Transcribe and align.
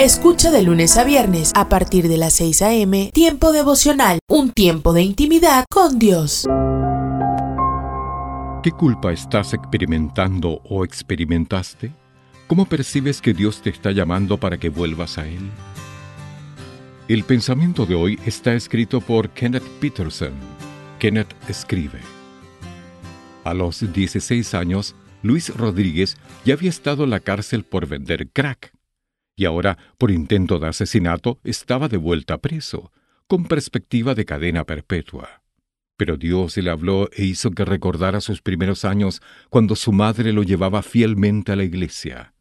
Escucha 0.00 0.50
de 0.50 0.62
lunes 0.62 0.96
a 0.96 1.04
viernes 1.04 1.52
a 1.54 1.68
partir 1.68 2.08
de 2.08 2.16
las 2.16 2.32
6 2.32 2.62
a.m. 2.62 3.10
Tiempo 3.12 3.52
devocional, 3.52 4.18
un 4.30 4.50
tiempo 4.50 4.94
de 4.94 5.02
intimidad 5.02 5.66
con 5.70 5.98
Dios. 5.98 6.46
¿Qué 8.62 8.70
culpa 8.70 9.12
estás 9.12 9.52
experimentando 9.52 10.62
o 10.64 10.86
experimentaste? 10.86 11.92
¿Cómo 12.46 12.64
percibes 12.64 13.20
que 13.20 13.34
Dios 13.34 13.60
te 13.60 13.68
está 13.68 13.90
llamando 13.90 14.38
para 14.38 14.56
que 14.56 14.70
vuelvas 14.70 15.18
a 15.18 15.28
Él? 15.28 15.50
El 17.06 17.24
pensamiento 17.24 17.84
de 17.84 17.94
hoy 17.94 18.18
está 18.24 18.54
escrito 18.54 19.02
por 19.02 19.28
Kenneth 19.28 19.68
Peterson. 19.80 20.32
Kenneth 20.98 21.34
escribe. 21.46 22.00
A 23.44 23.52
los 23.52 23.92
16 23.92 24.54
años, 24.54 24.96
Luis 25.22 25.54
Rodríguez 25.54 26.16
ya 26.46 26.54
había 26.54 26.70
estado 26.70 27.04
en 27.04 27.10
la 27.10 27.20
cárcel 27.20 27.64
por 27.64 27.86
vender 27.86 28.30
crack. 28.30 28.79
Y 29.40 29.46
ahora, 29.46 29.78
por 29.96 30.10
intento 30.10 30.58
de 30.58 30.68
asesinato, 30.68 31.40
estaba 31.44 31.88
de 31.88 31.96
vuelta 31.96 32.36
preso, 32.42 32.92
con 33.26 33.46
perspectiva 33.46 34.14
de 34.14 34.26
cadena 34.26 34.64
perpetua. 34.66 35.40
Pero 35.96 36.18
Dios 36.18 36.58
le 36.58 36.70
habló 36.70 37.08
e 37.10 37.24
hizo 37.24 37.50
que 37.52 37.64
recordara 37.64 38.20
sus 38.20 38.42
primeros 38.42 38.84
años 38.84 39.22
cuando 39.48 39.76
su 39.76 39.92
madre 39.92 40.34
lo 40.34 40.42
llevaba 40.42 40.82
fielmente 40.82 41.52
a 41.52 41.56
la 41.56 41.64
iglesia. 41.64 42.34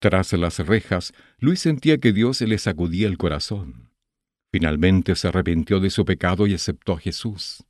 Tras 0.00 0.32
las 0.32 0.58
rejas, 0.58 1.12
Luis 1.38 1.60
sentía 1.60 1.98
que 1.98 2.12
Dios 2.12 2.40
le 2.40 2.58
sacudía 2.58 3.06
el 3.06 3.16
corazón. 3.16 3.90
Finalmente 4.50 5.14
se 5.14 5.28
arrepintió 5.28 5.78
de 5.78 5.90
su 5.90 6.04
pecado 6.04 6.48
y 6.48 6.54
aceptó 6.54 6.94
a 6.94 6.98
Jesús. 6.98 7.64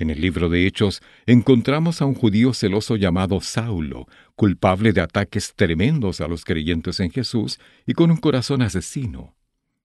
En 0.00 0.08
el 0.08 0.22
libro 0.22 0.48
de 0.48 0.66
Hechos 0.66 1.02
encontramos 1.26 2.00
a 2.00 2.06
un 2.06 2.14
judío 2.14 2.54
celoso 2.54 2.96
llamado 2.96 3.42
Saulo, 3.42 4.06
culpable 4.34 4.94
de 4.94 5.02
ataques 5.02 5.52
tremendos 5.54 6.22
a 6.22 6.26
los 6.26 6.46
creyentes 6.46 7.00
en 7.00 7.10
Jesús 7.10 7.60
y 7.86 7.92
con 7.92 8.10
un 8.10 8.16
corazón 8.16 8.62
asesino. 8.62 9.36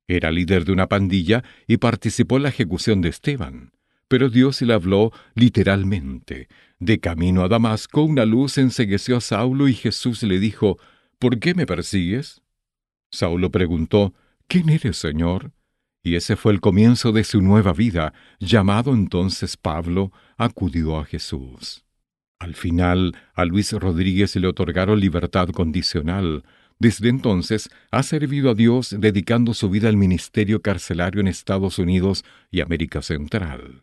Era 0.08 0.32
líder 0.32 0.64
de 0.64 0.72
una 0.72 0.88
pandilla 0.88 1.44
y 1.68 1.78
participó 1.78 2.38
en 2.38 2.44
la 2.44 2.50
ejecución 2.50 3.02
de 3.02 3.10
Esteban. 3.10 3.74
Pero 4.08 4.30
Dios 4.30 4.62
le 4.62 4.74
habló 4.74 5.12
literalmente. 5.34 6.48
De 6.80 7.02
camino 7.02 7.44
a 7.44 7.50
Damasco 7.50 8.02
una 8.02 8.24
luz 8.24 8.58
ensegueció 8.58 9.18
a 9.18 9.22
Saulo 9.22 9.68
y 9.68 9.74
Jesús 9.74 10.24
le 10.24 10.40
dijo, 10.40 10.78
¿Por 11.20 11.40
qué 11.40 11.54
me 11.56 11.66
persigues? 11.66 12.42
Saulo 13.12 13.52
preguntó, 13.52 14.14
¿Quién 14.48 14.70
eres, 14.70 14.96
Señor? 14.96 15.52
Y 16.06 16.16
ese 16.16 16.36
fue 16.36 16.54
el 16.54 16.62
comienzo 16.62 17.12
de 17.12 17.24
su 17.24 17.42
nueva 17.42 17.74
vida. 17.74 18.14
Llamado 18.40 18.94
entonces 18.94 19.58
Pablo, 19.58 20.12
acudió 20.38 21.00
a 21.00 21.06
Jesús. 21.06 21.84
Al 22.38 22.54
final, 22.54 23.18
a 23.34 23.44
Luis 23.44 23.74
Rodríguez 23.74 24.36
le 24.36 24.48
otorgaron 24.48 25.00
libertad 25.00 25.50
condicional. 25.50 26.44
Desde 26.78 27.10
entonces 27.10 27.72
ha 27.90 28.04
servido 28.04 28.52
a 28.52 28.54
Dios 28.54 28.96
dedicando 29.00 29.56
su 29.56 29.68
vida 29.72 29.90
al 29.90 29.98
ministerio 29.98 30.62
carcelario 30.62 31.22
en 31.22 31.28
Estados 31.28 31.80
Unidos 31.80 32.24
y 32.52 32.62
América 32.62 33.02
Central. 33.02 33.82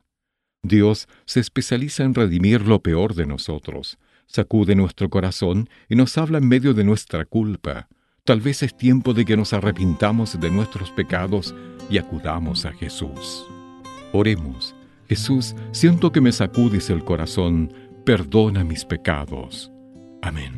Dios 0.63 1.09
se 1.25 1.41
especializa 1.41 2.05
en 2.05 2.15
redimir 2.15 2.63
lo 2.63 2.85
peor 2.85 3.17
de 3.17 3.27
nosotros, 3.27 3.99
sacude 4.29 4.77
nuestro 4.77 5.11
corazón 5.11 5.69
y 5.89 5.97
nos 5.97 6.17
habla 6.17 6.39
en 6.39 6.47
medio 6.47 6.73
de 6.73 6.85
nuestra 6.85 7.25
culpa. 7.25 7.89
Tal 8.25 8.41
vez 8.41 8.63
es 8.63 8.77
tiempo 8.77 9.15
de 9.15 9.25
que 9.25 9.37
nos 9.37 9.53
arrepintamos 9.53 10.39
de 10.41 10.49
nuestros 10.49 10.93
pecados 10.93 11.57
y 11.91 11.99
acudamos 11.99 12.65
a 12.65 12.73
Jesús. 12.73 13.45
Oremos. 14.13 14.77
Jesús, 15.09 15.57
siento 15.73 16.13
que 16.13 16.21
me 16.21 16.31
sacudes 16.31 16.89
el 16.91 17.03
corazón, 17.03 17.73
perdona 18.05 18.63
mis 18.63 18.85
pecados. 18.85 19.73
Amén. 20.23 20.53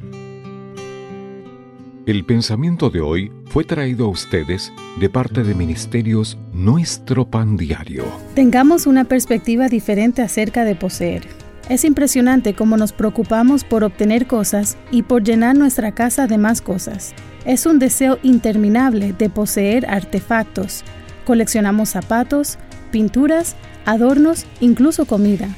El 2.05 2.27
pensamiento 2.27 2.91
de 2.91 3.01
hoy 3.01 3.33
fue 3.47 3.65
traído 3.65 4.05
a 4.05 4.11
ustedes 4.11 4.71
de 5.01 5.09
parte 5.09 5.43
de 5.43 5.55
Ministerios 5.55 6.37
Nuestro 6.53 7.31
Pan 7.31 7.57
Diario. 7.57 8.05
Tengamos 8.35 8.87
una 8.87 9.05
perspectiva 9.05 9.69
diferente 9.69 10.21
acerca 10.21 10.67
de 10.67 10.75
poseer. 10.75 11.27
Es 11.71 11.87
impresionante 11.87 12.55
cómo 12.55 12.77
nos 12.77 12.93
preocupamos 12.93 13.65
por 13.65 13.85
obtener 13.85 14.27
cosas 14.27 14.77
y 14.91 15.03
por 15.03 15.23
llenar 15.23 15.57
nuestra 15.57 15.93
casa 15.93 16.27
de 16.27 16.37
más 16.37 16.61
cosas. 16.61 17.15
Es 17.44 17.66
un 17.66 17.78
deseo 17.78 18.19
interminable 18.22 19.12
de 19.12 19.28
poseer 19.28 19.87
artefactos. 19.87 20.82
Coleccionamos 21.27 21.91
zapatos, 21.91 22.59
pinturas, 22.91 23.55
adornos, 23.84 24.47
incluso 24.60 25.05
comida. 25.05 25.49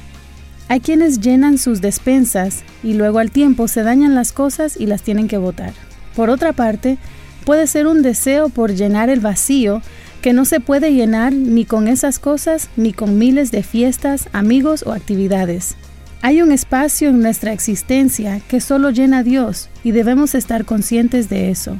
Hay 0.67 0.81
quienes 0.81 1.21
llenan 1.21 1.57
sus 1.57 1.79
despensas 1.79 2.63
y 2.83 2.93
luego 2.93 3.19
al 3.19 3.31
tiempo 3.31 3.69
se 3.69 3.83
dañan 3.83 4.15
las 4.15 4.33
cosas 4.33 4.75
y 4.77 4.85
las 4.85 5.01
tienen 5.01 5.29
que 5.29 5.37
botar. 5.37 5.71
Por 6.13 6.29
otra 6.29 6.51
parte, 6.51 6.97
puede 7.45 7.67
ser 7.67 7.87
un 7.87 8.01
deseo 8.01 8.49
por 8.49 8.73
llenar 8.73 9.09
el 9.09 9.21
vacío 9.21 9.81
que 10.21 10.33
no 10.33 10.43
se 10.43 10.59
puede 10.59 10.93
llenar 10.93 11.31
ni 11.31 11.63
con 11.63 11.87
esas 11.87 12.19
cosas 12.19 12.69
ni 12.75 12.91
con 12.91 13.17
miles 13.17 13.51
de 13.51 13.63
fiestas, 13.63 14.27
amigos 14.33 14.83
o 14.85 14.91
actividades. 14.91 15.77
Hay 16.21 16.41
un 16.41 16.51
espacio 16.51 17.09
en 17.09 17.21
nuestra 17.21 17.53
existencia 17.53 18.41
que 18.47 18.59
solo 18.59 18.89
llena 18.89 19.23
Dios 19.23 19.69
y 19.83 19.91
debemos 19.91 20.33
estar 20.35 20.65
conscientes 20.65 21.29
de 21.29 21.51
eso. 21.51 21.77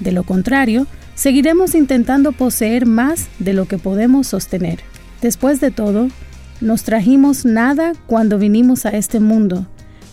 De 0.00 0.12
lo 0.12 0.22
contrario, 0.22 0.86
seguiremos 1.14 1.74
intentando 1.74 2.32
poseer 2.32 2.86
más 2.86 3.26
de 3.38 3.52
lo 3.52 3.66
que 3.66 3.78
podemos 3.78 4.28
sostener. 4.28 4.80
Después 5.20 5.60
de 5.60 5.70
todo, 5.70 6.08
nos 6.60 6.84
trajimos 6.84 7.44
nada 7.44 7.92
cuando 8.06 8.38
vinimos 8.38 8.86
a 8.86 8.90
este 8.90 9.18
mundo, 9.18 9.66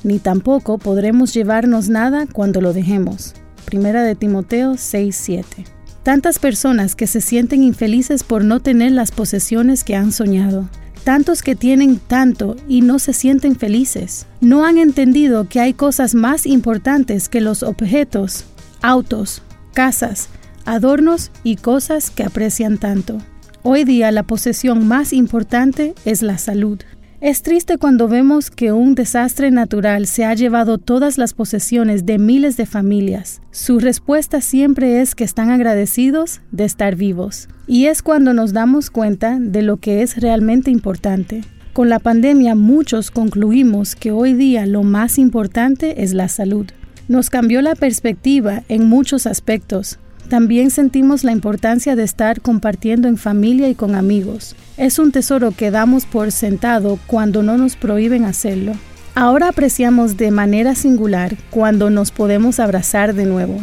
ni 0.04 0.18
tampoco 0.18 0.80
podremos 0.80 1.34
llevarnos 1.34 1.88
nada 1.88 2.26
cuando 2.26 2.62
lo 2.62 2.74
dejemos. 2.74 3.34
Primera 3.66 4.04
de 4.04 4.16
Timoteo 4.16 4.74
6:7. 4.74 5.66
Tantas 6.04 6.40
personas 6.40 6.96
que 6.96 7.06
se 7.06 7.22
sienten 7.22 7.64
infelices 7.64 8.24
por 8.24 8.44
no 8.44 8.60
tener 8.60 8.92
las 8.92 9.12
posesiones 9.12 9.84
que 9.84 9.96
han 9.96 10.12
soñado. 10.12 10.68
Tantos 11.04 11.42
que 11.42 11.56
tienen 11.56 11.98
tanto 11.98 12.56
y 12.68 12.82
no 12.82 13.00
se 13.00 13.14
sienten 13.14 13.56
felices. 13.56 14.28
No 14.40 14.66
han 14.66 14.78
entendido 14.78 15.50
que 15.50 15.60
hay 15.60 15.74
cosas 15.74 16.14
más 16.14 16.46
importantes 16.46 17.28
que 17.28 17.42
los 17.42 17.64
objetos, 17.64 18.46
autos, 18.82 19.42
casas, 19.74 20.30
adornos 20.64 21.32
y 21.44 21.56
cosas 21.56 22.12
que 22.12 22.24
aprecian 22.24 22.78
tanto. 22.78 23.18
Hoy 23.64 23.84
día 23.84 24.12
la 24.12 24.24
posesión 24.24 24.88
más 24.88 25.12
importante 25.12 25.96
es 26.06 26.22
la 26.22 26.38
salud. 26.38 26.80
Es 27.22 27.44
triste 27.44 27.78
cuando 27.78 28.08
vemos 28.08 28.50
que 28.50 28.72
un 28.72 28.96
desastre 28.96 29.52
natural 29.52 30.08
se 30.08 30.26
ha 30.26 30.34
llevado 30.34 30.80
todas 30.80 31.20
las 31.20 31.36
posesiones 31.36 32.08
de 32.08 32.18
miles 32.18 32.58
de 32.58 32.66
familias. 32.66 33.44
Su 33.52 33.78
respuesta 33.78 34.42
siempre 34.42 35.02
es 35.02 35.14
que 35.14 35.24
están 35.24 35.52
agradecidos 35.52 36.42
de 36.52 36.66
estar 36.66 36.96
vivos. 36.96 37.48
Y 37.68 37.86
es 37.86 38.02
cuando 38.02 38.34
nos 38.34 38.54
damos 38.54 38.90
cuenta 38.90 39.38
de 39.40 39.62
lo 39.62 39.78
que 39.78 40.02
es 40.02 40.20
realmente 40.20 40.72
importante. 40.72 41.44
Con 41.74 41.90
la 41.90 42.00
pandemia 42.00 42.56
muchos 42.56 43.12
concluimos 43.12 43.96
que 43.96 44.12
hoy 44.12 44.34
día 44.34 44.66
lo 44.66 44.82
más 44.82 45.20
importante 45.20 46.04
es 46.04 46.16
la 46.16 46.28
salud. 46.28 46.66
Nos 47.08 47.30
cambió 47.30 47.62
la 47.62 47.76
perspectiva 47.76 48.64
en 48.68 48.88
muchos 48.88 49.28
aspectos, 49.28 50.00
también 50.32 50.72
sentimos 50.72 51.26
la 51.26 51.34
importancia 51.34 51.98
de 51.98 52.04
estar 52.04 52.40
compartiendo 52.40 53.10
en 53.10 53.18
familia 53.18 53.68
y 53.68 53.76
con 53.76 53.96
amigos. 53.96 54.56
Es 54.78 54.98
un 54.98 55.12
tesoro 55.12 55.52
que 55.52 55.72
damos 55.72 56.06
por 56.06 56.32
sentado 56.32 56.98
cuando 57.06 57.44
no 57.44 57.58
nos 57.58 57.76
prohíben 57.76 58.24
hacerlo. 58.24 58.72
Ahora 59.14 59.50
apreciamos 59.50 60.16
de 60.16 60.32
manera 60.32 60.74
singular 60.74 61.36
cuando 61.50 61.90
nos 61.90 62.12
podemos 62.12 62.62
abrazar 62.62 63.14
de 63.14 63.26
nuevo. 63.26 63.58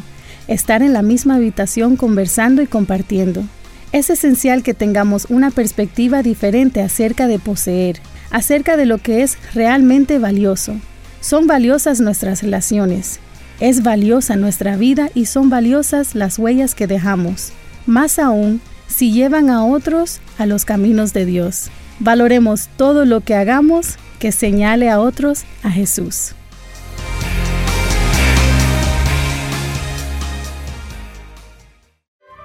estar 0.47 0.83
en 0.83 0.93
la 0.93 1.01
misma 1.01 1.37
habitación 1.37 1.97
conversando 1.97 2.61
y 2.61 2.67
compartiendo. 2.67 3.45
Es 3.93 4.11
esencial 4.11 4.63
que 4.63 4.75
tengamos 4.75 5.27
una 5.31 5.51
perspectiva 5.51 6.23
diferente 6.23 6.83
acerca 6.83 7.29
de 7.29 7.39
poseer, 7.39 7.99
acerca 8.31 8.77
de 8.77 8.85
lo 8.85 8.99
que 8.99 9.23
es 9.23 9.39
realmente 9.55 10.19
valioso. 10.19 10.75
Son 11.23 11.47
valiosas 11.47 12.01
nuestras 12.01 12.43
relaciones, 12.43 13.21
es 13.61 13.83
valiosa 13.83 14.37
nuestra 14.37 14.77
vida 14.77 15.11
y 15.15 15.27
son 15.27 15.51
valiosas 15.51 16.15
las 16.15 16.39
huellas 16.39 16.75
que 16.75 16.87
dejamos. 16.87 17.53
Más 17.87 18.19
aún, 18.19 18.61
si 18.87 19.13
llevan 19.13 19.51
a 19.51 19.65
otros 19.65 20.21
a 20.39 20.47
los 20.47 20.65
caminos 20.65 21.13
de 21.13 21.27
Dios. 21.27 21.71
Valoremos 22.01 22.69
todo 22.77 23.05
lo 23.05 23.21
que 23.21 23.35
hagamos 23.35 23.97
que 24.19 24.33
señale 24.33 24.91
a 24.91 25.01
otros 25.01 25.45
a 25.63 25.71
Jesús. 25.71 26.35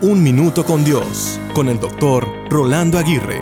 Un 0.00 0.22
minuto 0.22 0.64
con 0.64 0.84
Dios, 0.84 1.40
con 1.54 1.68
el 1.68 1.80
doctor 1.80 2.28
Rolando 2.48 2.98
Aguirre. 2.98 3.40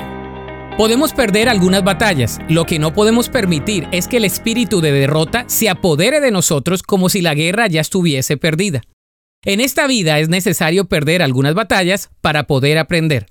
Podemos 0.79 1.13
perder 1.13 1.51
algunas 1.51 1.85
batallas, 1.85 2.39
lo 2.49 2.65
que 2.65 2.79
no 2.79 2.95
podemos 2.95 3.29
permitir 3.29 3.87
es 3.93 4.09
que 4.09 4.17
el 4.17 4.25
espíritu 4.25 4.81
de 4.81 4.91
derrota 4.91 5.45
se 5.49 5.69
apodere 5.69 6.19
de 6.21 6.31
nosotros 6.31 6.83
como 6.83 7.11
si 7.11 7.21
la 7.21 7.35
guerra 7.35 7.67
ya 7.67 7.83
estuviese 7.83 8.39
perdida. 8.39 8.81
En 9.45 9.61
esta 9.61 9.87
vida 9.87 10.19
es 10.19 10.31
necesario 10.31 10.87
perder 10.87 11.21
algunas 11.21 11.53
batallas 11.53 12.09
para 12.23 12.45
poder 12.45 12.79
aprender. 12.79 13.27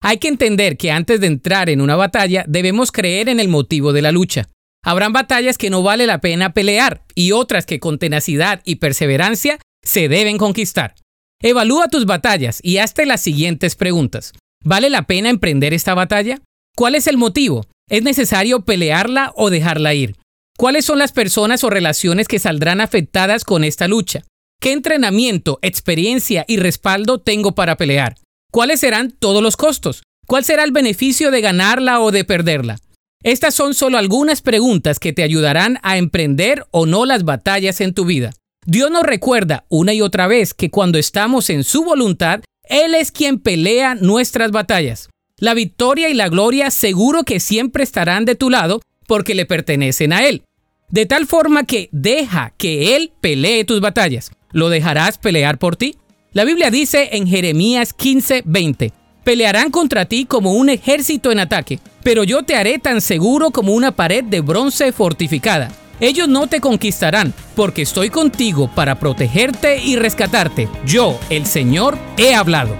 Hay 0.00 0.18
que 0.18 0.28
entender 0.28 0.76
que 0.76 0.92
antes 0.92 1.20
de 1.20 1.26
entrar 1.26 1.70
en 1.70 1.80
una 1.80 1.96
batalla 1.96 2.44
debemos 2.46 2.92
creer 2.92 3.28
en 3.28 3.40
el 3.40 3.48
motivo 3.48 3.92
de 3.92 4.02
la 4.02 4.12
lucha. 4.12 4.50
Habrán 4.84 5.12
batallas 5.12 5.58
que 5.58 5.68
no 5.68 5.82
vale 5.82 6.06
la 6.06 6.20
pena 6.20 6.52
pelear 6.52 7.02
y 7.16 7.32
otras 7.32 7.66
que 7.66 7.80
con 7.80 7.98
tenacidad 7.98 8.60
y 8.64 8.76
perseverancia 8.76 9.58
se 9.82 10.08
deben 10.08 10.38
conquistar. 10.38 10.94
Evalúa 11.40 11.86
tus 11.86 12.04
batallas 12.04 12.58
y 12.64 12.78
hazte 12.78 13.06
las 13.06 13.20
siguientes 13.20 13.76
preguntas. 13.76 14.32
¿Vale 14.64 14.90
la 14.90 15.06
pena 15.06 15.30
emprender 15.30 15.72
esta 15.72 15.94
batalla? 15.94 16.40
¿Cuál 16.76 16.96
es 16.96 17.06
el 17.06 17.16
motivo? 17.16 17.64
¿Es 17.88 18.02
necesario 18.02 18.64
pelearla 18.64 19.32
o 19.36 19.48
dejarla 19.48 19.94
ir? 19.94 20.16
¿Cuáles 20.56 20.84
son 20.84 20.98
las 20.98 21.12
personas 21.12 21.62
o 21.62 21.70
relaciones 21.70 22.26
que 22.26 22.40
saldrán 22.40 22.80
afectadas 22.80 23.44
con 23.44 23.62
esta 23.62 23.86
lucha? 23.86 24.24
¿Qué 24.60 24.72
entrenamiento, 24.72 25.60
experiencia 25.62 26.44
y 26.48 26.56
respaldo 26.56 27.20
tengo 27.20 27.54
para 27.54 27.76
pelear? 27.76 28.16
¿Cuáles 28.50 28.80
serán 28.80 29.12
todos 29.12 29.40
los 29.40 29.56
costos? 29.56 30.02
¿Cuál 30.26 30.44
será 30.44 30.64
el 30.64 30.72
beneficio 30.72 31.30
de 31.30 31.40
ganarla 31.40 32.00
o 32.00 32.10
de 32.10 32.24
perderla? 32.24 32.80
Estas 33.22 33.54
son 33.54 33.74
solo 33.74 33.96
algunas 33.96 34.42
preguntas 34.42 34.98
que 34.98 35.12
te 35.12 35.22
ayudarán 35.22 35.78
a 35.84 35.98
emprender 35.98 36.66
o 36.72 36.86
no 36.86 37.04
las 37.04 37.22
batallas 37.22 37.80
en 37.80 37.94
tu 37.94 38.04
vida. 38.04 38.32
Dios 38.66 38.90
nos 38.90 39.02
recuerda 39.02 39.64
una 39.68 39.94
y 39.94 40.02
otra 40.02 40.26
vez 40.26 40.52
que 40.52 40.70
cuando 40.70 40.98
estamos 40.98 41.48
en 41.50 41.64
su 41.64 41.84
voluntad, 41.84 42.40
Él 42.64 42.94
es 42.94 43.12
quien 43.12 43.38
pelea 43.38 43.94
nuestras 43.94 44.50
batallas. 44.50 45.08
La 45.38 45.54
victoria 45.54 46.08
y 46.08 46.14
la 46.14 46.28
gloria 46.28 46.70
seguro 46.70 47.22
que 47.24 47.40
siempre 47.40 47.84
estarán 47.84 48.24
de 48.24 48.34
tu 48.34 48.50
lado 48.50 48.80
porque 49.06 49.34
le 49.34 49.46
pertenecen 49.46 50.12
a 50.12 50.26
Él. 50.26 50.42
De 50.90 51.06
tal 51.06 51.26
forma 51.26 51.64
que 51.64 51.88
deja 51.92 52.52
que 52.58 52.96
Él 52.96 53.12
pelee 53.20 53.64
tus 53.64 53.80
batallas. 53.80 54.30
¿Lo 54.52 54.68
dejarás 54.68 55.18
pelear 55.18 55.58
por 55.58 55.76
ti? 55.76 55.96
La 56.32 56.44
Biblia 56.44 56.70
dice 56.70 57.10
en 57.12 57.26
Jeremías 57.26 57.94
15:20, 57.96 58.92
pelearán 59.24 59.70
contra 59.70 60.06
ti 60.06 60.24
como 60.24 60.52
un 60.52 60.68
ejército 60.68 61.32
en 61.32 61.38
ataque, 61.38 61.78
pero 62.02 62.24
yo 62.24 62.42
te 62.42 62.54
haré 62.54 62.78
tan 62.78 63.00
seguro 63.00 63.50
como 63.50 63.72
una 63.72 63.92
pared 63.92 64.24
de 64.24 64.40
bronce 64.40 64.92
fortificada. 64.92 65.70
Ellos 66.00 66.28
no 66.28 66.46
te 66.46 66.60
conquistarán, 66.60 67.34
porque 67.56 67.82
estoy 67.82 68.08
contigo 68.08 68.70
para 68.72 69.00
protegerte 69.00 69.82
y 69.82 69.96
rescatarte. 69.96 70.68
Yo, 70.86 71.18
el 71.28 71.44
Señor, 71.44 71.98
he 72.16 72.36
hablado. 72.36 72.76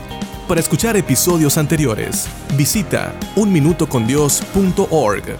Para 0.46 0.60
escuchar 0.60 0.96
episodios 0.96 1.58
anteriores, 1.58 2.28
visita 2.56 3.12
unminutocondios.org. 3.34 5.36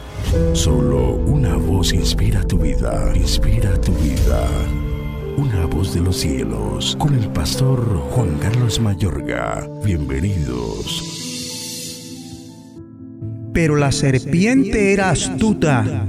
Solo 0.54 1.14
una 1.14 1.56
voz 1.56 1.92
inspira 1.92 2.42
tu 2.42 2.58
vida, 2.58 3.12
inspira 3.14 3.80
tu 3.80 3.92
vida. 3.92 4.44
Una 5.36 5.64
voz 5.66 5.94
de 5.94 6.00
los 6.00 6.16
cielos, 6.16 6.96
con 6.98 7.14
el 7.14 7.28
pastor 7.28 8.00
Juan 8.10 8.38
Carlos 8.40 8.80
Mayorga. 8.80 9.68
Bienvenidos. 9.84 11.14
Pero 13.54 13.76
la 13.76 13.92
serpiente 13.92 14.92
era 14.92 15.10
astuta 15.10 16.08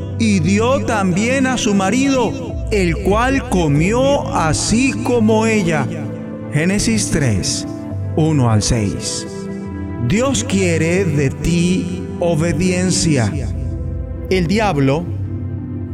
y 0.21 0.39
dio 0.39 0.85
también 0.85 1.47
a 1.47 1.57
su 1.57 1.73
marido, 1.73 2.53
el 2.69 2.95
cual 2.97 3.49
comió 3.49 4.31
así 4.35 4.91
como 4.91 5.47
ella. 5.47 5.87
Génesis 6.53 7.09
3, 7.09 7.65
1 8.17 8.51
al 8.51 8.61
6. 8.61 9.27
Dios 10.07 10.43
quiere 10.43 11.05
de 11.05 11.31
ti 11.31 12.03
obediencia. 12.19 13.33
El 14.29 14.45
diablo, 14.45 15.05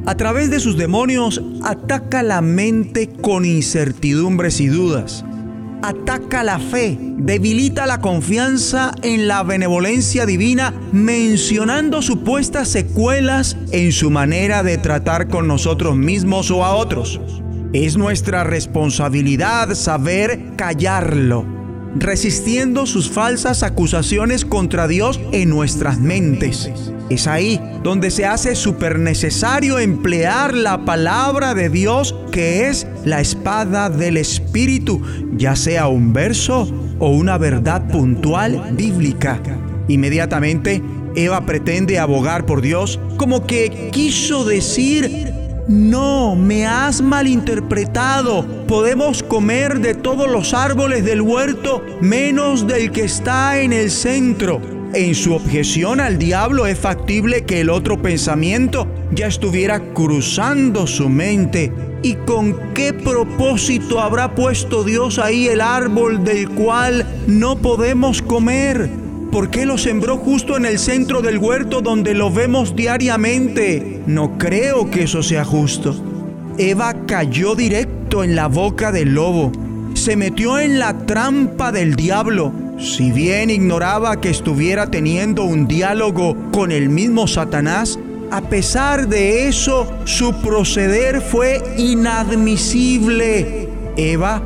a 0.06 0.16
través 0.16 0.50
de 0.52 0.60
sus 0.60 0.76
demonios, 0.78 1.42
ataca 1.64 2.22
la 2.22 2.42
mente 2.42 3.08
con 3.08 3.46
incertidumbres 3.46 4.60
y 4.60 4.68
dudas 4.68 5.24
ataca 5.88 6.44
la 6.44 6.60
fe, 6.60 6.98
debilita 7.00 7.86
la 7.86 8.01
confianza 8.01 8.91
en 9.03 9.29
la 9.29 9.44
benevolencia 9.44 10.25
divina, 10.25 10.74
mencionando 10.91 12.01
supuestas 12.01 12.67
secuelas 12.67 13.56
en 13.72 13.94
su 13.94 14.12
manera 14.12 14.63
de 14.63 14.77
tratar 14.77 15.29
con 15.29 15.48
nosotros 15.48 15.96
mismos 15.96 16.51
o 16.51 16.65
a 16.65 16.75
otros. 16.75 17.22
Es 17.72 17.96
nuestra 17.96 18.44
responsabilidad 18.44 19.75
saber 19.75 20.58
callarlo, 20.58 21.46
resistiendo 21.96 22.86
sus 22.86 23.10
falsas 23.10 23.63
acusaciones 23.63 24.44
contra 24.44 24.89
Dios 24.89 25.22
en 25.32 25.50
nuestras 25.50 26.00
mentes. 26.00 26.70
Es 27.10 27.27
ahí 27.27 27.62
donde 27.84 28.12
se 28.12 28.25
hace 28.25 28.56
súper 28.56 29.00
necesario 29.00 29.79
emplear 29.79 30.53
la 30.53 30.84
palabra 30.84 31.53
de 31.53 31.70
Dios 31.70 32.13
que 32.34 32.67
es 32.67 32.86
la 33.08 33.22
espada 33.22 33.90
del 33.90 34.18
Espíritu, 34.18 35.02
ya 35.38 35.56
sea 35.56 35.88
un 35.88 36.12
verso 36.12 36.68
o 37.00 37.10
una 37.10 37.38
verdad 37.38 37.88
puntual 37.88 38.62
bíblica. 38.74 39.40
Inmediatamente, 39.88 40.82
Eva 41.16 41.46
pretende 41.46 42.00
abogar 42.00 42.46
por 42.46 42.62
Dios 42.62 43.00
como 43.16 43.48
que 43.48 43.90
quiso 43.92 44.44
decir, 44.44 45.34
No, 45.70 46.36
me 46.36 46.66
has 46.66 47.02
malinterpretado. 47.02 48.46
Podemos 48.68 49.24
comer 49.24 49.80
de 49.80 49.96
todos 49.96 50.30
los 50.30 50.54
árboles 50.54 51.04
del 51.04 51.22
huerto 51.22 51.84
menos 52.00 52.68
del 52.68 52.92
que 52.92 53.04
está 53.04 53.60
en 53.60 53.74
el 53.74 53.92
centro. 53.92 54.62
En 54.94 55.14
su 55.14 55.34
objeción 55.34 56.00
al 56.00 56.18
diablo 56.18 56.66
es 56.68 56.80
factible 56.80 57.44
que 57.44 57.60
el 57.60 57.70
otro 57.70 58.02
pensamiento 58.02 58.88
ya 59.12 59.28
estuviera 59.28 59.82
cruzando 59.94 60.88
su 60.88 61.10
mente. 61.10 61.72
¿Y 62.04 62.13
con 62.13 62.74
qué 62.74 62.94
propósito 62.94 64.00
habrá 64.00 64.36
puesto 64.36 64.84
Dios 64.84 65.18
ahí 65.18 65.48
el 65.48 65.62
árbol 65.62 66.24
del 66.24 66.48
cual 66.50 67.06
no 67.27 67.58
podemos 67.58 68.22
comer? 68.22 68.89
¿Por 69.32 69.50
qué 69.50 69.66
lo 69.66 69.77
sembró 69.77 70.18
justo 70.18 70.58
en 70.58 70.66
el 70.66 70.80
centro 70.80 71.22
del 71.22 71.38
huerto 71.38 71.82
donde 71.82 72.13
lo 72.13 72.32
vemos 72.32 72.75
diariamente? 72.75 74.01
No 74.06 74.38
creo 74.38 74.89
que 74.89 75.04
eso 75.04 75.24
sea 75.24 75.44
justo. 75.44 75.96
Eva 76.58 77.06
cayó 77.06 77.56
directo 77.56 78.24
en 78.24 78.36
la 78.36 78.48
boca 78.48 78.92
del 78.92 79.13
lobo. 79.13 79.51
Se 79.96 80.16
metió 80.16 80.60
en 80.60 80.80
la 80.80 81.06
trampa 81.06 81.72
del 81.72 81.96
diablo. 81.96 82.54
Si 82.80 83.12
bien 83.12 83.50
ignoraba 83.50 84.22
que 84.22 84.30
estuviera 84.30 84.89
teniendo 84.89 85.44
un 85.44 85.68
diálogo 85.68 86.38
con 86.51 86.72
el 86.72 86.89
mismo 86.89 87.27
Satanás, 87.27 88.00
a 88.32 88.42
pesar 88.42 89.08
de 89.08 89.48
eso, 89.48 89.92
su 90.06 90.34
proceder 90.42 91.22
fue 91.22 91.62
inadmisible. 91.78 93.70
Eva, 93.96 94.42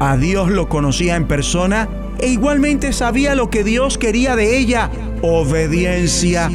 a 0.00 0.16
Dios 0.16 0.50
lo 0.50 0.68
conocía 0.68 1.16
en 1.16 1.26
persona 1.26 1.88
e 2.18 2.28
igualmente 2.28 2.92
sabía 2.92 3.34
lo 3.34 3.50
que 3.50 3.64
Dios 3.64 3.98
quería 3.98 4.34
de 4.36 4.58
ella, 4.58 4.90
obediencia. 5.22 6.50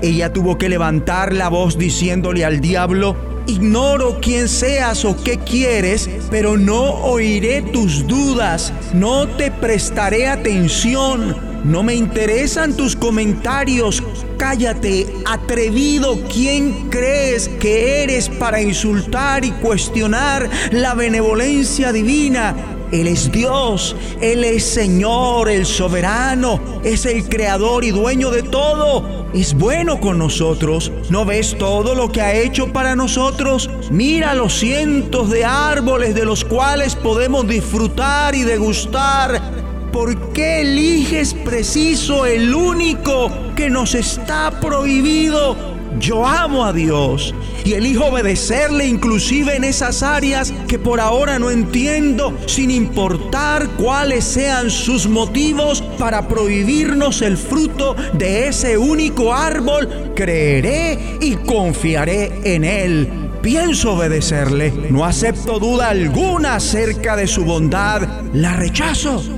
Ella 0.00 0.32
tuvo 0.32 0.58
que 0.58 0.68
levantar 0.68 1.32
la 1.32 1.48
voz 1.48 1.76
diciéndole 1.78 2.44
al 2.44 2.60
diablo, 2.60 3.16
Ignoro 3.48 4.18
quién 4.20 4.46
seas 4.46 5.06
o 5.06 5.16
qué 5.24 5.38
quieres, 5.38 6.08
pero 6.30 6.58
no 6.58 6.82
oiré 6.82 7.62
tus 7.62 8.06
dudas, 8.06 8.74
no 8.92 9.26
te 9.26 9.50
prestaré 9.50 10.28
atención, 10.28 11.34
no 11.64 11.82
me 11.82 11.94
interesan 11.94 12.76
tus 12.76 12.96
comentarios. 12.96 14.02
Cállate, 14.36 15.06
atrevido, 15.26 16.18
¿quién 16.32 16.88
crees 16.90 17.48
que 17.48 18.02
eres 18.02 18.28
para 18.28 18.62
insultar 18.62 19.44
y 19.44 19.50
cuestionar 19.52 20.48
la 20.70 20.94
benevolencia 20.94 21.92
divina? 21.92 22.54
Él 22.92 23.06
es 23.06 23.30
Dios, 23.30 23.94
Él 24.20 24.44
es 24.44 24.64
Señor, 24.64 25.50
el 25.50 25.66
soberano, 25.66 26.80
es 26.84 27.04
el 27.04 27.28
creador 27.28 27.84
y 27.84 27.90
dueño 27.90 28.30
de 28.30 28.42
todo. 28.42 29.26
Es 29.34 29.52
bueno 29.52 30.00
con 30.00 30.18
nosotros. 30.18 30.90
¿No 31.10 31.26
ves 31.26 31.56
todo 31.58 31.94
lo 31.94 32.10
que 32.10 32.22
ha 32.22 32.34
hecho 32.34 32.72
para 32.72 32.96
nosotros? 32.96 33.68
Mira 33.90 34.32
los 34.32 34.54
cientos 34.58 35.28
de 35.28 35.44
árboles 35.44 36.14
de 36.14 36.24
los 36.24 36.44
cuales 36.44 36.96
podemos 36.96 37.46
disfrutar 37.46 38.34
y 38.34 38.44
degustar. 38.44 39.57
¿Por 39.98 40.32
qué 40.32 40.60
eliges 40.60 41.34
preciso 41.34 42.24
el 42.24 42.54
único 42.54 43.32
que 43.56 43.68
nos 43.68 43.96
está 43.96 44.60
prohibido? 44.60 45.56
Yo 45.98 46.24
amo 46.24 46.64
a 46.64 46.72
Dios 46.72 47.34
y 47.64 47.72
elijo 47.72 48.04
obedecerle 48.04 48.86
inclusive 48.86 49.56
en 49.56 49.64
esas 49.64 50.04
áreas 50.04 50.54
que 50.68 50.78
por 50.78 51.00
ahora 51.00 51.40
no 51.40 51.50
entiendo, 51.50 52.32
sin 52.46 52.70
importar 52.70 53.70
cuáles 53.70 54.22
sean 54.22 54.70
sus 54.70 55.08
motivos 55.08 55.82
para 55.98 56.28
prohibirnos 56.28 57.20
el 57.20 57.36
fruto 57.36 57.96
de 58.12 58.46
ese 58.46 58.78
único 58.78 59.34
árbol. 59.34 60.12
Creeré 60.14 61.18
y 61.20 61.34
confiaré 61.34 62.38
en 62.44 62.62
Él. 62.62 63.30
Pienso 63.42 63.94
obedecerle. 63.94 64.72
No 64.90 65.04
acepto 65.04 65.58
duda 65.58 65.88
alguna 65.88 66.54
acerca 66.54 67.16
de 67.16 67.26
su 67.26 67.44
bondad. 67.44 68.02
La 68.32 68.52
rechazo. 68.52 69.37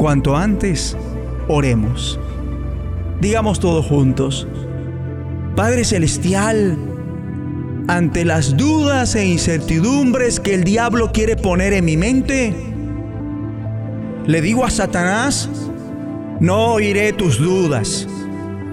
Cuanto 0.00 0.34
antes, 0.34 0.96
oremos. 1.46 2.18
Digamos 3.20 3.60
todos 3.60 3.84
juntos. 3.84 4.48
Padre 5.54 5.84
Celestial, 5.84 6.78
ante 7.86 8.24
las 8.24 8.56
dudas 8.56 9.14
e 9.14 9.26
incertidumbres 9.26 10.40
que 10.40 10.54
el 10.54 10.64
diablo 10.64 11.12
quiere 11.12 11.36
poner 11.36 11.74
en 11.74 11.84
mi 11.84 11.98
mente, 11.98 12.56
le 14.24 14.40
digo 14.40 14.64
a 14.64 14.70
Satanás, 14.70 15.50
no 16.40 16.72
oiré 16.72 17.12
tus 17.12 17.38
dudas, 17.38 18.08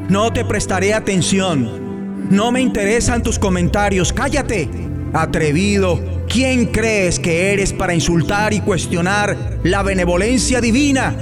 no 0.08 0.32
te 0.32 0.46
prestaré 0.46 0.94
atención, 0.94 2.30
no 2.30 2.54
me 2.54 2.62
interesan 2.62 3.22
tus 3.22 3.38
comentarios, 3.38 4.14
cállate, 4.14 4.70
atrevido, 5.12 6.00
¿quién 6.28 6.68
crees 6.68 7.20
que 7.20 7.54
eres 7.54 7.74
para 7.74 7.94
insultar 7.94 8.54
y 8.54 8.62
cuestionar 8.62 9.60
la 9.64 9.84
benevolencia 9.84 10.62
divina? 10.62 11.16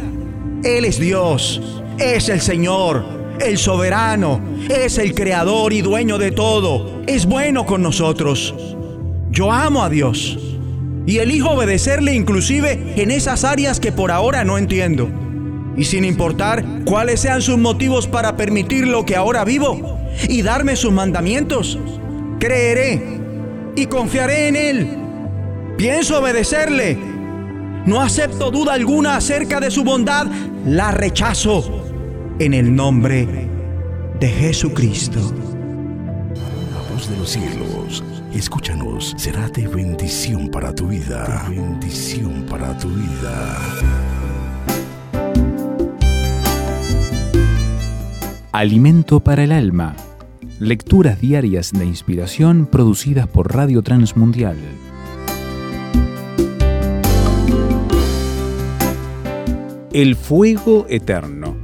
Él 0.63 0.85
es 0.85 0.99
Dios, 0.99 1.61
es 1.97 2.29
el 2.29 2.41
Señor 2.41 3.15
el 3.39 3.57
soberano, 3.57 4.39
es 4.69 4.97
el 4.97 5.13
creador 5.13 5.73
y 5.73 5.81
dueño 5.81 6.17
de 6.17 6.31
todo, 6.31 7.01
es 7.07 7.25
bueno 7.25 7.65
con 7.65 7.81
nosotros. 7.81 8.53
Yo 9.31 9.51
amo 9.51 9.83
a 9.83 9.89
Dios 9.89 10.39
y 11.05 11.17
elijo 11.17 11.51
obedecerle 11.51 12.13
inclusive 12.13 12.93
en 12.95 13.11
esas 13.11 13.43
áreas 13.43 13.79
que 13.79 13.91
por 13.91 14.11
ahora 14.11 14.43
no 14.43 14.57
entiendo. 14.57 15.09
Y 15.77 15.83
sin 15.83 16.05
importar 16.05 16.63
cuáles 16.85 17.19
sean 17.19 17.41
sus 17.41 17.57
motivos 17.57 18.07
para 18.07 18.37
permitir 18.37 18.87
lo 18.87 19.05
que 19.05 19.15
ahora 19.15 19.43
vivo 19.43 19.99
y 20.29 20.41
darme 20.41 20.77
sus 20.77 20.93
mandamientos, 20.93 21.77
creeré 22.39 23.19
y 23.75 23.85
confiaré 23.87 24.47
en 24.47 24.55
Él. 24.55 24.87
Pienso 25.77 26.19
obedecerle. 26.19 26.97
No 27.85 28.01
acepto 28.01 28.49
duda 28.49 28.73
alguna 28.73 29.17
acerca 29.17 29.59
de 29.59 29.69
su 29.69 29.83
bondad, 29.83 30.27
la 30.65 30.91
rechazo 30.91 31.85
en 32.39 32.53
el 32.53 32.75
nombre 32.75 33.47
de 34.19 34.27
Jesucristo. 34.27 35.19
La 36.73 36.93
voz 36.93 37.09
de 37.09 37.17
los 37.17 37.29
cielos, 37.29 38.03
escúchanos, 38.33 39.13
será 39.17 39.49
de 39.49 39.67
bendición 39.67 40.49
para 40.49 40.73
tu 40.73 40.87
vida. 40.87 41.45
De 41.47 41.55
bendición 41.55 42.45
para 42.49 42.77
tu 42.77 42.89
vida. 42.89 43.59
Alimento 48.51 49.19
para 49.19 49.43
el 49.43 49.51
alma. 49.51 49.95
Lecturas 50.59 51.19
diarias 51.19 51.73
de 51.73 51.83
inspiración 51.83 52.65
producidas 52.65 53.27
por 53.27 53.53
Radio 53.53 53.81
Transmundial. 53.81 54.55
El 59.91 60.15
fuego 60.15 60.85
eterno. 60.87 61.57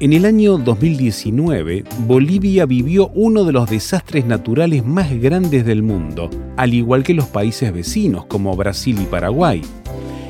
En 0.00 0.12
el 0.12 0.26
año 0.26 0.58
2019, 0.58 1.84
Bolivia 2.00 2.66
vivió 2.66 3.08
uno 3.14 3.44
de 3.44 3.52
los 3.52 3.70
desastres 3.70 4.26
naturales 4.26 4.84
más 4.84 5.18
grandes 5.18 5.64
del 5.64 5.82
mundo, 5.82 6.28
al 6.58 6.74
igual 6.74 7.04
que 7.04 7.14
los 7.14 7.28
países 7.28 7.72
vecinos 7.72 8.26
como 8.26 8.54
Brasil 8.54 8.98
y 9.00 9.06
Paraguay. 9.06 9.62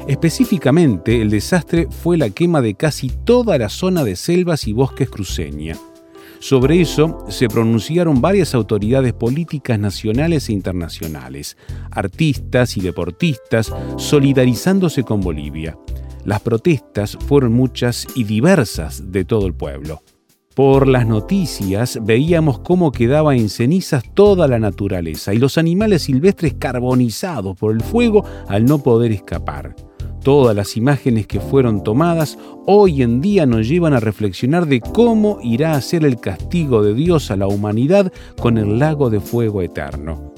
Específicamente, 0.06 1.20
el 1.22 1.30
desastre 1.30 1.88
fue 1.90 2.16
la 2.16 2.30
quema 2.30 2.60
de 2.60 2.74
casi 2.74 3.08
toda 3.08 3.58
la 3.58 3.68
zona 3.68 4.04
de 4.04 4.14
selvas 4.14 4.68
y 4.68 4.72
bosques 4.72 5.10
cruceña. 5.10 5.74
Sobre 6.38 6.80
eso 6.80 7.24
se 7.28 7.48
pronunciaron 7.48 8.20
varias 8.20 8.54
autoridades 8.54 9.12
políticas 9.12 9.78
nacionales 9.78 10.48
e 10.48 10.52
internacionales, 10.52 11.56
artistas 11.90 12.76
y 12.76 12.80
deportistas 12.80 13.72
solidarizándose 13.96 15.02
con 15.02 15.20
Bolivia. 15.20 15.78
Las 16.24 16.40
protestas 16.40 17.16
fueron 17.26 17.52
muchas 17.52 18.06
y 18.14 18.24
diversas 18.24 19.12
de 19.12 19.24
todo 19.24 19.46
el 19.46 19.54
pueblo. 19.54 20.02
Por 20.56 20.88
las 20.88 21.06
noticias 21.06 21.98
veíamos 22.02 22.60
cómo 22.60 22.90
quedaba 22.90 23.36
en 23.36 23.50
cenizas 23.50 24.02
toda 24.14 24.48
la 24.48 24.58
naturaleza 24.58 25.34
y 25.34 25.38
los 25.38 25.58
animales 25.58 26.02
silvestres 26.02 26.54
carbonizados 26.54 27.56
por 27.56 27.72
el 27.74 27.82
fuego 27.82 28.24
al 28.48 28.64
no 28.64 28.82
poder 28.82 29.12
escapar. 29.12 29.76
Todas 30.26 30.56
las 30.56 30.76
imágenes 30.76 31.28
que 31.28 31.38
fueron 31.38 31.84
tomadas 31.84 32.36
hoy 32.66 33.00
en 33.02 33.20
día 33.20 33.46
nos 33.46 33.68
llevan 33.68 33.92
a 33.92 34.00
reflexionar 34.00 34.66
de 34.66 34.80
cómo 34.80 35.38
irá 35.40 35.74
a 35.74 35.80
ser 35.80 36.04
el 36.04 36.18
castigo 36.18 36.82
de 36.82 36.94
Dios 36.94 37.30
a 37.30 37.36
la 37.36 37.46
humanidad 37.46 38.12
con 38.36 38.58
el 38.58 38.80
lago 38.80 39.08
de 39.08 39.20
fuego 39.20 39.62
eterno. 39.62 40.32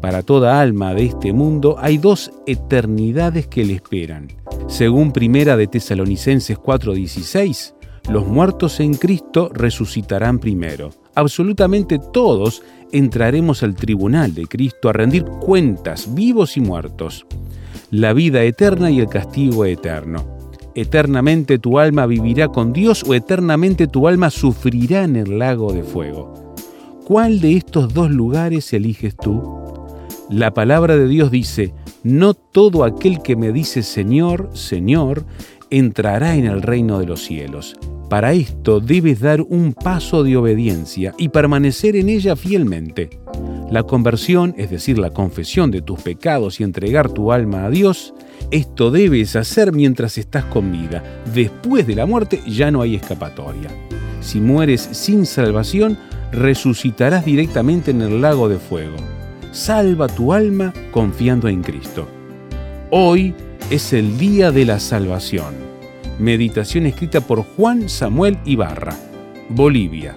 Para 0.00 0.22
toda 0.22 0.60
alma 0.60 0.94
de 0.94 1.06
este 1.06 1.32
mundo 1.32 1.74
hay 1.80 1.98
dos 1.98 2.30
eternidades 2.46 3.48
que 3.48 3.64
le 3.64 3.72
esperan. 3.72 4.28
Según 4.68 5.10
Primera 5.10 5.56
de 5.56 5.66
Tesalonicenses 5.66 6.56
4:16, 6.56 7.74
los 8.08 8.28
muertos 8.28 8.78
en 8.78 8.94
Cristo 8.94 9.50
resucitarán 9.52 10.38
primero. 10.38 10.90
Absolutamente 11.16 11.98
todos 11.98 12.62
entraremos 12.92 13.64
al 13.64 13.74
tribunal 13.74 14.32
de 14.32 14.46
Cristo 14.46 14.88
a 14.88 14.92
rendir 14.92 15.24
cuentas, 15.24 16.14
vivos 16.14 16.56
y 16.56 16.60
muertos. 16.60 17.26
La 17.96 18.12
vida 18.12 18.42
eterna 18.42 18.90
y 18.90 18.98
el 18.98 19.06
castigo 19.06 19.64
eterno. 19.64 20.26
Eternamente 20.74 21.60
tu 21.60 21.78
alma 21.78 22.06
vivirá 22.06 22.48
con 22.48 22.72
Dios 22.72 23.04
o 23.06 23.14
eternamente 23.14 23.86
tu 23.86 24.08
alma 24.08 24.30
sufrirá 24.30 25.04
en 25.04 25.14
el 25.14 25.38
lago 25.38 25.72
de 25.72 25.84
fuego. 25.84 26.56
¿Cuál 27.06 27.40
de 27.40 27.56
estos 27.56 27.94
dos 27.94 28.10
lugares 28.10 28.72
eliges 28.72 29.14
tú? 29.14 29.40
La 30.28 30.52
palabra 30.52 30.96
de 30.96 31.06
Dios 31.06 31.30
dice, 31.30 31.72
no 32.02 32.34
todo 32.34 32.82
aquel 32.82 33.22
que 33.22 33.36
me 33.36 33.52
dice 33.52 33.84
Señor, 33.84 34.50
Señor, 34.54 35.24
entrará 35.70 36.34
en 36.34 36.46
el 36.46 36.62
reino 36.62 36.98
de 36.98 37.06
los 37.06 37.22
cielos. 37.22 37.76
Para 38.10 38.32
esto 38.32 38.80
debes 38.80 39.20
dar 39.20 39.40
un 39.40 39.72
paso 39.72 40.24
de 40.24 40.36
obediencia 40.36 41.14
y 41.16 41.28
permanecer 41.28 41.94
en 41.94 42.08
ella 42.08 42.34
fielmente. 42.34 43.20
La 43.74 43.82
conversión, 43.82 44.54
es 44.56 44.70
decir, 44.70 45.00
la 45.00 45.10
confesión 45.10 45.72
de 45.72 45.82
tus 45.82 46.00
pecados 46.00 46.60
y 46.60 46.62
entregar 46.62 47.10
tu 47.10 47.32
alma 47.32 47.64
a 47.64 47.70
Dios, 47.70 48.14
esto 48.52 48.92
debes 48.92 49.34
hacer 49.34 49.72
mientras 49.72 50.16
estás 50.16 50.44
con 50.44 50.70
vida. 50.70 51.02
Después 51.34 51.84
de 51.84 51.96
la 51.96 52.06
muerte 52.06 52.40
ya 52.46 52.70
no 52.70 52.82
hay 52.82 52.94
escapatoria. 52.94 53.68
Si 54.20 54.38
mueres 54.38 54.80
sin 54.92 55.26
salvación, 55.26 55.98
resucitarás 56.30 57.24
directamente 57.24 57.90
en 57.90 58.02
el 58.02 58.20
lago 58.20 58.48
de 58.48 58.60
fuego. 58.60 58.94
Salva 59.50 60.06
tu 60.06 60.32
alma 60.32 60.72
confiando 60.92 61.48
en 61.48 61.60
Cristo. 61.64 62.06
Hoy 62.92 63.34
es 63.70 63.92
el 63.92 64.16
día 64.18 64.52
de 64.52 64.66
la 64.66 64.78
salvación. 64.78 65.52
Meditación 66.20 66.86
escrita 66.86 67.20
por 67.22 67.42
Juan 67.42 67.88
Samuel 67.88 68.38
Ibarra, 68.44 68.96
Bolivia. 69.48 70.16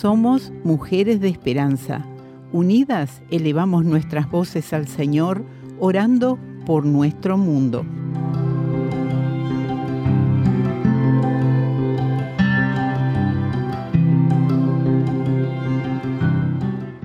Somos 0.00 0.52
mujeres 0.62 1.20
de 1.20 1.26
esperanza. 1.26 2.04
Unidas 2.52 3.20
elevamos 3.32 3.84
nuestras 3.84 4.30
voces 4.30 4.72
al 4.72 4.86
Señor, 4.86 5.44
orando 5.80 6.38
por 6.66 6.86
nuestro 6.86 7.36
mundo. 7.36 7.84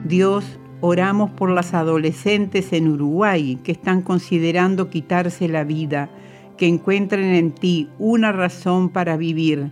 Dios, 0.06 0.46
oramos 0.80 1.32
por 1.32 1.50
las 1.50 1.74
adolescentes 1.74 2.74
en 2.74 2.90
Uruguay 2.90 3.58
que 3.64 3.72
están 3.72 4.04
considerando 4.04 4.92
quitarse 4.92 5.48
la 5.48 5.64
vida, 5.64 6.12
que 6.58 6.68
encuentren 6.68 7.34
en 7.34 7.54
ti 7.54 7.90
una 7.98 8.32
razón 8.32 8.90
para 8.90 9.18
vivir. 9.18 9.72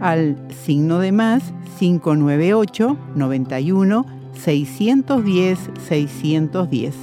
al 0.00 0.36
signo 0.64 0.98
de 0.98 1.12
más 1.12 1.42
598 1.78 2.96
91 3.14 4.06
610 4.44 5.58
610. 5.88 6.94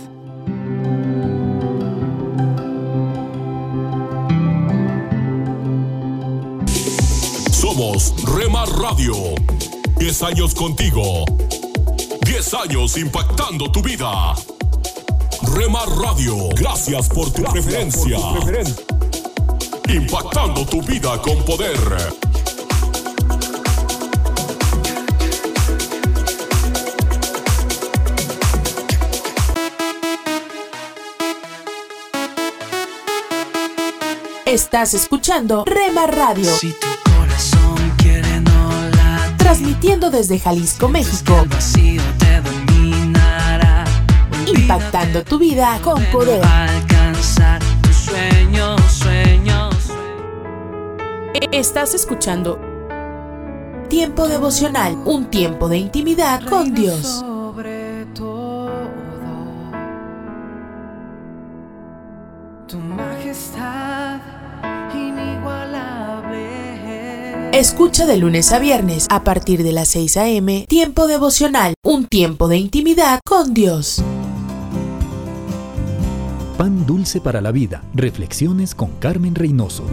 Somos 7.52 8.14
Remar 8.36 8.70
Radio. 8.70 9.14
10 9.98 10.24
años 10.24 10.54
contigo. 10.54 11.26
10 12.26 12.54
años 12.54 12.98
impactando 12.98 13.72
tu 13.72 13.82
vida. 13.82 14.36
Remar 15.56 15.88
Radio, 15.90 16.50
gracias 16.56 17.10
por 17.10 17.32
tu 17.32 17.44
preferencia. 17.44 18.18
Impactando 19.88 20.66
tu 20.66 20.82
vida 20.82 21.22
con 21.22 21.38
poder. 21.46 21.78
Estás 34.54 34.94
escuchando 34.94 35.66
Rema 35.66 36.06
Radio. 36.06 36.52
Transmitiendo 39.36 40.12
desde 40.12 40.38
Jalisco, 40.38 40.88
México. 40.90 41.44
Impactando 44.46 45.24
tu 45.24 45.40
vida 45.40 45.80
con 45.84 46.06
poder. 46.12 46.46
Alcanzar 46.46 47.64
tus 47.82 47.96
sueños, 47.96 48.80
sueños. 48.92 49.76
Estás 51.52 51.96
escuchando 51.96 52.60
Tiempo 53.90 54.28
devocional, 54.28 54.96
un 55.06 55.32
tiempo 55.32 55.68
de 55.68 55.78
intimidad 55.78 56.44
con 56.48 56.76
Dios. 56.76 57.26
Escucha 67.64 68.06
de 68.06 68.18
lunes 68.18 68.52
a 68.52 68.60
viernes 68.60 69.08
a 69.10 69.24
partir 69.24 69.64
de 69.64 69.72
las 69.72 69.88
6 69.88 70.18
a.m. 70.18 70.66
Tiempo 70.68 71.08
devocional, 71.08 71.76
un 71.82 72.08
tiempo 72.08 72.50
de 72.50 72.58
intimidad 72.58 73.22
con 73.26 73.54
Dios. 73.54 74.04
Pan 76.58 76.86
dulce 76.86 77.22
para 77.22 77.40
la 77.40 77.54
vida. 77.54 77.82
Reflexiones 77.94 78.76
con 78.76 78.92
Carmen 79.00 79.34
Reynoso. 79.34 79.86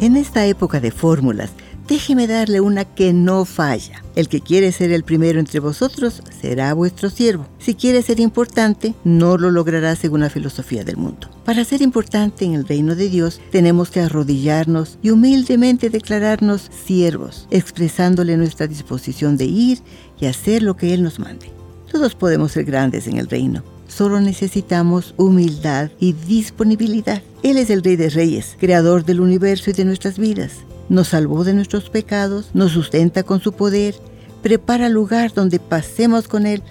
En 0.00 0.16
esta 0.16 0.44
época 0.44 0.80
de 0.80 0.90
fórmulas, 0.90 1.52
déjeme 1.88 2.26
darle 2.26 2.60
una 2.60 2.84
que 2.84 3.12
no 3.12 3.44
falla. 3.44 4.04
El 4.14 4.28
que 4.28 4.40
quiere 4.40 4.72
ser 4.72 4.92
el 4.92 5.04
primero 5.04 5.40
entre 5.40 5.58
vosotros 5.58 6.22
será 6.40 6.74
vuestro 6.74 7.08
siervo. 7.08 7.48
Si 7.58 7.74
quiere 7.74 8.02
ser 8.02 8.20
importante, 8.20 8.94
no 9.04 9.38
lo 9.38 9.50
logrará 9.50 9.96
según 9.96 10.20
la 10.20 10.30
filosofía 10.30 10.84
del 10.84 10.98
mundo. 10.98 11.28
Para 11.44 11.64
ser 11.64 11.80
importante 11.80 12.44
en 12.44 12.54
el 12.54 12.68
reino 12.68 12.94
de 12.94 13.08
Dios, 13.08 13.40
tenemos 13.50 13.90
que 13.90 14.00
arrodillarnos 14.00 14.98
y 15.02 15.10
humildemente 15.10 15.88
declararnos 15.88 16.70
siervos, 16.84 17.48
expresándole 17.50 18.36
nuestra 18.36 18.66
disposición 18.66 19.36
de 19.36 19.46
ir 19.46 19.78
y 20.20 20.26
hacer 20.26 20.62
lo 20.62 20.76
que 20.76 20.92
Él 20.92 21.02
nos 21.02 21.18
mande. 21.18 21.50
Todos 21.90 22.14
podemos 22.14 22.52
ser 22.52 22.64
grandes 22.64 23.06
en 23.06 23.16
el 23.16 23.28
reino. 23.28 23.62
Solo 23.88 24.20
necesitamos 24.20 25.14
humildad 25.16 25.90
y 25.98 26.12
disponibilidad. 26.12 27.22
Él 27.42 27.56
es 27.56 27.70
el 27.70 27.82
Rey 27.82 27.96
de 27.96 28.10
Reyes, 28.10 28.56
creador 28.60 29.04
del 29.04 29.20
universo 29.20 29.70
y 29.70 29.72
de 29.72 29.86
nuestras 29.86 30.18
vidas. 30.18 30.52
Nos 30.90 31.08
salvó 31.08 31.42
de 31.42 31.54
nuestros 31.54 31.90
pecados, 31.90 32.50
nos 32.52 32.72
sustenta 32.72 33.22
con 33.22 33.40
su 33.40 33.52
poder, 33.52 33.94
prepara 34.42 34.88
lugar 34.88 35.32
donde 35.32 35.58
pasemos 35.58 36.28
con 36.28 36.46
Él 36.46 36.62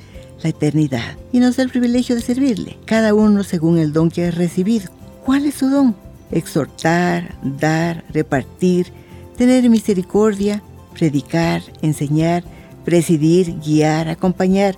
la 0.43 0.49
eternidad 0.49 1.17
y 1.31 1.39
nos 1.39 1.57
da 1.57 1.63
el 1.63 1.69
privilegio 1.69 2.15
de 2.15 2.21
servirle, 2.21 2.77
cada 2.85 3.13
uno 3.15 3.43
según 3.43 3.79
el 3.79 3.91
don 3.91 4.09
que 4.09 4.27
ha 4.27 4.31
recibido. 4.31 4.91
¿Cuál 5.25 5.47
es 5.47 5.55
su 5.55 5.69
don? 5.69 5.95
Exhortar, 6.31 7.35
dar, 7.43 8.05
repartir, 8.13 8.93
tener 9.37 9.67
misericordia, 9.69 10.61
predicar, 10.93 11.63
enseñar, 11.81 12.43
presidir, 12.85 13.55
guiar, 13.59 14.07
acompañar, 14.07 14.75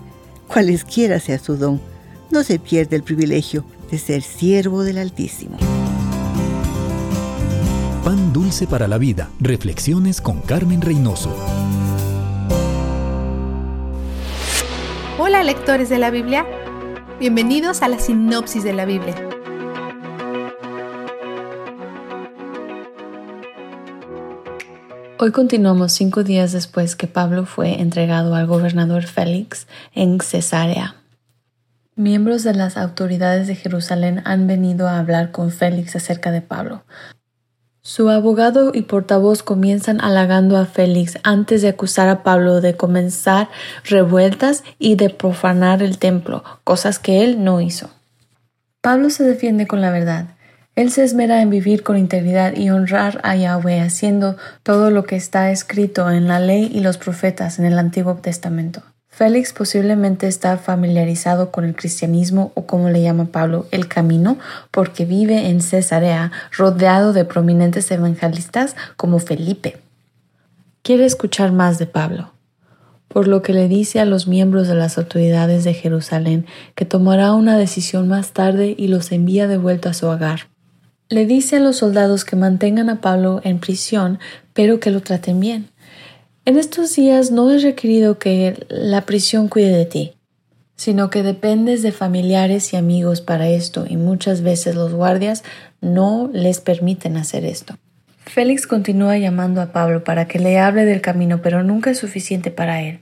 cualesquiera 0.48 1.20
sea 1.20 1.38
su 1.38 1.58
don 1.58 1.82
no 2.32 2.44
se 2.44 2.60
pierde 2.60 2.96
el 2.96 3.04
privilegio 3.04 3.66
de 3.92 3.98
ser 3.98 4.22
siervo 4.22 4.84
del 4.84 4.98
Altísimo. 4.98 5.58
Pan 8.04 8.32
dulce 8.34 8.68
para 8.68 8.88
la 8.88 8.98
vida. 8.98 9.30
Reflexiones 9.40 10.22
con 10.22 10.42
Carmen 10.42 10.82
Reynoso. 10.82 11.36
Hola 15.18 15.44
lectores 15.44 15.90
de 15.90 15.98
la 15.98 16.12
Biblia, 16.12 16.46
bienvenidos 17.20 17.82
a 17.82 17.88
la 17.88 18.00
sinopsis 18.00 18.64
de 18.64 18.74
la 18.74 18.86
Biblia. 18.86 19.16
Hoy 25.20 25.32
continuamos 25.32 25.92
cinco 25.92 26.24
días 26.24 26.54
después 26.54 26.96
que 26.96 27.08
Pablo 27.08 27.46
fue 27.46 27.82
entregado 27.82 28.36
al 28.36 28.48
gobernador 28.48 29.04
Félix 29.04 29.68
en 29.94 30.22
Cesarea. 30.22 30.99
Miembros 32.00 32.44
de 32.44 32.54
las 32.54 32.78
autoridades 32.78 33.48
de 33.48 33.56
Jerusalén 33.56 34.22
han 34.24 34.48
venido 34.48 34.88
a 34.88 35.00
hablar 35.00 35.32
con 35.32 35.52
Félix 35.52 35.98
acerca 35.98 36.32
de 36.32 36.42
Pablo. 36.42 36.86
Su 37.82 38.08
abogado 38.08 38.72
y 38.74 38.84
portavoz 38.84 39.44
comienzan 39.44 40.00
halagando 40.00 40.56
a 40.56 40.66
Félix 40.66 41.18
antes 41.24 41.62
de 41.62 41.68
acusar 41.68 42.08
a 42.08 42.24
Pablo 42.24 42.62
de 42.62 42.78
comenzar 42.78 43.50
revueltas 43.84 44.64
y 44.78 44.96
de 44.96 45.10
profanar 45.10 45.84
el 45.84 45.98
templo, 45.98 46.42
cosas 46.64 47.00
que 47.00 47.26
él 47.26 47.44
no 47.44 47.60
hizo. 47.60 47.90
Pablo 48.80 49.10
se 49.10 49.26
defiende 49.26 49.68
con 49.68 49.82
la 49.82 49.92
verdad. 49.92 50.38
Él 50.76 50.92
se 50.92 51.04
esmera 51.04 51.42
en 51.42 51.50
vivir 51.50 51.84
con 51.84 51.98
integridad 51.98 52.56
y 52.56 52.70
honrar 52.70 53.20
a 53.24 53.36
Yahweh 53.36 53.82
haciendo 53.82 54.38
todo 54.64 54.90
lo 54.90 55.04
que 55.04 55.18
está 55.18 55.52
escrito 55.52 56.10
en 56.10 56.30
la 56.30 56.40
ley 56.40 56.72
y 56.74 56.80
los 56.80 56.98
profetas 56.98 57.60
en 57.60 57.66
el 57.66 57.78
Antiguo 57.78 58.16
Testamento. 58.16 58.84
Félix 59.20 59.52
posiblemente 59.52 60.28
está 60.28 60.58
familiarizado 60.58 61.52
con 61.52 61.66
el 61.66 61.76
cristianismo 61.76 62.54
o 62.56 62.66
como 62.66 62.90
le 62.90 63.02
llama 63.02 63.26
Pablo, 63.26 63.68
el 63.72 63.90
camino, 63.90 64.38
porque 64.72 65.04
vive 65.04 65.50
en 65.50 65.60
Cesarea 65.60 66.32
rodeado 66.58 67.12
de 67.12 67.26
prominentes 67.26 67.92
evangelistas 67.92 68.78
como 68.96 69.20
Felipe. 69.20 69.76
Quiere 70.84 71.04
escuchar 71.04 71.52
más 71.52 71.80
de 71.80 71.86
Pablo, 71.86 72.32
por 73.10 73.28
lo 73.28 73.42
que 73.42 73.52
le 73.52 73.68
dice 73.68 74.00
a 74.00 74.06
los 74.06 74.26
miembros 74.26 74.70
de 74.70 74.76
las 74.76 74.98
autoridades 74.98 75.66
de 75.66 75.74
Jerusalén 75.74 76.46
que 76.74 76.86
tomará 76.86 77.34
una 77.34 77.58
decisión 77.58 78.08
más 78.08 78.32
tarde 78.32 78.74
y 78.78 78.88
los 78.88 79.12
envía 79.12 79.50
de 79.50 79.58
vuelta 79.58 79.90
a 79.90 79.94
su 79.94 80.08
hogar. 80.08 80.48
Le 81.10 81.26
dice 81.26 81.58
a 81.58 81.60
los 81.60 81.76
soldados 81.76 82.24
que 82.24 82.38
mantengan 82.38 82.90
a 82.90 83.02
Pablo 83.02 83.42
en 83.44 83.60
prisión, 83.60 84.18
pero 84.54 84.80
que 84.80 84.92
lo 84.92 85.02
traten 85.02 85.42
bien 85.42 85.68
en 86.50 86.58
estos 86.58 86.96
días 86.96 87.30
no 87.30 87.52
es 87.52 87.62
requerido 87.62 88.18
que 88.18 88.66
la 88.70 89.06
prisión 89.06 89.50
cuide 89.50 89.70
de 89.70 89.86
ti, 89.86 90.14
sino 90.76 91.12
que 91.12 91.22
dependes 91.22 91.84
de 91.84 91.92
familiares 91.92 92.74
y 92.74 92.76
amigos 92.76 93.22
para 93.22 93.48
esto 93.50 93.86
y 93.88 93.98
muchas 93.98 94.42
veces 94.42 94.74
los 94.74 94.92
guardias 94.92 95.44
no 95.80 96.28
les 96.34 96.60
permiten 96.60 97.18
hacer 97.18 97.46
esto. 97.46 97.76
Félix 98.26 98.66
continúa 98.66 99.20
llamando 99.20 99.62
a 99.62 99.72
Pablo 99.72 100.04
para 100.04 100.28
que 100.28 100.40
le 100.40 100.58
hable 100.58 100.86
del 100.86 101.02
camino, 101.02 101.44
pero 101.44 101.62
nunca 101.64 101.92
es 101.92 102.00
suficiente 102.00 102.50
para 102.50 102.82
él. 102.82 103.00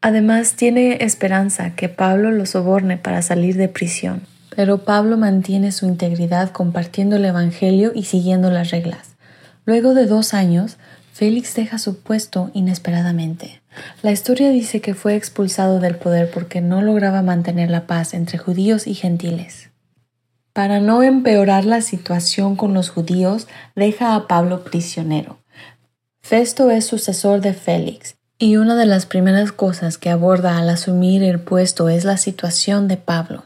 Además, 0.00 0.54
tiene 0.54 0.98
esperanza 1.04 1.76
que 1.76 1.88
Pablo 1.88 2.32
lo 2.32 2.44
soborne 2.44 2.96
para 2.96 3.22
salir 3.22 3.56
de 3.56 3.68
prisión. 3.68 4.22
Pero 4.56 4.78
Pablo 4.78 5.16
mantiene 5.16 5.70
su 5.70 5.86
integridad 5.86 6.50
compartiendo 6.50 7.14
el 7.14 7.24
Evangelio 7.24 7.92
y 7.94 8.02
siguiendo 8.02 8.50
las 8.50 8.72
reglas. 8.72 9.10
Luego 9.64 9.94
de 9.94 10.06
dos 10.06 10.34
años, 10.34 10.78
Félix 11.12 11.54
deja 11.54 11.78
su 11.78 11.98
puesto 11.98 12.50
inesperadamente. 12.54 13.60
La 14.02 14.12
historia 14.12 14.50
dice 14.50 14.80
que 14.80 14.94
fue 14.94 15.16
expulsado 15.16 15.80
del 15.80 15.96
poder 15.96 16.30
porque 16.30 16.60
no 16.60 16.82
lograba 16.82 17.22
mantener 17.22 17.70
la 17.70 17.86
paz 17.86 18.14
entre 18.14 18.38
judíos 18.38 18.86
y 18.86 18.94
gentiles. 18.94 19.70
Para 20.52 20.80
no 20.80 21.02
empeorar 21.02 21.64
la 21.64 21.80
situación 21.80 22.56
con 22.56 22.74
los 22.74 22.90
judíos, 22.90 23.46
deja 23.76 24.14
a 24.14 24.26
Pablo 24.26 24.64
prisionero. 24.64 25.38
Festo 26.22 26.70
es 26.70 26.86
sucesor 26.86 27.40
de 27.40 27.54
Félix, 27.54 28.16
y 28.38 28.56
una 28.56 28.74
de 28.74 28.86
las 28.86 29.06
primeras 29.06 29.52
cosas 29.52 29.98
que 29.98 30.10
aborda 30.10 30.58
al 30.58 30.68
asumir 30.70 31.22
el 31.22 31.40
puesto 31.40 31.88
es 31.88 32.04
la 32.04 32.16
situación 32.16 32.88
de 32.88 32.96
Pablo. 32.96 33.44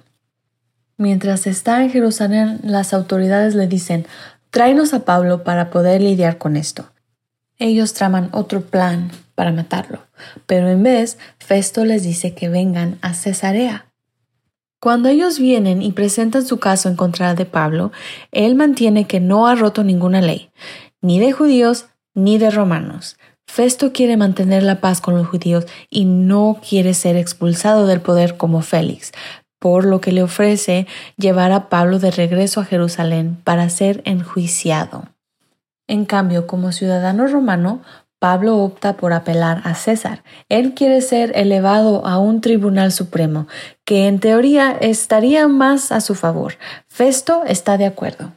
Mientras 0.97 1.47
está 1.47 1.83
en 1.83 1.91
Jerusalén, 1.91 2.61
las 2.63 2.95
autoridades 2.95 3.55
le 3.55 3.67
dicen, 3.67 4.07
tráenos 4.51 4.95
a 4.95 5.05
Pablo 5.05 5.43
para 5.43 5.71
poder 5.71 6.01
lidiar 6.01 6.39
con 6.39 6.57
esto. 6.57 6.94
Ellos 7.59 7.95
traman 7.95 8.29
otro 8.33 8.63
plan 8.63 9.11
para 9.35 9.53
matarlo, 9.53 10.01
pero 10.47 10.69
en 10.69 10.83
vez, 10.83 11.19
Festo 11.39 11.85
les 11.85 12.03
dice 12.03 12.35
que 12.35 12.49
vengan 12.49 12.99
a 13.01 13.15
Cesarea. 13.15 13.87
Cuando 14.81 15.09
ellos 15.09 15.39
vienen 15.39 15.81
y 15.81 15.93
presentan 15.93 16.45
su 16.45 16.59
caso 16.59 16.89
en 16.89 16.97
contra 16.97 17.35
de 17.35 17.47
Pablo, 17.47 17.91
él 18.33 18.55
mantiene 18.55 19.07
que 19.07 19.19
no 19.19 19.47
ha 19.47 19.55
roto 19.55 19.83
ninguna 19.83 20.21
ley, 20.21 20.51
ni 21.01 21.19
de 21.19 21.33
judíos 21.33 21.87
ni 22.15 22.39
de 22.39 22.51
romanos. 22.51 23.17
Festo 23.47 23.93
quiere 23.93 24.17
mantener 24.17 24.63
la 24.63 24.81
paz 24.81 25.01
con 25.01 25.17
los 25.17 25.27
judíos 25.27 25.67
y 25.89 26.05
no 26.05 26.61
quiere 26.69 26.93
ser 26.93 27.17
expulsado 27.17 27.87
del 27.87 28.01
poder 28.01 28.37
como 28.37 28.63
Félix, 28.63 29.13
por 29.59 29.85
lo 29.85 30.01
que 30.01 30.13
le 30.13 30.23
ofrece 30.23 30.87
llevar 31.17 31.53
a 31.53 31.69
Pablo 31.69 31.99
de 31.99 32.11
regreso 32.11 32.61
a 32.61 32.65
Jerusalén 32.65 33.39
para 33.43 33.71
ser 33.71 34.03
enjuiciado. 34.05 35.14
En 35.87 36.05
cambio, 36.05 36.47
como 36.47 36.73
ciudadano 36.73 37.27
romano, 37.27 37.83
Pablo 38.19 38.57
opta 38.57 38.97
por 38.97 39.13
apelar 39.13 39.61
a 39.65 39.75
César. 39.75 40.25
Él 40.49 40.73
quiere 40.73 41.03
ser 41.03 41.33
elevado 41.35 42.07
a 42.07 42.19
un 42.19 42.41
tribunal 42.41 42.91
supremo, 42.91 43.49
que 43.85 44.09
en 44.09 44.19
teoría 44.19 44.73
estaría 44.73 45.47
más 45.47 45.93
a 45.93 46.01
su 46.01 46.15
favor. 46.15 46.55
Festo 46.89 47.43
está 47.47 47.77
de 47.77 47.85
acuerdo. 47.85 48.33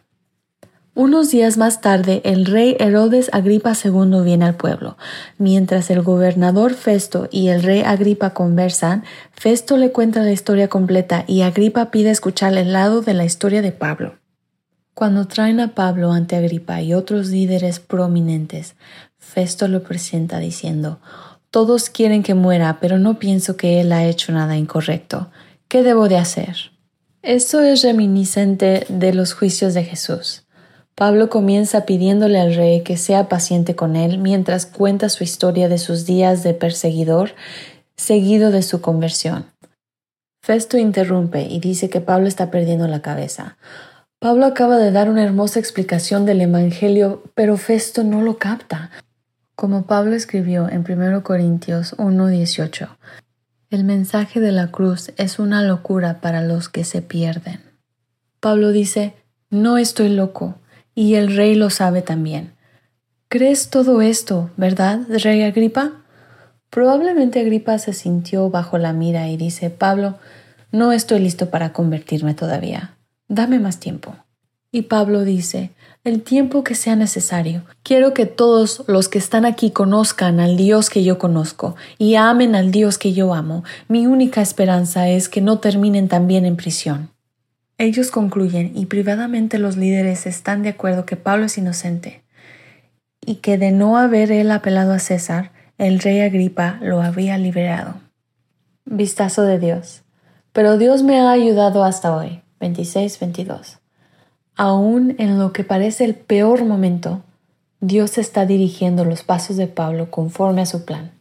Unos 0.93 1.29
días 1.29 1.57
más 1.57 1.79
tarde, 1.79 2.21
el 2.25 2.47
rey 2.47 2.75
Herodes 2.79 3.29
Agripa 3.31 3.73
II 3.81 4.23
viene 4.25 4.45
al 4.45 4.55
pueblo. 4.55 4.97
Mientras 5.37 5.89
el 5.89 6.01
gobernador 6.01 6.73
Festo 6.73 7.29
y 7.31 7.49
el 7.49 7.63
rey 7.63 7.83
Agripa 7.85 8.31
conversan, 8.31 9.03
Festo 9.31 9.77
le 9.77 9.91
cuenta 9.91 10.21
la 10.21 10.31
historia 10.31 10.67
completa 10.67 11.23
y 11.27 11.43
Agripa 11.43 11.91
pide 11.91 12.09
escuchar 12.09 12.57
el 12.57 12.73
lado 12.73 13.01
de 13.01 13.13
la 13.13 13.23
historia 13.23 13.61
de 13.61 13.71
Pablo. 13.71 14.15
Cuando 14.97 15.27
traen 15.27 15.59
a 15.59 15.75
Pablo 15.75 16.11
ante 16.11 16.35
Agripa 16.35 16.81
y 16.81 16.95
otros 16.95 17.27
líderes 17.27 17.79
prominentes, 17.79 18.73
Festo 19.19 19.67
lo 19.67 19.83
presenta 19.83 20.39
diciendo, 20.39 20.99
Todos 21.51 21.91
quieren 21.91 22.23
que 22.23 22.33
muera, 22.33 22.79
pero 22.81 22.97
no 22.97 23.19
pienso 23.19 23.57
que 23.57 23.79
él 23.79 23.91
ha 23.91 24.05
hecho 24.05 24.31
nada 24.31 24.57
incorrecto. 24.57 25.29
¿Qué 25.67 25.83
debo 25.83 26.07
de 26.09 26.17
hacer? 26.17 26.71
Esto 27.21 27.61
es 27.61 27.83
reminiscente 27.83 28.87
de 28.89 29.13
los 29.13 29.33
juicios 29.33 29.75
de 29.75 29.83
Jesús. 29.83 30.47
Pablo 30.95 31.29
comienza 31.29 31.85
pidiéndole 31.85 32.39
al 32.39 32.55
rey 32.55 32.81
que 32.81 32.97
sea 32.97 33.29
paciente 33.29 33.75
con 33.75 33.95
él 33.95 34.17
mientras 34.17 34.65
cuenta 34.65 35.09
su 35.09 35.23
historia 35.23 35.69
de 35.69 35.77
sus 35.77 36.07
días 36.07 36.41
de 36.41 36.55
perseguidor, 36.55 37.35
seguido 37.97 38.49
de 38.49 38.63
su 38.63 38.81
conversión. 38.81 39.45
Festo 40.41 40.79
interrumpe 40.79 41.43
y 41.43 41.59
dice 41.59 41.87
que 41.91 42.01
Pablo 42.01 42.27
está 42.27 42.49
perdiendo 42.49 42.87
la 42.87 43.03
cabeza. 43.03 43.57
Pablo 44.19 44.47
acaba 44.47 44.77
de 44.77 44.91
dar 44.91 45.11
una 45.11 45.23
hermosa 45.23 45.59
explicación 45.59 46.25
del 46.25 46.41
Evangelio, 46.41 47.21
pero 47.35 47.55
Festo 47.55 48.03
no 48.03 48.23
lo 48.23 48.39
capta. 48.39 48.89
Como 49.53 49.85
Pablo 49.85 50.15
escribió 50.15 50.67
en 50.69 50.83
1 50.83 51.21
Corintios 51.21 51.93
1:18, 51.99 52.97
el 53.69 53.83
mensaje 53.83 54.39
de 54.39 54.51
la 54.51 54.71
cruz 54.71 55.11
es 55.17 55.37
una 55.37 55.61
locura 55.61 56.19
para 56.19 56.41
los 56.41 56.67
que 56.67 56.83
se 56.83 57.03
pierden. 57.03 57.59
Pablo 58.39 58.71
dice, 58.71 59.13
no 59.51 59.77
estoy 59.77 60.09
loco, 60.09 60.55
y 60.95 61.13
el 61.13 61.35
rey 61.35 61.53
lo 61.53 61.69
sabe 61.69 62.01
también. 62.01 62.53
¿Crees 63.27 63.69
todo 63.69 64.01
esto, 64.01 64.49
verdad, 64.57 65.01
rey 65.09 65.43
Agripa? 65.43 65.91
Probablemente 66.71 67.39
Agripa 67.39 67.77
se 67.77 67.93
sintió 67.93 68.49
bajo 68.49 68.79
la 68.79 68.93
mira 68.93 69.27
y 69.29 69.37
dice, 69.37 69.69
Pablo, 69.69 70.17
no 70.71 70.91
estoy 70.91 71.19
listo 71.19 71.51
para 71.51 71.71
convertirme 71.71 72.33
todavía 72.33 72.96
dame 73.27 73.59
más 73.59 73.79
tiempo. 73.79 74.15
Y 74.71 74.83
Pablo 74.83 75.23
dice, 75.23 75.71
el 76.03 76.21
tiempo 76.21 76.63
que 76.63 76.75
sea 76.75 76.95
necesario. 76.95 77.63
Quiero 77.83 78.13
que 78.13 78.25
todos 78.25 78.83
los 78.87 79.09
que 79.09 79.17
están 79.17 79.45
aquí 79.45 79.71
conozcan 79.71 80.39
al 80.39 80.55
Dios 80.55 80.89
que 80.89 81.03
yo 81.03 81.17
conozco 81.17 81.75
y 81.97 82.15
amen 82.15 82.55
al 82.55 82.71
Dios 82.71 82.97
que 82.97 83.13
yo 83.13 83.33
amo. 83.33 83.63
Mi 83.87 84.07
única 84.07 84.41
esperanza 84.41 85.09
es 85.09 85.29
que 85.29 85.41
no 85.41 85.59
terminen 85.59 86.07
también 86.07 86.45
en 86.45 86.55
prisión. 86.55 87.09
Ellos 87.77 88.09
concluyen 88.09 88.71
y 88.75 88.85
privadamente 88.85 89.59
los 89.59 89.77
líderes 89.77 90.25
están 90.25 90.63
de 90.63 90.69
acuerdo 90.69 91.05
que 91.05 91.15
Pablo 91.15 91.45
es 91.45 91.57
inocente 91.57 92.23
y 93.25 93.35
que 93.35 93.57
de 93.57 93.71
no 93.71 93.97
haber 93.97 94.31
él 94.31 94.51
apelado 94.51 94.93
a 94.93 94.99
César, 94.99 95.51
el 95.77 95.99
rey 95.99 96.21
Agripa 96.21 96.79
lo 96.81 97.01
habría 97.01 97.37
liberado. 97.37 97.95
Vistazo 98.85 99.43
de 99.43 99.59
Dios. 99.59 100.03
Pero 100.53 100.77
Dios 100.77 101.03
me 101.03 101.19
ha 101.19 101.29
ayudado 101.29 101.83
hasta 101.83 102.15
hoy. 102.15 102.41
26-22. 102.59 103.79
Aún 104.55 105.15
en 105.19 105.37
lo 105.37 105.53
que 105.53 105.63
parece 105.63 106.03
el 106.03 106.15
peor 106.15 106.65
momento, 106.65 107.21
Dios 107.79 108.17
está 108.17 108.47
dirigiendo 108.47 109.05
los 109.05 109.21
pasos 109.21 109.55
de 109.55 109.67
Pablo 109.67 110.09
conforme 110.09 110.61
a 110.61 110.65
su 110.65 110.83
plan. 110.83 111.11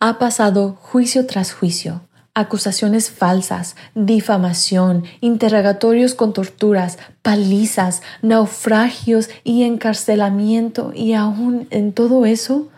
Ha 0.00 0.18
pasado 0.18 0.76
juicio 0.80 1.26
tras 1.26 1.52
juicio, 1.52 2.02
acusaciones 2.34 3.10
falsas, 3.10 3.76
difamación, 3.94 5.04
interrogatorios 5.20 6.14
con 6.14 6.32
torturas, 6.32 6.98
palizas, 7.22 8.02
naufragios 8.20 9.30
y 9.44 9.62
encarcelamiento, 9.62 10.92
y 10.92 11.12
aún 11.12 11.68
en 11.70 11.92
todo 11.92 12.26
eso, 12.26 12.68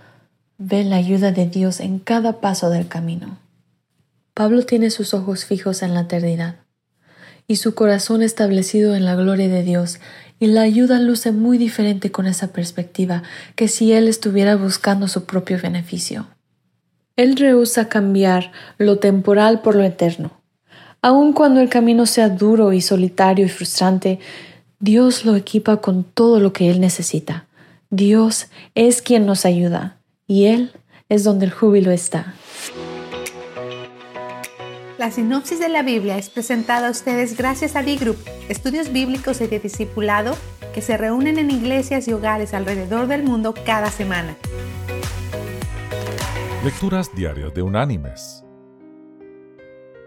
ve 0.58 0.84
la 0.84 0.96
ayuda 0.96 1.32
de 1.32 1.46
Dios 1.46 1.80
en 1.80 1.98
cada 1.98 2.40
paso 2.40 2.68
del 2.68 2.88
camino. 2.88 3.38
Pablo 4.34 4.66
tiene 4.66 4.90
sus 4.90 5.14
ojos 5.14 5.46
fijos 5.46 5.82
en 5.82 5.94
la 5.94 6.02
eternidad 6.02 6.56
y 7.48 7.56
su 7.56 7.74
corazón 7.74 8.22
establecido 8.22 8.94
en 8.94 9.04
la 9.04 9.14
gloria 9.14 9.48
de 9.48 9.62
Dios, 9.62 10.00
y 10.38 10.46
la 10.46 10.62
ayuda 10.62 10.98
luce 10.98 11.32
muy 11.32 11.58
diferente 11.58 12.10
con 12.10 12.26
esa 12.26 12.48
perspectiva 12.48 13.22
que 13.54 13.68
si 13.68 13.92
él 13.92 14.08
estuviera 14.08 14.56
buscando 14.56 15.08
su 15.08 15.24
propio 15.24 15.58
beneficio. 15.60 16.26
Él 17.16 17.36
rehúsa 17.36 17.88
cambiar 17.88 18.52
lo 18.76 18.98
temporal 18.98 19.62
por 19.62 19.74
lo 19.74 19.84
eterno. 19.84 20.32
Aun 21.00 21.32
cuando 21.32 21.60
el 21.60 21.68
camino 21.68 22.04
sea 22.04 22.28
duro 22.28 22.72
y 22.72 22.82
solitario 22.82 23.46
y 23.46 23.48
frustrante, 23.48 24.18
Dios 24.78 25.24
lo 25.24 25.36
equipa 25.36 25.80
con 25.80 26.04
todo 26.04 26.40
lo 26.40 26.52
que 26.52 26.68
Él 26.70 26.80
necesita. 26.80 27.46
Dios 27.88 28.48
es 28.74 29.00
quien 29.00 29.24
nos 29.24 29.46
ayuda 29.46 29.98
y 30.26 30.46
Él 30.46 30.72
es 31.08 31.24
donde 31.24 31.46
el 31.46 31.52
júbilo 31.52 31.90
está. 31.90 32.34
La 34.98 35.10
sinopsis 35.10 35.60
de 35.60 35.68
la 35.68 35.82
Biblia 35.82 36.16
es 36.16 36.30
presentada 36.30 36.88
a 36.88 36.90
ustedes 36.90 37.36
gracias 37.36 37.76
a 37.76 37.82
D-Group, 37.82 38.16
estudios 38.48 38.90
bíblicos 38.90 39.42
y 39.42 39.46
de 39.46 39.58
discipulado 39.58 40.34
que 40.72 40.80
se 40.80 40.96
reúnen 40.96 41.38
en 41.38 41.50
iglesias 41.50 42.08
y 42.08 42.14
hogares 42.14 42.54
alrededor 42.54 43.06
del 43.06 43.22
mundo 43.22 43.52
cada 43.66 43.90
semana. 43.90 44.38
Lecturas 46.64 47.14
diarias 47.14 47.52
de 47.52 47.60
Unánimes. 47.60 48.42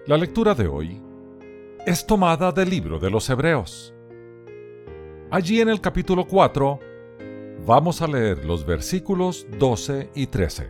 La 0.08 0.18
lectura 0.18 0.56
de 0.56 0.68
hoy 0.68 1.00
es 1.86 2.08
tomada 2.08 2.52
del 2.52 2.72
libro 2.72 2.98
de 2.98 3.12
los 3.12 3.30
Hebreos. 3.30 3.94
Allí 5.30 5.62
en 5.62 5.70
el 5.70 5.82
capítulo 5.82 6.26
4 6.26 6.80
vamos 7.64 8.02
a 8.02 8.08
leer 8.08 8.44
los 8.44 8.66
versículos 8.66 9.46
12 9.60 10.10
y 10.16 10.26
13, 10.26 10.70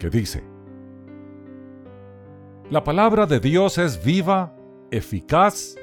que 0.00 0.10
dice, 0.10 0.49
La 2.70 2.84
palabra 2.84 3.26
de 3.26 3.40
Dios 3.40 3.78
es 3.78 4.04
viva, 4.04 4.54
eficaz 4.92 5.74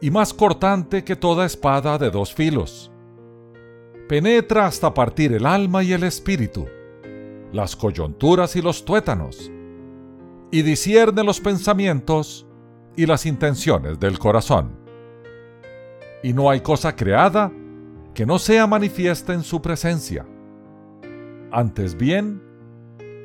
y 0.00 0.10
más 0.10 0.32
cortante 0.32 1.04
que 1.04 1.16
toda 1.16 1.44
espada 1.44 1.98
de 1.98 2.10
dos 2.10 2.32
filos. 2.32 2.90
Penetra 4.08 4.64
hasta 4.64 4.94
partir 4.94 5.34
el 5.34 5.44
alma 5.44 5.82
y 5.82 5.92
el 5.92 6.02
espíritu, 6.02 6.66
las 7.52 7.76
coyunturas 7.76 8.56
y 8.56 8.62
los 8.62 8.86
tuétanos 8.86 9.52
y 10.50 10.62
discierne 10.62 11.22
los 11.24 11.40
pensamientos 11.40 12.46
y 12.96 13.04
las 13.04 13.26
intenciones 13.26 14.00
del 14.00 14.18
corazón. 14.18 14.78
Y 16.22 16.32
no 16.32 16.48
hay 16.48 16.60
cosa 16.60 16.96
creada 16.96 17.52
que 18.14 18.24
no 18.24 18.38
sea 18.38 18.66
manifiesta 18.66 19.34
en 19.34 19.42
su 19.42 19.60
presencia. 19.60 20.26
Antes 21.52 21.98
bien, 21.98 22.43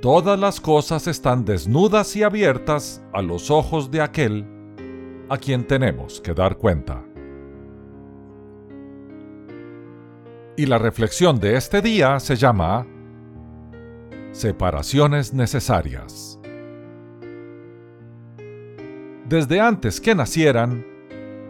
todas 0.01 0.39
las 0.39 0.59
cosas 0.59 1.07
están 1.07 1.45
desnudas 1.45 2.15
y 2.15 2.23
abiertas 2.23 3.03
a 3.13 3.21
los 3.21 3.51
ojos 3.51 3.91
de 3.91 4.01
aquel 4.01 4.45
a 5.29 5.37
quien 5.37 5.65
tenemos 5.65 6.21
que 6.21 6.33
dar 6.33 6.57
cuenta. 6.57 7.03
Y 10.57 10.65
la 10.65 10.77
reflexión 10.77 11.39
de 11.39 11.55
este 11.55 11.81
día 11.81 12.19
se 12.19 12.35
llama 12.35 12.85
Separaciones 14.31 15.33
necesarias 15.33 16.39
desde 19.29 19.61
antes 19.61 20.01
que 20.01 20.15
nacieran, 20.15 20.83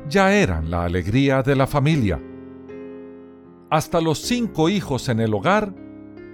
ya 0.10 0.34
eran 0.34 0.70
la 0.70 0.84
alegría 0.84 1.42
de 1.44 1.56
la 1.56 1.66
familia. 1.66 2.20
Hasta 3.70 4.02
los 4.02 4.20
cinco 4.20 4.68
hijos 4.68 5.08
en 5.08 5.22
el 5.22 5.34
hogar 5.34 5.74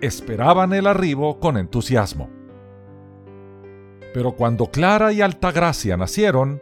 esperaban 0.06 0.74
el 0.74 0.88
arribo 0.88 1.40
con 1.40 1.58
entusiasmo. 1.58 2.30
Pero 4.14 4.36
cuando 4.36 4.68
Clara 4.68 5.12
y 5.12 5.22
Altagracia 5.22 5.98
nacieron, 5.98 6.62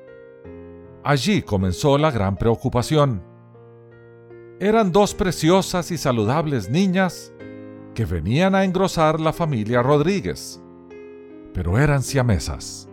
allí 1.03 1.41
comenzó 1.41 1.97
la 1.97 2.10
gran 2.10 2.36
preocupación. 2.36 3.23
Eran 4.60 4.91
dos 4.91 5.13
preciosas 5.13 5.91
y 5.91 5.97
saludables 5.97 6.69
niñas 6.69 7.34
que 7.93 8.06
venían 8.06 8.56
a 8.56 8.63
engrosar 8.63 9.19
la 9.19 9.34
familia 9.34 9.84
Rodríguez, 9.84 10.62
pero 11.53 11.77
eran 11.77 12.01
siamesas. 12.01 12.89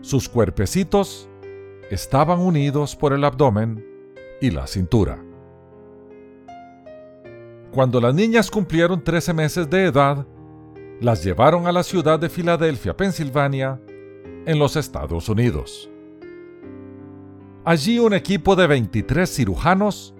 Sus 0.00 0.28
cuerpecitos 0.28 1.28
estaban 1.90 2.38
unidos 2.38 2.94
por 2.94 3.14
el 3.14 3.24
abdomen 3.24 3.84
y 4.40 4.50
la 4.50 4.66
cintura. 4.66 5.23
Cuando 7.74 8.00
las 8.00 8.14
niñas 8.14 8.52
cumplieron 8.52 9.02
13 9.02 9.34
meses 9.34 9.68
de 9.68 9.86
edad, 9.86 10.24
las 11.00 11.24
llevaron 11.24 11.66
a 11.66 11.72
la 11.72 11.82
ciudad 11.82 12.20
de 12.20 12.28
Filadelfia, 12.28 12.96
Pensilvania, 12.96 13.80
en 14.46 14.60
los 14.60 14.76
Estados 14.76 15.28
Unidos. 15.28 15.90
Allí 17.64 17.98
un 17.98 18.14
equipo 18.14 18.54
de 18.54 18.68
23 18.68 19.28
cirujanos, 19.28 20.14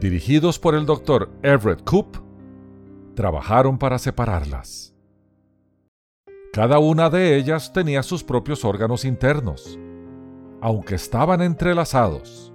dirigidos 0.00 0.60
por 0.60 0.76
el 0.76 0.86
doctor 0.86 1.28
Everett 1.42 1.82
Coop, 1.82 2.18
trabajaron 3.16 3.78
para 3.78 3.98
separarlas. 3.98 4.94
Cada 6.52 6.78
una 6.78 7.10
de 7.10 7.36
ellas 7.36 7.72
tenía 7.72 8.04
sus 8.04 8.22
propios 8.22 8.64
órganos 8.64 9.04
internos, 9.04 9.76
aunque 10.60 10.94
estaban 10.94 11.42
entrelazados. 11.42 12.52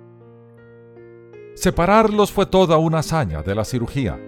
Separarlos 1.62 2.32
fue 2.32 2.48
toda 2.48 2.78
una 2.78 2.98
hazaña 2.98 3.44
de 3.44 3.54
la 3.54 3.64
cirugía. 3.64 4.20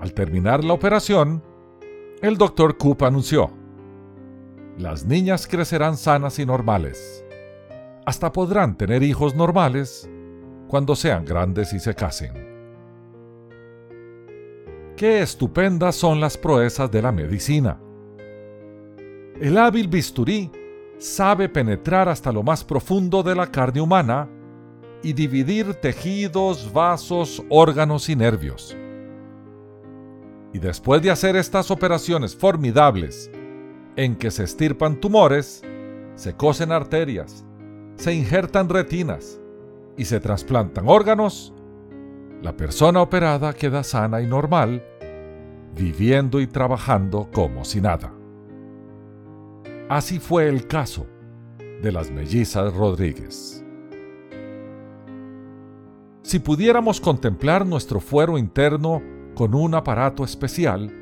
Al 0.00 0.12
terminar 0.14 0.64
la 0.64 0.72
operación, 0.72 1.44
el 2.20 2.36
doctor 2.36 2.76
Coop 2.76 3.04
anunció, 3.04 3.52
las 4.78 5.04
niñas 5.04 5.46
crecerán 5.46 5.96
sanas 5.96 6.40
y 6.40 6.44
normales. 6.44 7.24
Hasta 8.04 8.32
podrán 8.32 8.76
tener 8.76 9.04
hijos 9.04 9.36
normales 9.36 10.10
cuando 10.66 10.96
sean 10.96 11.24
grandes 11.24 11.72
y 11.72 11.78
se 11.78 11.94
casen. 11.94 12.32
Qué 14.96 15.22
estupendas 15.22 15.94
son 15.94 16.18
las 16.18 16.36
proezas 16.36 16.90
de 16.90 17.00
la 17.00 17.12
medicina. 17.12 17.80
El 19.40 19.56
hábil 19.56 19.86
bisturí 19.86 20.50
sabe 20.98 21.48
penetrar 21.48 22.08
hasta 22.08 22.32
lo 22.32 22.42
más 22.42 22.64
profundo 22.64 23.22
de 23.22 23.36
la 23.36 23.46
carne 23.52 23.80
humana 23.80 24.28
y 25.02 25.12
dividir 25.12 25.74
tejidos, 25.74 26.72
vasos, 26.72 27.42
órganos 27.48 28.08
y 28.08 28.16
nervios. 28.16 28.76
Y 30.52 30.58
después 30.58 31.02
de 31.02 31.10
hacer 31.10 31.36
estas 31.36 31.70
operaciones 31.70 32.34
formidables, 32.34 33.30
en 33.96 34.16
que 34.16 34.30
se 34.30 34.44
estirpan 34.44 35.00
tumores, 35.00 35.62
se 36.14 36.34
cosen 36.34 36.72
arterias, 36.72 37.44
se 37.96 38.14
injertan 38.14 38.68
retinas 38.68 39.40
y 39.96 40.04
se 40.04 40.20
trasplantan 40.20 40.88
órganos, 40.88 41.52
la 42.42 42.56
persona 42.56 43.00
operada 43.00 43.54
queda 43.54 43.82
sana 43.82 44.20
y 44.20 44.26
normal, 44.26 44.84
viviendo 45.74 46.40
y 46.40 46.46
trabajando 46.46 47.28
como 47.32 47.64
si 47.64 47.80
nada. 47.80 48.12
Así 49.88 50.18
fue 50.18 50.48
el 50.48 50.66
caso 50.66 51.06
de 51.82 51.92
las 51.92 52.10
mellizas 52.10 52.74
Rodríguez. 52.74 53.65
Si 56.26 56.40
pudiéramos 56.40 57.00
contemplar 57.00 57.64
nuestro 57.64 58.00
fuero 58.00 58.36
interno 58.36 59.00
con 59.36 59.54
un 59.54 59.76
aparato 59.76 60.24
especial, 60.24 60.92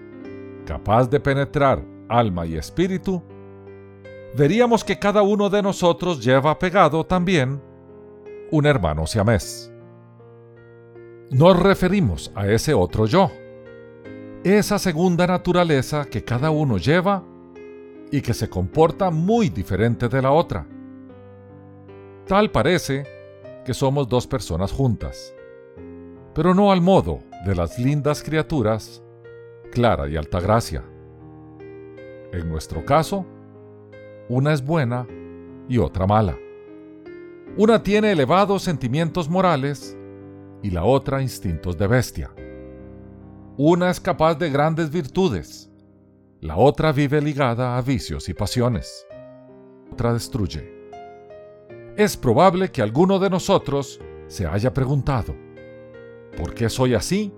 capaz 0.67 1.09
de 1.09 1.19
penetrar 1.19 1.83
alma 2.11 2.45
y 2.45 2.57
espíritu, 2.57 3.23
veríamos 4.37 4.85
que 4.85 4.99
cada 4.99 5.23
uno 5.23 5.49
de 5.49 5.63
nosotros 5.63 6.23
lleva 6.23 6.59
pegado 6.59 7.07
también 7.07 7.59
un 8.51 8.67
hermano 8.67 9.07
siamés. 9.07 9.73
Nos 11.31 11.59
referimos 11.59 12.31
a 12.35 12.47
ese 12.47 12.75
otro 12.75 13.07
yo, 13.07 13.31
esa 14.45 14.79
segunda 14.79 15.27
naturaleza 15.27 16.05
que 16.05 16.23
cada 16.23 16.51
uno 16.51 16.77
lleva 16.77 17.25
y 18.13 18.21
que 18.21 18.35
se 18.35 18.51
comporta 18.51 19.09
muy 19.11 19.49
diferente 19.49 20.07
de 20.11 20.21
la 20.21 20.33
otra. 20.33 20.67
Tal 22.27 22.51
parece 22.51 23.14
que 23.65 23.75
somos 23.75 24.09
dos 24.09 24.27
personas 24.27 24.73
juntas, 24.73 25.35
pero 26.35 26.55
no 26.55 26.71
al 26.71 26.81
modo 26.81 27.21
de 27.47 27.55
las 27.55 27.79
lindas 27.79 28.23
criaturas 28.23 29.03
Clara 29.73 30.09
y 30.09 30.17
Altagracia. 30.17 30.85
En 32.33 32.49
nuestro 32.49 32.85
caso, 32.85 33.27
una 34.29 34.53
es 34.53 34.65
buena 34.65 35.07
y 35.69 35.79
otra 35.79 36.07
mala. 36.07 36.37
Una 37.57 37.83
tiene 37.83 38.13
elevados 38.13 38.63
sentimientos 38.63 39.29
morales 39.29 39.97
y 40.63 40.71
la 40.71 40.85
otra 40.85 41.23
instintos 41.23 41.79
de 41.79 41.87
bestia. 41.87 42.31
Una 43.57 43.91
es 43.91 44.01
capaz 44.01 44.35
de 44.35 44.51
grandes 44.51 44.91
virtudes 44.91 45.71
la 46.45 46.59
otra 46.59 46.93
vive 46.93 47.23
ligada 47.23 47.79
a 47.79 47.81
vicios 47.81 48.29
y 48.29 48.35
pasiones. 48.35 49.07
Otra 49.91 50.13
destruye. 50.13 50.74
Es 51.97 52.17
probable 52.17 52.73
que 52.73 52.83
alguno 52.83 53.21
de 53.21 53.31
nosotros 53.31 54.01
se 54.27 54.47
haya 54.47 54.75
preguntado, 54.75 55.37
¿por 56.37 56.53
qué 56.53 56.69
soy 56.69 56.95
así? 56.95 57.33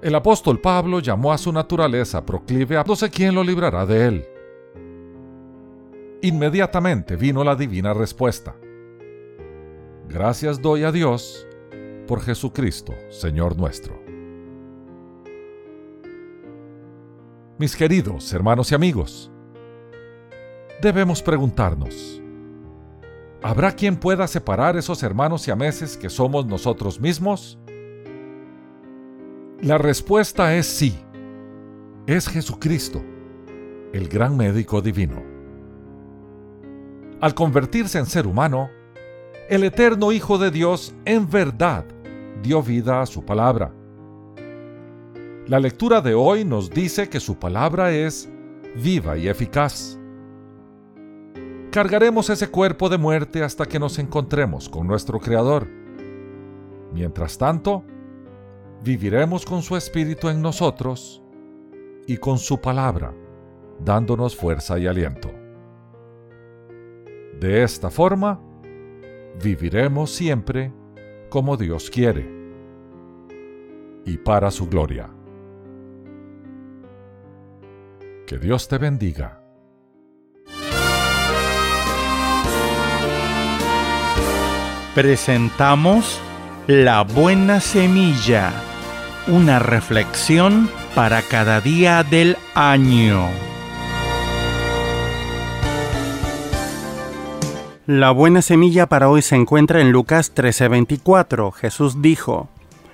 El 0.00 0.14
apóstol 0.14 0.60
Pablo 0.60 1.00
llamó 1.00 1.32
a 1.32 1.38
su 1.38 1.52
naturaleza 1.52 2.24
proclive 2.24 2.78
a 2.78 2.84
no 2.84 2.96
sé 2.96 3.10
quién 3.10 3.34
lo 3.34 3.44
librará 3.44 3.84
de 3.84 4.06
él. 4.06 4.24
Inmediatamente 6.22 7.16
vino 7.16 7.44
la 7.44 7.54
divina 7.54 7.92
respuesta. 7.92 8.56
Gracias 10.08 10.60
doy 10.62 10.84
a 10.84 10.92
Dios 10.92 11.46
por 12.06 12.22
Jesucristo, 12.22 12.94
Señor 13.10 13.58
nuestro. 13.58 14.02
Mis 17.58 17.76
queridos 17.76 18.32
hermanos 18.32 18.72
y 18.72 18.74
amigos, 18.74 19.30
debemos 20.80 21.22
preguntarnos, 21.22 22.23
¿habrá 23.44 23.72
quien 23.72 23.96
pueda 23.96 24.26
separar 24.26 24.74
esos 24.78 25.02
hermanos 25.02 25.46
y 25.46 25.50
ameses 25.50 25.98
que 25.98 26.08
somos 26.08 26.46
nosotros 26.46 26.98
mismos? 26.98 27.58
La 29.60 29.76
respuesta 29.76 30.56
es 30.56 30.66
sí. 30.66 30.98
Es 32.06 32.26
Jesucristo, 32.26 33.02
el 33.92 34.08
gran 34.08 34.36
médico 34.38 34.80
divino. 34.80 35.22
Al 37.20 37.34
convertirse 37.34 37.98
en 37.98 38.06
ser 38.06 38.26
humano, 38.26 38.70
el 39.50 39.62
eterno 39.64 40.10
Hijo 40.10 40.38
de 40.38 40.50
Dios 40.50 40.94
en 41.04 41.28
verdad 41.28 41.84
dio 42.42 42.62
vida 42.62 43.02
a 43.02 43.06
su 43.06 43.26
palabra. 43.26 43.72
La 45.46 45.60
lectura 45.60 46.00
de 46.00 46.14
hoy 46.14 46.46
nos 46.46 46.70
dice 46.70 47.10
que 47.10 47.20
su 47.20 47.38
palabra 47.38 47.92
es 47.92 48.26
viva 48.74 49.18
y 49.18 49.28
eficaz. 49.28 49.98
Cargaremos 51.74 52.30
ese 52.30 52.46
cuerpo 52.52 52.88
de 52.88 52.98
muerte 52.98 53.42
hasta 53.42 53.66
que 53.66 53.80
nos 53.80 53.98
encontremos 53.98 54.68
con 54.68 54.86
nuestro 54.86 55.18
Creador. 55.18 55.66
Mientras 56.92 57.36
tanto, 57.36 57.82
viviremos 58.84 59.44
con 59.44 59.60
su 59.60 59.76
Espíritu 59.76 60.28
en 60.28 60.40
nosotros 60.40 61.20
y 62.06 62.18
con 62.18 62.38
su 62.38 62.60
palabra, 62.60 63.12
dándonos 63.84 64.36
fuerza 64.36 64.78
y 64.78 64.86
aliento. 64.86 65.32
De 67.40 67.64
esta 67.64 67.90
forma, 67.90 68.40
viviremos 69.42 70.12
siempre 70.12 70.72
como 71.28 71.56
Dios 71.56 71.90
quiere 71.90 72.24
y 74.04 74.16
para 74.16 74.52
su 74.52 74.68
gloria. 74.68 75.10
Que 78.28 78.38
Dios 78.38 78.68
te 78.68 78.78
bendiga. 78.78 79.43
Presentamos 84.94 86.20
La 86.68 87.02
Buena 87.02 87.60
Semilla 87.60 88.52
una 89.26 89.58
reflexión 89.58 90.70
para 90.94 91.22
cada 91.22 91.60
día 91.60 92.04
del 92.04 92.36
año. 92.54 93.26
La 97.86 98.10
buena 98.12 98.40
semilla 98.42 98.86
para 98.86 99.08
hoy 99.08 99.22
se 99.22 99.34
encuentra 99.34 99.80
en 99.80 99.92
Lucas 99.92 100.32
13:24. 100.34 101.52
Jesús 101.52 102.00
dijo, 102.00 102.48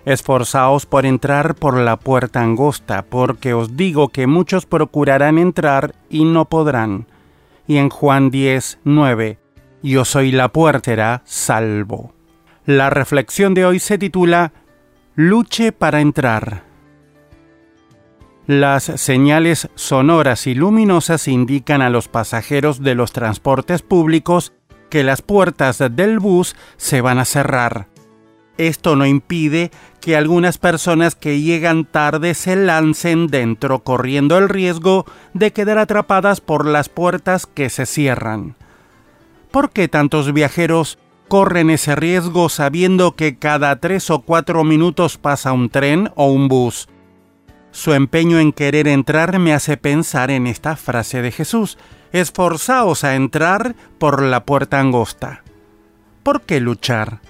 Esforzaos 0.04 0.86
por 0.86 1.04
entrar 1.04 1.54
por 1.54 1.76
la 1.76 1.98
puerta 1.98 2.40
angosta, 2.40 3.02
porque 3.02 3.52
os 3.52 3.76
digo 3.76 4.08
que 4.08 4.26
muchos 4.26 4.66
procurarán 4.66 5.36
entrar 5.36 5.94
y 6.08 6.24
no 6.24 6.46
podrán. 6.46 7.06
Y 7.66 7.76
en 7.76 7.90
Juan 7.90 8.30
10:9, 8.30 9.38
Yo 9.82 10.04
soy 10.04 10.30
la 10.30 10.48
puertera, 10.48 11.22
salvo. 11.24 12.12
La 12.66 12.90
reflexión 12.90 13.54
de 13.54 13.64
hoy 13.64 13.78
se 13.78 13.96
titula 13.96 14.52
Luche 15.14 15.72
para 15.72 16.00
entrar. 16.00 16.64
Las 18.46 18.84
señales 18.84 19.68
sonoras 19.76 20.46
y 20.46 20.54
luminosas 20.54 21.28
indican 21.28 21.82
a 21.82 21.88
los 21.88 22.08
pasajeros 22.08 22.82
de 22.82 22.94
los 22.94 23.12
transportes 23.12 23.80
públicos 23.82 24.52
que 24.90 25.04
las 25.04 25.22
puertas 25.22 25.78
del 25.78 26.18
bus 26.18 26.56
se 26.76 27.00
van 27.00 27.18
a 27.18 27.24
cerrar. 27.24 27.86
Esto 28.58 28.96
no 28.96 29.06
impide 29.06 29.70
que 30.02 30.16
algunas 30.16 30.58
personas 30.58 31.14
que 31.14 31.40
llegan 31.40 31.86
tarde 31.86 32.34
se 32.34 32.56
lancen 32.56 33.28
dentro 33.28 33.82
corriendo 33.84 34.36
el 34.36 34.50
riesgo 34.50 35.06
de 35.32 35.52
quedar 35.52 35.78
atrapadas 35.78 36.42
por 36.42 36.66
las 36.66 36.90
puertas 36.90 37.46
que 37.46 37.70
se 37.70 37.86
cierran. 37.86 38.56
¿Por 39.50 39.70
qué 39.70 39.88
tantos 39.88 40.32
viajeros 40.32 40.98
corren 41.30 41.70
ese 41.70 41.94
riesgo 41.94 42.48
sabiendo 42.48 43.14
que 43.14 43.38
cada 43.38 43.76
tres 43.76 44.10
o 44.10 44.22
cuatro 44.22 44.64
minutos 44.64 45.16
pasa 45.16 45.52
un 45.52 45.70
tren 45.70 46.10
o 46.16 46.26
un 46.26 46.48
bus. 46.48 46.88
Su 47.70 47.94
empeño 47.94 48.40
en 48.40 48.52
querer 48.52 48.88
entrar 48.88 49.38
me 49.38 49.54
hace 49.54 49.76
pensar 49.76 50.32
en 50.32 50.48
esta 50.48 50.74
frase 50.74 51.22
de 51.22 51.30
Jesús, 51.30 51.78
esforzaos 52.10 53.04
a 53.04 53.14
entrar 53.14 53.76
por 53.98 54.22
la 54.22 54.44
puerta 54.44 54.80
angosta. 54.80 55.44
¿Por 56.24 56.42
qué 56.42 56.58
luchar? 56.58 57.20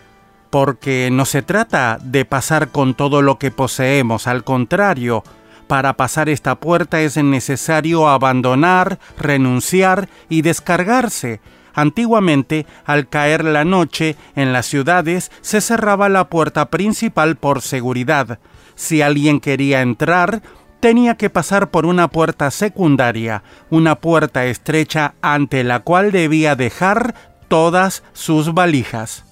Porque 0.48 1.10
no 1.12 1.26
se 1.26 1.42
trata 1.42 1.98
de 2.02 2.24
pasar 2.24 2.68
con 2.68 2.94
todo 2.94 3.20
lo 3.20 3.38
que 3.38 3.50
poseemos, 3.50 4.26
al 4.26 4.44
contrario, 4.44 5.22
para 5.66 5.92
pasar 5.92 6.30
esta 6.30 6.54
puerta 6.54 7.02
es 7.02 7.18
necesario 7.18 8.08
abandonar, 8.08 8.98
renunciar 9.18 10.08
y 10.30 10.40
descargarse, 10.40 11.42
Antiguamente, 11.74 12.66
al 12.84 13.08
caer 13.08 13.44
la 13.44 13.64
noche, 13.64 14.16
en 14.36 14.52
las 14.52 14.66
ciudades 14.66 15.30
se 15.40 15.60
cerraba 15.60 16.08
la 16.08 16.28
puerta 16.28 16.70
principal 16.70 17.36
por 17.36 17.62
seguridad. 17.62 18.38
Si 18.74 19.02
alguien 19.02 19.40
quería 19.40 19.82
entrar, 19.82 20.42
tenía 20.80 21.16
que 21.16 21.30
pasar 21.30 21.70
por 21.70 21.86
una 21.86 22.08
puerta 22.08 22.50
secundaria, 22.50 23.42
una 23.68 23.96
puerta 23.96 24.46
estrecha 24.46 25.14
ante 25.20 25.62
la 25.62 25.80
cual 25.80 26.10
debía 26.10 26.56
dejar 26.56 27.14
todas 27.48 28.02
sus 28.12 28.54
valijas. 28.54 29.24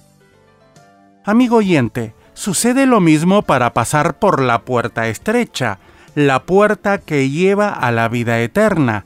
Amigo 1.25 1.57
oyente, 1.57 2.13
sucede 2.33 2.85
lo 2.85 2.99
mismo 2.99 3.41
para 3.41 3.73
pasar 3.73 4.19
por 4.19 4.41
la 4.41 4.61
puerta 4.61 5.07
estrecha, 5.07 5.79
la 6.15 6.43
puerta 6.43 6.99
que 6.99 7.29
lleva 7.29 7.69
a 7.69 7.91
la 7.91 8.07
vida 8.07 8.39
eterna 8.39 9.05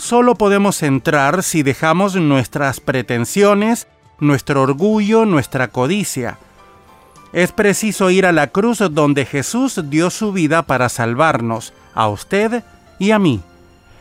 solo 0.00 0.34
podemos 0.34 0.82
entrar 0.82 1.42
si 1.42 1.62
dejamos 1.62 2.16
nuestras 2.16 2.80
pretensiones, 2.80 3.86
nuestro 4.18 4.62
orgullo, 4.62 5.26
nuestra 5.26 5.68
codicia. 5.68 6.38
Es 7.32 7.52
preciso 7.52 8.10
ir 8.10 8.26
a 8.26 8.32
la 8.32 8.48
cruz 8.48 8.82
donde 8.90 9.24
Jesús 9.24 9.80
dio 9.88 10.10
su 10.10 10.32
vida 10.32 10.62
para 10.62 10.88
salvarnos, 10.88 11.72
a 11.94 12.08
usted 12.08 12.64
y 12.98 13.12
a 13.12 13.18
mí. 13.18 13.40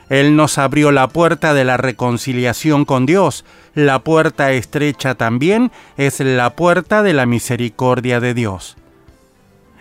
Él 0.09 0.35
nos 0.35 0.57
abrió 0.57 0.91
la 0.91 1.07
puerta 1.07 1.53
de 1.53 1.63
la 1.63 1.77
reconciliación 1.77 2.85
con 2.85 3.05
Dios. 3.05 3.45
La 3.75 3.99
puerta 3.99 4.51
estrecha 4.51 5.13
también 5.13 5.71
es 5.97 6.19
la 6.19 6.55
puerta 6.55 7.03
de 7.03 7.13
la 7.13 7.27
misericordia 7.27 8.19
de 8.19 8.33
Dios. 8.33 8.75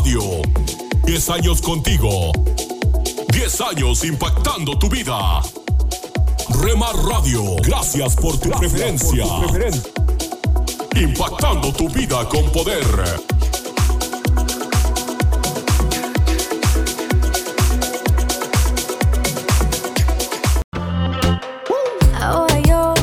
Radio. 0.01 0.41
10 1.05 1.29
años 1.29 1.61
contigo. 1.61 2.33
10 3.35 3.61
años 3.61 4.03
impactando 4.03 4.79
tu 4.79 4.89
vida. 4.89 5.43
Remar 6.63 6.97
Radio, 7.05 7.57
gracias 7.57 8.17
por 8.17 8.39
tu 8.39 8.49
preferencia. 8.49 9.27
Impactando 10.97 11.71
tu 11.75 11.91
vida 11.91 12.27
con 12.31 12.51
poder. 12.51 12.83
Ahora 22.19 22.61
yo 22.61 22.95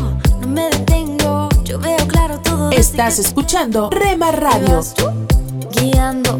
no 0.42 0.48
me 0.48 0.64
detengo, 0.72 1.48
yo 1.64 1.78
veo 1.78 2.08
claro 2.08 2.40
todo. 2.40 2.72
Estás 2.72 3.20
escuchando 3.20 3.92
Rema 3.92 4.32
Radio. 4.32 4.82
Guiando, 5.72 6.40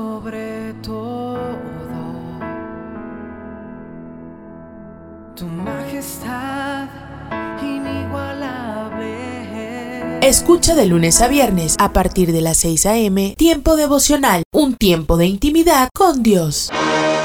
Escucha 10.31 10.75
de 10.75 10.85
lunes 10.85 11.19
a 11.19 11.27
viernes 11.27 11.75
a 11.77 11.91
partir 11.91 12.31
de 12.31 12.39
las 12.39 12.55
6 12.59 12.85
a.m. 12.85 13.35
Tiempo 13.37 13.75
devocional, 13.75 14.43
un 14.53 14.75
tiempo 14.75 15.17
de 15.17 15.25
intimidad 15.25 15.89
con 15.93 16.23
Dios. 16.23 16.71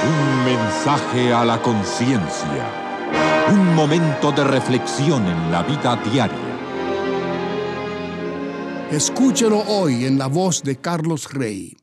Un 0.02 0.44
mensaje 0.44 1.32
a 1.32 1.44
la 1.44 1.62
conciencia. 1.62 3.46
Un 3.52 3.76
momento 3.76 4.32
de 4.32 4.42
reflexión 4.42 5.24
en 5.24 5.52
la 5.52 5.62
vida 5.62 5.94
diaria. 6.10 6.36
Escúchelo 8.90 9.60
hoy 9.68 10.04
en 10.04 10.18
la 10.18 10.26
voz 10.26 10.64
de 10.64 10.74
Carlos 10.74 11.32
Rey. 11.32 11.76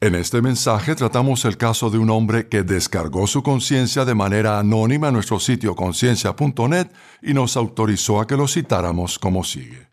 En 0.00 0.14
este 0.14 0.40
mensaje 0.40 0.94
tratamos 0.94 1.44
el 1.44 1.58
caso 1.58 1.90
de 1.90 1.98
un 1.98 2.08
hombre 2.08 2.48
que 2.48 2.62
descargó 2.62 3.26
su 3.26 3.42
conciencia 3.42 4.06
de 4.06 4.14
manera 4.14 4.58
anónima 4.58 5.08
en 5.08 5.14
nuestro 5.14 5.40
sitio 5.40 5.76
conciencia.net 5.76 6.86
y 7.20 7.34
nos 7.34 7.54
autorizó 7.58 8.18
a 8.18 8.26
que 8.26 8.38
lo 8.38 8.48
citáramos 8.48 9.18
como 9.18 9.44
sigue. 9.44 9.87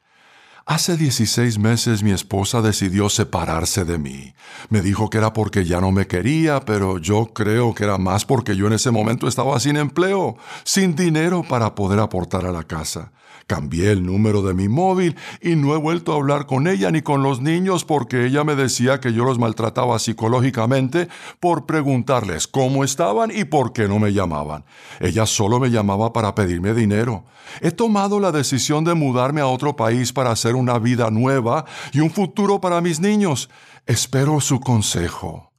Hace 0.68 0.98
16 0.98 1.60
meses 1.60 2.02
mi 2.02 2.10
esposa 2.10 2.60
decidió 2.60 3.08
separarse 3.08 3.86
de 3.86 4.00
mí. 4.00 4.34
Me 4.70 4.82
dijo 4.82 5.12
que 5.12 5.20
era 5.20 5.32
porque 5.32 5.64
ya 5.64 5.80
no 5.80 5.92
me 5.92 6.08
quería, 6.08 6.60
pero 6.62 6.98
yo 6.98 7.34
creo 7.36 7.76
que 7.76 7.84
era 7.84 8.00
más 8.00 8.26
porque 8.26 8.56
yo 8.56 8.66
en 8.66 8.74
ese 8.74 8.90
momento 8.90 9.28
estaba 9.28 9.60
sin 9.60 9.78
empleo, 9.78 10.38
sin 10.64 10.96
dinero 10.96 11.44
para 11.48 11.76
poder 11.76 12.00
aportar 12.00 12.48
a 12.48 12.52
la 12.52 12.64
casa. 12.64 13.12
Cambié 13.48 13.92
el 13.92 14.04
número 14.04 14.42
de 14.42 14.56
mi 14.56 14.68
móvil 14.68 15.16
y 15.40 15.56
no 15.56 15.76
he 15.76 15.78
vuelto 15.78 16.12
a 16.12 16.16
hablar 16.16 16.48
con 16.48 16.68
ella 16.68 16.90
ni 16.90 17.04
con 17.04 17.22
los 17.22 17.42
niños 17.42 17.86
porque 17.86 18.26
ella 18.26 18.44
me 18.44 18.56
decía 18.56 19.00
que 19.00 19.14
yo 19.14 19.24
los 19.24 19.38
maltrataba 19.38 20.00
psicológicamente 20.00 21.10
por 21.40 21.68
preguntarles 21.68 22.48
cómo 22.48 22.84
estaban 22.84 23.30
y 23.30 23.44
por 23.44 23.72
qué 23.72 23.88
no 23.88 24.00
me 24.00 24.14
llamaban. 24.14 24.66
Ella 25.00 25.28
solo 25.28 25.60
me 25.60 25.70
llamaba 25.70 26.12
para 26.12 26.34
pedirme 26.34 26.74
dinero. 26.74 27.26
He 27.62 27.70
tomado 27.70 28.20
la 28.20 28.32
decisión 28.32 28.84
de 28.84 28.96
mudarme 28.96 29.42
a 29.42 29.48
otro 29.48 29.76
país 29.76 30.12
para 30.12 30.32
hacer 30.32 30.56
una 30.56 30.80
vida 30.80 31.12
nueva 31.12 31.66
y 31.94 32.00
un 32.00 32.10
futuro 32.10 32.60
para 32.60 32.82
mis 32.82 33.00
niños. 33.00 33.52
Espero 33.86 34.42
su 34.42 34.60
consejo. 34.60 35.52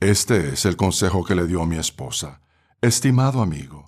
Este 0.00 0.50
es 0.52 0.66
el 0.66 0.76
consejo 0.76 1.24
que 1.24 1.34
le 1.34 1.46
dio 1.46 1.64
mi 1.64 1.76
esposa. 1.76 2.42
Estimado 2.82 3.40
amigo, 3.40 3.85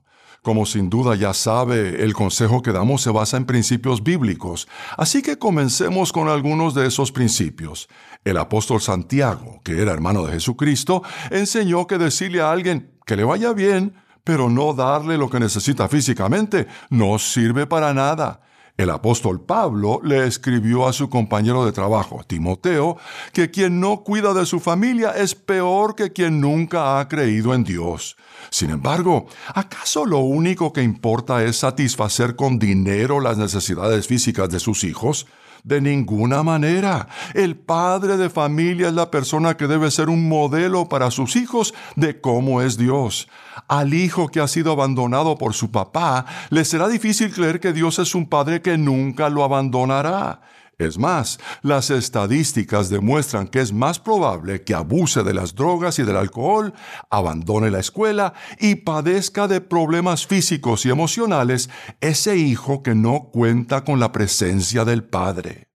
como 0.49 0.65
sin 0.65 0.89
duda 0.89 1.15
ya 1.15 1.35
sabe, 1.35 2.03
el 2.03 2.15
consejo 2.15 2.63
que 2.63 2.73
damos 2.73 3.03
se 3.03 3.11
basa 3.11 3.37
en 3.37 3.45
principios 3.45 4.03
bíblicos, 4.03 4.67
así 4.97 5.21
que 5.21 5.39
comencemos 5.39 6.11
con 6.11 6.31
algunos 6.31 6.73
de 6.73 6.87
esos 6.87 7.13
principios. 7.13 7.87
El 8.25 8.39
apóstol 8.39 8.81
Santiago, 8.81 9.61
que 9.63 9.83
era 9.83 9.93
hermano 9.93 10.25
de 10.25 10.33
Jesucristo, 10.33 11.03
enseñó 11.31 11.87
que 11.87 11.99
decirle 11.99 12.41
a 12.41 12.51
alguien 12.51 12.99
que 13.05 13.15
le 13.15 13.25
vaya 13.25 13.53
bien, 13.53 13.93
pero 14.25 14.49
no 14.49 14.73
darle 14.73 15.19
lo 15.19 15.29
que 15.29 15.39
necesita 15.39 15.87
físicamente, 15.87 16.67
no 16.89 17.19
sirve 17.19 17.67
para 17.67 17.93
nada. 17.93 18.41
El 18.79 18.91
apóstol 18.91 19.41
Pablo 19.41 20.01
le 20.05 20.25
escribió 20.25 20.87
a 20.87 20.93
su 20.93 21.11
compañero 21.11 21.67
de 21.67 21.73
trabajo, 21.73 22.23
Timoteo, 22.25 22.97
que 23.33 23.51
quien 23.51 23.81
no 23.81 24.05
cuida 24.05 24.33
de 24.35 24.47
su 24.47 24.61
familia 24.61 25.11
es 25.11 25.35
peor 25.35 25.97
que 25.97 26.13
quien 26.13 26.41
nunca 26.41 27.01
ha 27.01 27.09
creído 27.09 27.55
en 27.55 27.65
Dios. 27.65 28.17
Sin 28.51 28.71
embargo, 28.71 29.27
¿acaso 29.53 30.07
lo 30.07 30.21
único 30.21 30.73
que 30.73 30.85
importa 30.85 31.43
es 31.43 31.57
satisfacer 31.57 32.37
con 32.37 32.61
dinero 32.61 33.19
las 33.19 33.37
necesidades 33.37 34.07
físicas 34.07 34.49
de 34.49 34.61
sus 34.61 34.85
hijos? 34.85 35.27
De 35.69 35.83
ninguna 35.83 36.43
manera. 36.43 37.09
El 37.35 37.55
padre 37.55 38.17
de 38.17 38.31
familia 38.31 38.89
es 38.89 38.95
la 38.95 39.11
persona 39.11 39.59
que 39.59 39.67
debe 39.67 39.91
ser 39.91 40.09
un 40.09 40.27
modelo 40.27 40.89
para 40.89 41.11
sus 41.11 41.37
hijos 41.37 41.75
de 41.95 42.23
cómo 42.23 42.63
es 42.63 42.79
Dios. 42.79 43.29
Al 43.69 43.93
hijo 43.93 44.29
que 44.29 44.41
ha 44.41 44.49
sido 44.49 44.73
abandonado 44.73 45.37
por 45.37 45.53
su 45.53 45.71
papá, 45.71 46.25
le 46.49 46.65
será 46.65 46.89
difícil 46.89 47.35
creer 47.35 47.61
que 47.61 47.75
Dios 47.75 47.99
es 47.99 48.15
un 48.15 48.27
padre 48.27 48.63
que 48.63 48.79
nunca 48.79 49.29
lo 49.29 49.45
abandonará. 49.45 50.41
Es 50.79 50.97
más, 50.97 51.41
las 51.63 51.91
estadísticas 51.91 52.89
demuestran 52.89 53.49
que 53.49 53.61
es 53.61 53.73
más 53.73 53.99
probable 53.99 54.63
que 54.63 54.77
abuse 54.77 55.25
de 55.25 55.35
las 55.35 55.57
drogas 55.57 55.99
y 55.99 56.05
del 56.05 56.17
alcohol, 56.17 56.73
abandone 57.11 57.73
la 57.73 57.81
escuela 57.81 58.33
y 58.61 58.77
padezca 58.77 59.49
de 59.49 59.61
problemas 59.61 60.29
físicos 60.29 60.87
y 60.87 60.91
emocionales 60.91 61.69
ese 62.01 62.37
hijo 62.37 62.85
que 62.85 62.95
no 62.95 63.31
cuenta 63.33 63.85
con 63.85 63.99
la 63.99 64.13
presencia 64.13 64.85
del 64.85 65.03
padre. 65.03 65.69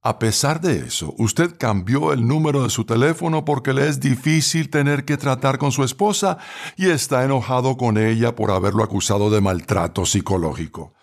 A 0.00 0.20
pesar 0.20 0.60
de 0.60 0.86
eso, 0.86 1.12
usted 1.18 1.56
cambió 1.58 2.12
el 2.12 2.24
número 2.24 2.62
de 2.62 2.70
su 2.70 2.84
teléfono 2.84 3.44
porque 3.44 3.72
le 3.72 3.88
es 3.88 3.98
difícil 3.98 4.70
tener 4.70 5.04
que 5.04 5.16
tratar 5.16 5.58
con 5.58 5.72
su 5.72 5.82
esposa 5.82 6.38
y 6.76 6.88
está 6.88 7.24
enojado 7.24 7.76
con 7.76 7.98
ella 7.98 8.36
por 8.36 8.52
haberlo 8.52 8.84
acusado 8.84 9.28
de 9.28 9.40
maltrato 9.40 10.06
psicológico. 10.06 10.94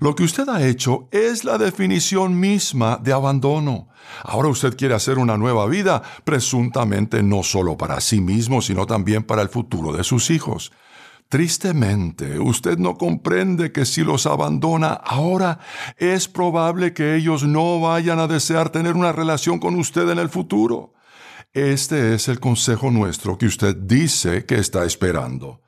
Lo 0.00 0.14
que 0.14 0.24
usted 0.24 0.48
ha 0.48 0.66
hecho 0.66 1.08
es 1.10 1.44
la 1.44 1.58
definición 1.58 2.38
misma 2.38 2.98
de 3.02 3.12
abandono. 3.12 3.88
Ahora 4.22 4.48
usted 4.48 4.76
quiere 4.76 4.94
hacer 4.94 5.18
una 5.18 5.36
nueva 5.36 5.66
vida, 5.66 6.02
presuntamente 6.24 7.22
no 7.22 7.42
solo 7.42 7.76
para 7.76 8.00
sí 8.00 8.20
mismo, 8.20 8.60
sino 8.60 8.86
también 8.86 9.22
para 9.22 9.42
el 9.42 9.48
futuro 9.48 9.92
de 9.92 10.04
sus 10.04 10.30
hijos. 10.30 10.72
Tristemente, 11.28 12.38
usted 12.38 12.78
no 12.78 12.96
comprende 12.96 13.72
que 13.72 13.86
si 13.86 14.04
los 14.04 14.26
abandona 14.26 14.92
ahora, 14.92 15.58
es 15.96 16.28
probable 16.28 16.92
que 16.92 17.16
ellos 17.16 17.42
no 17.44 17.80
vayan 17.80 18.18
a 18.18 18.28
desear 18.28 18.70
tener 18.70 18.94
una 18.94 19.12
relación 19.12 19.58
con 19.58 19.74
usted 19.76 20.08
en 20.10 20.18
el 20.18 20.28
futuro. 20.28 20.94
Este 21.52 22.14
es 22.14 22.28
el 22.28 22.40
consejo 22.40 22.90
nuestro 22.90 23.38
que 23.38 23.46
usted 23.46 23.74
dice 23.74 24.44
que 24.44 24.56
está 24.56 24.84
esperando. 24.84 25.63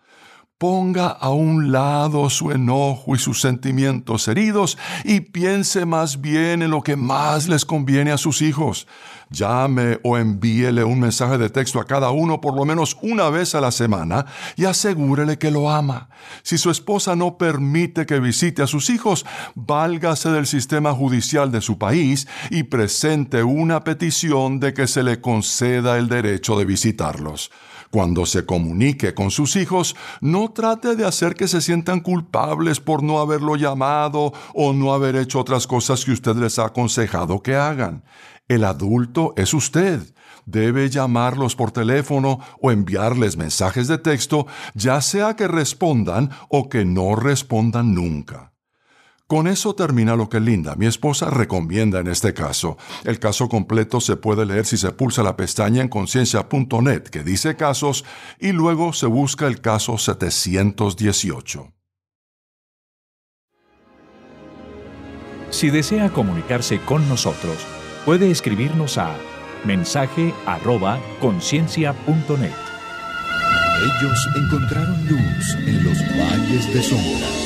Ponga 0.58 1.08
a 1.08 1.28
un 1.28 1.70
lado 1.70 2.30
su 2.30 2.50
enojo 2.50 3.14
y 3.14 3.18
sus 3.18 3.42
sentimientos 3.42 4.26
heridos 4.26 4.78
y 5.04 5.20
piense 5.20 5.84
más 5.84 6.22
bien 6.22 6.62
en 6.62 6.70
lo 6.70 6.80
que 6.80 6.96
más 6.96 7.46
les 7.46 7.66
conviene 7.66 8.10
a 8.10 8.16
sus 8.16 8.40
hijos. 8.40 8.86
Llame 9.28 10.00
o 10.02 10.16
envíele 10.16 10.82
un 10.82 10.98
mensaje 10.98 11.36
de 11.36 11.50
texto 11.50 11.78
a 11.78 11.84
cada 11.84 12.10
uno 12.10 12.40
por 12.40 12.56
lo 12.56 12.64
menos 12.64 12.96
una 13.02 13.28
vez 13.28 13.54
a 13.54 13.60
la 13.60 13.70
semana 13.70 14.24
y 14.56 14.64
asegúrele 14.64 15.36
que 15.36 15.50
lo 15.50 15.68
ama. 15.68 16.08
Si 16.42 16.56
su 16.56 16.70
esposa 16.70 17.14
no 17.16 17.36
permite 17.36 18.06
que 18.06 18.18
visite 18.18 18.62
a 18.62 18.66
sus 18.66 18.88
hijos, 18.88 19.26
válgase 19.54 20.30
del 20.30 20.46
sistema 20.46 20.94
judicial 20.94 21.52
de 21.52 21.60
su 21.60 21.76
país 21.76 22.28
y 22.48 22.62
presente 22.62 23.42
una 23.42 23.84
petición 23.84 24.58
de 24.58 24.72
que 24.72 24.86
se 24.86 25.02
le 25.02 25.20
conceda 25.20 25.98
el 25.98 26.08
derecho 26.08 26.58
de 26.58 26.64
visitarlos. 26.64 27.50
Cuando 27.90 28.26
se 28.26 28.44
comunique 28.44 29.14
con 29.14 29.30
sus 29.30 29.56
hijos, 29.56 29.96
no 30.20 30.50
trate 30.52 30.96
de 30.96 31.06
hacer 31.06 31.34
que 31.34 31.48
se 31.48 31.60
sientan 31.60 32.00
culpables 32.00 32.80
por 32.80 33.02
no 33.02 33.18
haberlo 33.18 33.56
llamado 33.56 34.32
o 34.54 34.72
no 34.72 34.92
haber 34.92 35.16
hecho 35.16 35.40
otras 35.40 35.66
cosas 35.66 36.04
que 36.04 36.12
usted 36.12 36.36
les 36.36 36.58
ha 36.58 36.66
aconsejado 36.66 37.42
que 37.42 37.54
hagan. 37.54 38.04
El 38.48 38.64
adulto 38.64 39.34
es 39.36 39.54
usted. 39.54 40.00
Debe 40.44 40.88
llamarlos 40.88 41.56
por 41.56 41.72
teléfono 41.72 42.38
o 42.60 42.70
enviarles 42.70 43.36
mensajes 43.36 43.88
de 43.88 43.98
texto, 43.98 44.46
ya 44.74 45.00
sea 45.00 45.34
que 45.34 45.48
respondan 45.48 46.30
o 46.48 46.68
que 46.68 46.84
no 46.84 47.16
respondan 47.16 47.94
nunca. 47.94 48.55
Con 49.28 49.48
eso 49.48 49.74
termina 49.74 50.14
lo 50.14 50.28
que 50.28 50.38
Linda, 50.38 50.76
mi 50.76 50.86
esposa, 50.86 51.30
recomienda 51.30 51.98
en 51.98 52.06
este 52.06 52.32
caso. 52.32 52.76
El 53.02 53.18
caso 53.18 53.48
completo 53.48 54.00
se 54.00 54.16
puede 54.16 54.46
leer 54.46 54.66
si 54.66 54.76
se 54.76 54.92
pulsa 54.92 55.24
la 55.24 55.36
pestaña 55.36 55.82
en 55.82 55.88
conciencia.net 55.88 57.02
que 57.02 57.24
dice 57.24 57.56
casos 57.56 58.04
y 58.38 58.52
luego 58.52 58.92
se 58.92 59.06
busca 59.06 59.48
el 59.48 59.60
caso 59.60 59.98
718. 59.98 61.72
Si 65.50 65.70
desea 65.70 66.10
comunicarse 66.10 66.80
con 66.80 67.08
nosotros, 67.08 67.56
puede 68.04 68.30
escribirnos 68.30 68.96
a 68.96 69.16
mensaje 69.64 70.34
arroba 70.46 71.00
conciencia.net. 71.20 72.52
Ellos 73.82 74.28
encontraron 74.36 75.06
luz 75.08 75.56
en 75.66 75.84
los 75.84 75.98
valles 76.16 76.72
de 76.72 76.82
sombras. 76.82 77.45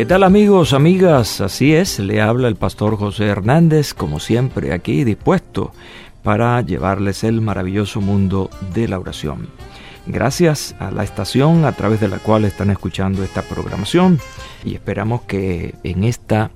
¿Qué 0.00 0.06
tal 0.06 0.22
amigos, 0.22 0.72
amigas? 0.72 1.42
Así 1.42 1.74
es, 1.74 1.98
le 1.98 2.22
habla 2.22 2.48
el 2.48 2.56
pastor 2.56 2.96
José 2.96 3.26
Hernández, 3.26 3.92
como 3.92 4.18
siempre, 4.18 4.72
aquí 4.72 5.04
dispuesto 5.04 5.72
para 6.22 6.62
llevarles 6.62 7.22
el 7.22 7.42
maravilloso 7.42 8.00
mundo 8.00 8.48
de 8.72 8.88
la 8.88 8.98
oración. 8.98 9.50
Gracias 10.06 10.74
a 10.78 10.90
la 10.90 11.04
estación 11.04 11.66
a 11.66 11.72
través 11.72 12.00
de 12.00 12.08
la 12.08 12.16
cual 12.16 12.46
están 12.46 12.70
escuchando 12.70 13.22
esta 13.22 13.42
programación 13.42 14.18
y 14.64 14.72
esperamos 14.72 15.20
que 15.26 15.74
en 15.84 16.04
esta 16.04 16.50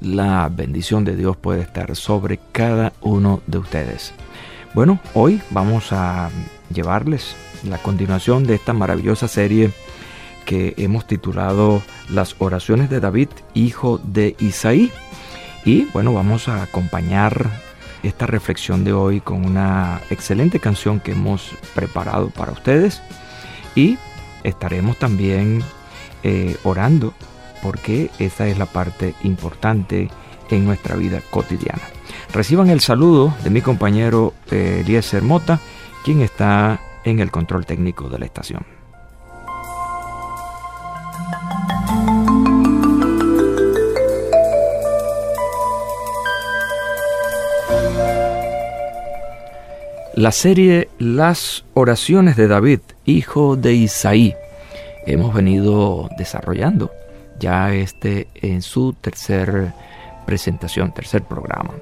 la 0.00 0.50
bendición 0.52 1.04
de 1.04 1.14
Dios 1.14 1.36
pueda 1.36 1.62
estar 1.62 1.94
sobre 1.94 2.40
cada 2.50 2.94
uno 3.00 3.42
de 3.46 3.58
ustedes. 3.58 4.12
Bueno, 4.74 4.98
hoy 5.14 5.40
vamos 5.50 5.92
a 5.92 6.30
llevarles 6.74 7.36
la 7.62 7.78
continuación 7.78 8.44
de 8.44 8.56
esta 8.56 8.72
maravillosa 8.72 9.28
serie 9.28 9.70
que 10.48 10.72
hemos 10.78 11.06
titulado 11.06 11.82
Las 12.08 12.34
oraciones 12.38 12.88
de 12.88 13.00
David, 13.00 13.28
hijo 13.52 14.00
de 14.02 14.34
Isaí. 14.38 14.90
Y 15.66 15.84
bueno, 15.92 16.14
vamos 16.14 16.48
a 16.48 16.62
acompañar 16.62 17.50
esta 18.02 18.26
reflexión 18.26 18.82
de 18.82 18.94
hoy 18.94 19.20
con 19.20 19.44
una 19.44 20.00
excelente 20.08 20.58
canción 20.58 21.00
que 21.00 21.12
hemos 21.12 21.52
preparado 21.74 22.30
para 22.30 22.52
ustedes. 22.52 23.02
Y 23.74 23.98
estaremos 24.42 24.96
también 24.96 25.62
eh, 26.22 26.56
orando 26.64 27.12
porque 27.62 28.10
esa 28.18 28.48
es 28.48 28.56
la 28.56 28.64
parte 28.64 29.14
importante 29.24 30.08
en 30.48 30.64
nuestra 30.64 30.96
vida 30.96 31.20
cotidiana. 31.28 31.82
Reciban 32.32 32.70
el 32.70 32.80
saludo 32.80 33.34
de 33.44 33.50
mi 33.50 33.60
compañero 33.60 34.32
eh, 34.50 34.80
Eliezer 34.80 35.22
Mota, 35.22 35.60
quien 36.06 36.22
está 36.22 36.80
en 37.04 37.20
el 37.20 37.30
control 37.30 37.66
técnico 37.66 38.08
de 38.08 38.18
la 38.18 38.24
estación. 38.24 38.77
La 50.18 50.32
serie 50.32 50.88
Las 50.98 51.64
oraciones 51.74 52.34
de 52.34 52.48
David, 52.48 52.80
hijo 53.04 53.54
de 53.54 53.74
Isaí, 53.74 54.34
hemos 55.06 55.32
venido 55.32 56.08
desarrollando 56.18 56.90
ya 57.38 57.72
este 57.72 58.26
en 58.34 58.62
su 58.62 58.94
tercer 58.94 59.72
presentación, 60.26 60.92
tercer 60.92 61.22
programa. 61.22 61.74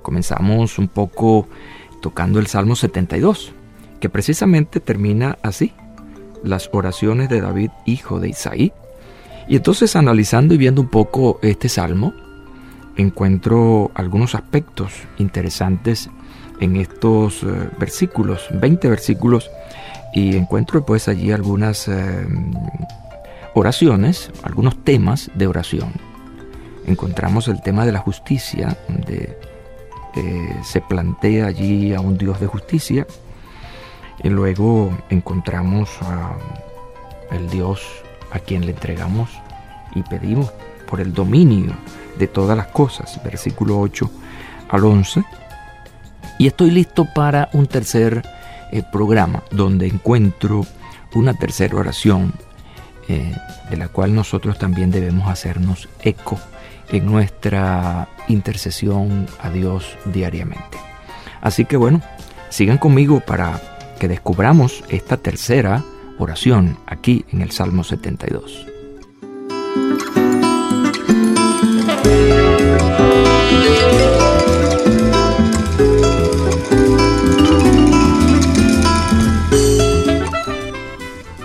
Comenzamos 0.00 0.78
un 0.78 0.86
poco 0.86 1.48
tocando 2.00 2.38
el 2.38 2.46
Salmo 2.46 2.76
72, 2.76 3.52
que 3.98 4.08
precisamente 4.08 4.78
termina 4.78 5.36
así, 5.42 5.72
las 6.44 6.70
oraciones 6.72 7.30
de 7.30 7.40
David, 7.40 7.70
hijo 7.84 8.20
de 8.20 8.28
Isaí. 8.28 8.72
Y 9.48 9.56
entonces 9.56 9.96
analizando 9.96 10.54
y 10.54 10.56
viendo 10.56 10.82
un 10.82 10.88
poco 10.88 11.40
este 11.42 11.68
salmo, 11.68 12.14
encuentro 12.96 13.90
algunos 13.96 14.36
aspectos 14.36 14.92
interesantes 15.18 16.10
en 16.60 16.76
estos 16.76 17.42
eh, 17.42 17.70
versículos, 17.78 18.48
20 18.52 18.88
versículos, 18.88 19.50
y 20.12 20.36
encuentro 20.36 20.84
pues 20.84 21.08
allí 21.08 21.32
algunas 21.32 21.88
eh, 21.88 22.26
oraciones, 23.54 24.30
algunos 24.42 24.82
temas 24.84 25.30
de 25.34 25.46
oración. 25.46 25.92
Encontramos 26.86 27.48
el 27.48 27.62
tema 27.62 27.86
de 27.86 27.92
la 27.92 28.00
justicia, 28.00 28.76
donde 28.88 29.38
eh, 30.16 30.56
se 30.62 30.80
plantea 30.80 31.46
allí 31.46 31.94
a 31.94 32.00
un 32.00 32.18
Dios 32.18 32.40
de 32.40 32.46
justicia, 32.46 33.06
y 34.22 34.28
luego 34.28 34.96
encontramos 35.10 35.90
a 36.02 36.36
el 37.30 37.48
Dios 37.48 37.82
a 38.30 38.38
quien 38.38 38.66
le 38.66 38.72
entregamos 38.72 39.30
y 39.94 40.02
pedimos 40.02 40.52
por 40.88 41.00
el 41.00 41.12
dominio 41.12 41.72
de 42.18 42.26
todas 42.28 42.56
las 42.56 42.68
cosas, 42.68 43.20
versículo 43.24 43.80
8 43.80 44.10
al 44.68 44.84
11 44.84 45.24
y 46.42 46.48
estoy 46.48 46.72
listo 46.72 47.04
para 47.04 47.50
un 47.52 47.68
tercer 47.68 48.20
eh, 48.72 48.82
programa 48.90 49.44
donde 49.52 49.86
encuentro 49.86 50.66
una 51.14 51.34
tercera 51.34 51.76
oración 51.76 52.32
eh, 53.06 53.32
de 53.70 53.76
la 53.76 53.86
cual 53.86 54.12
nosotros 54.12 54.58
también 54.58 54.90
debemos 54.90 55.28
hacernos 55.28 55.88
eco 56.02 56.40
en 56.90 57.06
nuestra 57.06 58.08
intercesión 58.26 59.28
a 59.40 59.50
Dios 59.50 59.96
diariamente. 60.06 60.78
Así 61.40 61.64
que 61.64 61.76
bueno, 61.76 62.02
sigan 62.48 62.78
conmigo 62.78 63.20
para 63.20 63.60
que 64.00 64.08
descubramos 64.08 64.82
esta 64.88 65.18
tercera 65.18 65.84
oración 66.18 66.76
aquí 66.86 67.24
en 67.30 67.42
el 67.42 67.52
Salmo 67.52 67.84
72. 67.84 68.66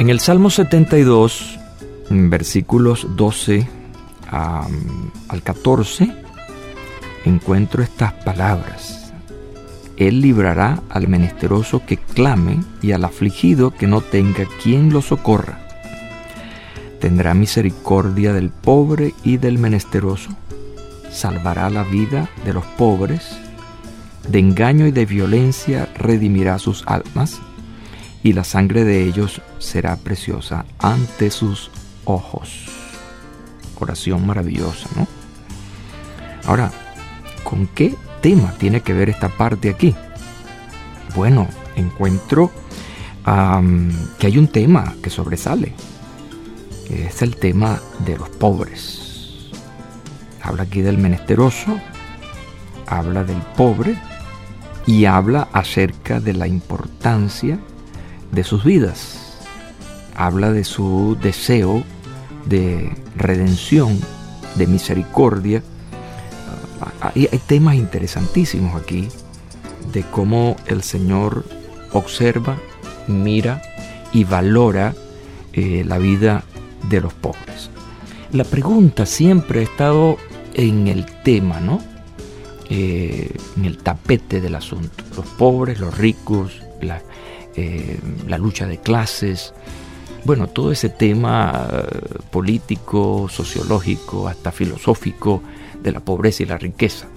En 0.07 0.11
el 0.11 0.21
Salmo 0.21 0.49
72, 0.49 1.59
versículos 2.09 3.05
12 3.17 3.67
al 4.31 5.43
14, 5.43 6.15
encuentro 7.25 7.83
estas 7.83 8.13
palabras. 8.13 9.11
Él 9.97 10.21
librará 10.21 10.81
al 10.87 11.09
menesteroso 11.09 11.85
que 11.85 11.97
clame 11.97 12.63
y 12.81 12.93
al 12.93 13.03
afligido 13.03 13.71
que 13.71 13.85
no 13.85 13.99
tenga 13.99 14.45
quien 14.63 14.93
lo 14.93 15.01
socorra. 15.01 15.59
Tendrá 17.01 17.33
misericordia 17.33 18.31
del 18.31 18.49
pobre 18.49 19.13
y 19.25 19.35
del 19.35 19.57
menesteroso. 19.57 20.29
Salvará 21.11 21.69
la 21.69 21.83
vida 21.83 22.29
de 22.45 22.53
los 22.53 22.63
pobres. 22.63 23.37
De 24.29 24.39
engaño 24.39 24.87
y 24.87 24.91
de 24.91 25.05
violencia 25.05 25.89
redimirá 25.97 26.59
sus 26.59 26.85
almas 26.87 27.41
y 28.27 28.33
la 28.33 28.43
sangre 28.43 28.83
de 28.83 29.05
ellos 29.05 29.41
será 29.57 29.95
preciosa 29.95 30.65
ante 30.79 31.31
sus 31.31 31.71
ojos. 32.03 32.65
Oración 33.79 34.27
maravillosa, 34.27 34.89
¿no? 34.97 35.07
Ahora, 36.45 36.69
¿con 37.45 37.67
qué 37.67 37.95
tema 38.21 38.51
tiene 38.57 38.81
que 38.81 38.91
ver 38.91 39.09
esta 39.09 39.29
parte 39.29 39.69
aquí? 39.69 39.95
Bueno, 41.15 41.47
encuentro 41.77 42.51
que 43.23 44.27
hay 44.27 44.37
un 44.37 44.49
tema 44.49 44.93
que 45.01 45.09
sobresale. 45.09 45.73
Es 46.89 47.21
el 47.21 47.37
tema 47.37 47.79
de 47.99 48.17
los 48.17 48.27
pobres. 48.27 49.51
Habla 50.41 50.63
aquí 50.63 50.81
del 50.81 50.97
menesteroso, 50.97 51.79
habla 52.87 53.23
del 53.23 53.41
pobre 53.55 53.97
y 54.85 55.05
habla 55.05 55.47
acerca 55.53 56.19
de 56.19 56.33
la 56.33 56.47
importancia 56.47 57.57
de 58.31 58.43
sus 58.43 58.63
vidas. 58.63 59.37
Habla 60.15 60.51
de 60.51 60.63
su 60.63 61.17
deseo 61.21 61.83
de 62.45 62.95
redención, 63.15 63.99
de 64.55 64.67
misericordia. 64.67 65.63
Ah, 67.01 67.11
hay, 67.13 67.27
temas 67.45 67.75
interesantísimos 67.75 68.79
aquí 68.81 69.07
de 69.91 70.03
cómo 70.03 70.55
el 70.67 70.83
Señor 70.83 71.45
observa, 71.93 72.57
mira 73.07 73.61
y 74.11 74.23
valora 74.23 74.93
eh, 75.53 75.83
la 75.85 75.97
vida 75.97 76.43
de 76.89 77.01
los 77.01 77.13
pobres. 77.13 77.69
La 78.31 78.43
pregunta 78.43 79.05
siempre 79.05 79.61
ha 79.61 79.63
estado 79.63 80.17
en 80.53 80.87
el 80.87 81.05
tema, 81.23 81.59
¿no? 81.59 81.79
Eh, 82.69 83.31
en 83.55 83.65
el 83.65 83.77
tapete 83.77 84.41
del 84.41 84.55
asunto. 84.55 85.03
Los 85.15 85.25
pobres, 85.25 85.79
los 85.79 85.97
ricos, 85.97 86.61
la, 86.81 87.01
eh, 87.57 87.99
la 88.27 88.37
lucha 88.37 88.67
de 88.67 88.77
clases, 88.77 89.53
bueno, 90.25 90.47
todo 90.47 90.71
ese 90.71 90.89
tema 90.89 91.67
eh, 91.71 92.19
político, 92.29 93.27
sociológico, 93.29 94.27
hasta 94.27 94.51
filosófico 94.51 95.41
de 95.81 95.91
la 95.91 95.99
pobreza 95.99 96.43
y 96.43 96.45
la 96.45 96.59
riqueza. 96.59 97.07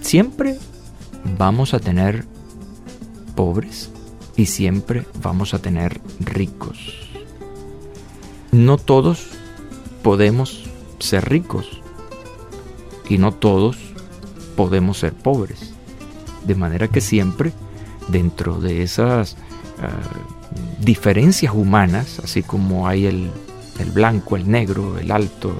siempre 0.00 0.56
vamos 1.36 1.74
a 1.74 1.80
tener 1.80 2.24
pobres 3.34 3.90
y 4.36 4.46
siempre 4.46 5.04
vamos 5.20 5.52
a 5.52 5.58
tener 5.58 6.00
ricos. 6.20 7.08
No 8.52 8.78
todos 8.78 9.26
podemos 10.02 10.64
ser 10.98 11.28
ricos 11.28 11.80
y 13.08 13.18
no 13.18 13.32
todos 13.32 13.76
podemos 14.56 14.98
ser 14.98 15.12
pobres. 15.12 15.74
De 16.46 16.54
manera 16.54 16.88
que 16.88 17.00
siempre 17.00 17.52
dentro 18.08 18.60
de 18.60 18.82
esas 18.82 19.36
ah, 19.80 19.88
diferencias 20.80 21.54
humanas, 21.54 22.20
así 22.22 22.42
como 22.42 22.88
hay 22.88 23.06
el, 23.06 23.30
el 23.78 23.90
blanco, 23.90 24.36
el 24.36 24.50
negro, 24.50 24.98
el 24.98 25.10
alto, 25.10 25.52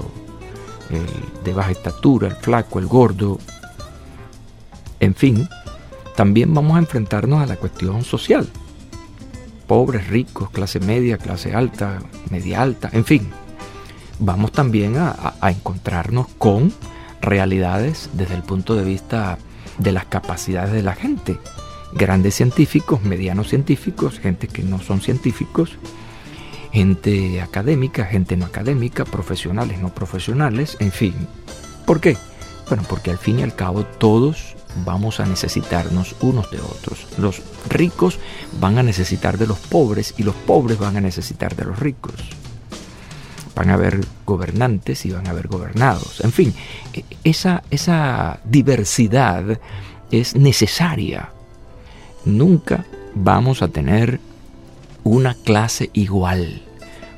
el 0.90 1.44
de 1.44 1.52
baja 1.52 1.70
estatura, 1.70 2.28
el 2.28 2.36
flaco, 2.36 2.78
el 2.78 2.86
gordo, 2.86 3.38
en 5.02 5.16
fin, 5.16 5.48
también 6.14 6.54
vamos 6.54 6.76
a 6.76 6.78
enfrentarnos 6.78 7.42
a 7.42 7.46
la 7.46 7.56
cuestión 7.56 8.04
social. 8.04 8.48
Pobres, 9.66 10.06
ricos, 10.08 10.50
clase 10.50 10.78
media, 10.78 11.18
clase 11.18 11.54
alta, 11.54 11.98
media 12.30 12.62
alta, 12.62 12.88
en 12.92 13.04
fin. 13.04 13.28
Vamos 14.20 14.52
también 14.52 14.96
a, 14.98 15.34
a 15.40 15.50
encontrarnos 15.50 16.28
con 16.38 16.72
realidades 17.20 18.10
desde 18.12 18.34
el 18.34 18.42
punto 18.42 18.76
de 18.76 18.84
vista 18.84 19.38
de 19.78 19.90
las 19.90 20.04
capacidades 20.04 20.72
de 20.72 20.82
la 20.82 20.94
gente. 20.94 21.38
Grandes 21.94 22.34
científicos, 22.34 23.02
medianos 23.02 23.48
científicos, 23.48 24.18
gente 24.18 24.48
que 24.48 24.62
no 24.62 24.80
son 24.80 25.00
científicos, 25.00 25.78
gente 26.72 27.40
académica, 27.42 28.04
gente 28.06 28.36
no 28.36 28.46
académica, 28.46 29.04
profesionales, 29.04 29.78
no 29.80 29.94
profesionales, 29.94 30.76
en 30.80 30.90
fin. 30.90 31.14
¿Por 31.86 32.00
qué? 32.00 32.16
Bueno, 32.68 32.84
porque 32.88 33.10
al 33.10 33.18
fin 33.18 33.40
y 33.40 33.42
al 33.42 33.54
cabo 33.54 33.84
todos 33.84 34.56
vamos 34.84 35.20
a 35.20 35.26
necesitarnos 35.26 36.16
unos 36.20 36.50
de 36.50 36.60
otros. 36.60 37.06
Los 37.18 37.42
ricos 37.68 38.18
van 38.58 38.78
a 38.78 38.82
necesitar 38.82 39.38
de 39.38 39.46
los 39.46 39.58
pobres 39.58 40.14
y 40.16 40.22
los 40.22 40.34
pobres 40.34 40.78
van 40.78 40.96
a 40.96 41.00
necesitar 41.00 41.54
de 41.56 41.64
los 41.64 41.78
ricos. 41.78 42.14
Van 43.54 43.68
a 43.68 43.74
haber 43.74 44.00
gobernantes 44.24 45.04
y 45.04 45.10
van 45.10 45.26
a 45.26 45.30
haber 45.30 45.48
gobernados. 45.48 46.20
En 46.24 46.32
fin, 46.32 46.54
e, 46.94 47.04
esa, 47.22 47.62
esa 47.70 48.40
diversidad 48.44 49.60
es 50.10 50.34
necesaria. 50.34 51.30
Nunca 52.24 52.84
vamos 53.14 53.62
a 53.62 53.68
tener 53.68 54.20
una 55.04 55.34
clase 55.34 55.90
igual, 55.92 56.62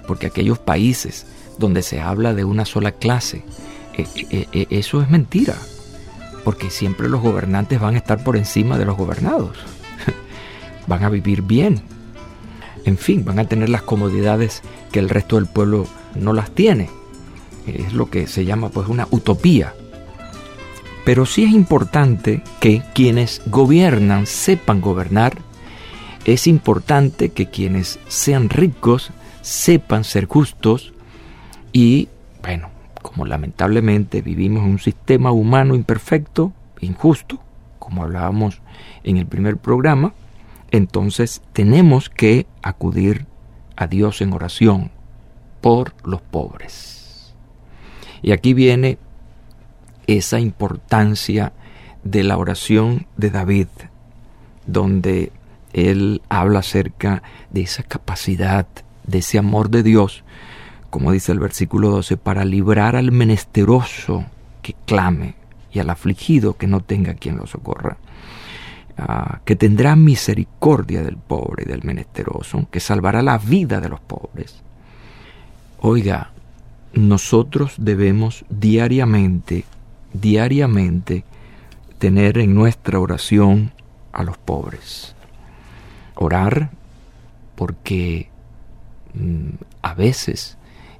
porque 0.06 0.26
aquellos 0.26 0.58
países 0.58 1.26
donde 1.58 1.82
se 1.82 2.00
habla 2.00 2.34
de 2.34 2.44
una 2.44 2.64
sola 2.64 2.92
clase, 2.92 3.44
e, 3.96 4.46
e, 4.52 4.66
eso 4.70 5.02
es 5.02 5.10
mentira 5.10 5.54
porque 6.44 6.70
siempre 6.70 7.08
los 7.08 7.22
gobernantes 7.22 7.80
van 7.80 7.94
a 7.94 7.98
estar 7.98 8.22
por 8.22 8.36
encima 8.36 8.78
de 8.78 8.84
los 8.84 8.96
gobernados. 8.96 9.56
van 10.86 11.02
a 11.02 11.08
vivir 11.08 11.42
bien. 11.42 11.80
En 12.84 12.98
fin, 12.98 13.24
van 13.24 13.38
a 13.38 13.48
tener 13.48 13.70
las 13.70 13.82
comodidades 13.82 14.62
que 14.92 14.98
el 14.98 15.08
resto 15.08 15.36
del 15.36 15.46
pueblo 15.46 15.86
no 16.14 16.34
las 16.34 16.50
tiene. 16.50 16.90
Es 17.66 17.94
lo 17.94 18.10
que 18.10 18.26
se 18.26 18.44
llama 18.44 18.68
pues 18.68 18.88
una 18.88 19.08
utopía. 19.10 19.74
Pero 21.04 21.26
sí 21.26 21.44
es 21.44 21.52
importante 21.52 22.42
que 22.60 22.82
quienes 22.94 23.42
gobiernan 23.46 24.26
sepan 24.26 24.80
gobernar. 24.80 25.36
Es 26.24 26.46
importante 26.46 27.30
que 27.30 27.50
quienes 27.50 27.98
sean 28.08 28.48
ricos 28.48 29.10
sepan 29.42 30.04
ser 30.04 30.24
justos. 30.24 30.94
Y 31.72 32.08
bueno, 32.42 32.70
como 33.02 33.26
lamentablemente 33.26 34.22
vivimos 34.22 34.64
en 34.64 34.70
un 34.70 34.78
sistema 34.78 35.30
humano 35.30 35.74
imperfecto, 35.74 36.52
injusto, 36.80 37.38
como 37.78 38.02
hablábamos 38.02 38.62
en 39.02 39.18
el 39.18 39.26
primer 39.26 39.58
programa, 39.58 40.14
entonces 40.70 41.42
tenemos 41.52 42.08
que 42.08 42.46
acudir 42.62 43.26
a 43.76 43.86
Dios 43.86 44.22
en 44.22 44.32
oración 44.32 44.90
por 45.60 45.94
los 46.04 46.22
pobres. 46.22 47.34
Y 48.22 48.32
aquí 48.32 48.54
viene 48.54 48.98
esa 50.06 50.40
importancia 50.40 51.52
de 52.02 52.24
la 52.24 52.36
oración 52.36 53.06
de 53.16 53.30
David, 53.30 53.68
donde 54.66 55.32
él 55.72 56.22
habla 56.28 56.60
acerca 56.60 57.22
de 57.50 57.62
esa 57.62 57.82
capacidad, 57.82 58.66
de 59.06 59.18
ese 59.18 59.38
amor 59.38 59.70
de 59.70 59.82
Dios 59.82 60.24
como 60.94 61.10
dice 61.10 61.32
el 61.32 61.40
versículo 61.40 61.90
12, 61.90 62.16
para 62.18 62.44
librar 62.44 62.94
al 62.94 63.10
menesteroso 63.10 64.26
que 64.62 64.76
clame 64.86 65.34
y 65.72 65.80
al 65.80 65.90
afligido 65.90 66.56
que 66.56 66.68
no 66.68 66.82
tenga 66.82 67.14
quien 67.14 67.36
lo 67.36 67.48
socorra. 67.48 67.96
Ah, 68.96 69.40
que 69.44 69.56
tendrá 69.56 69.96
misericordia 69.96 71.02
del 71.02 71.16
pobre 71.16 71.64
y 71.64 71.68
del 71.68 71.82
menesteroso, 71.82 72.68
que 72.70 72.78
salvará 72.78 73.22
la 73.22 73.38
vida 73.38 73.80
de 73.80 73.88
los 73.88 73.98
pobres. 73.98 74.62
Oiga, 75.80 76.30
nosotros 76.92 77.74
debemos 77.76 78.44
diariamente, 78.48 79.64
diariamente, 80.14 81.24
tener 81.98 82.38
en 82.38 82.54
nuestra 82.54 82.98
oración 82.98 83.72
a 84.12 84.22
los 84.22 84.38
pobres. 84.38 85.14
Orar 86.14 86.70
porque 87.54 88.30
mm, 89.12 89.48
a 89.82 89.94
veces 89.94 90.56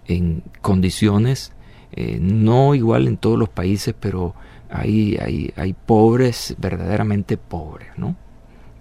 en 0.07 0.43
condiciones 0.61 1.53
eh, 1.93 2.19
no 2.21 2.75
igual 2.75 3.07
en 3.07 3.17
todos 3.17 3.39
los 3.39 3.49
países, 3.49 3.95
pero 3.99 4.35
hay, 4.69 5.17
hay, 5.17 5.53
hay 5.57 5.73
pobres, 5.73 6.57
verdaderamente 6.59 7.37
pobres, 7.37 7.89
¿no? 7.97 8.17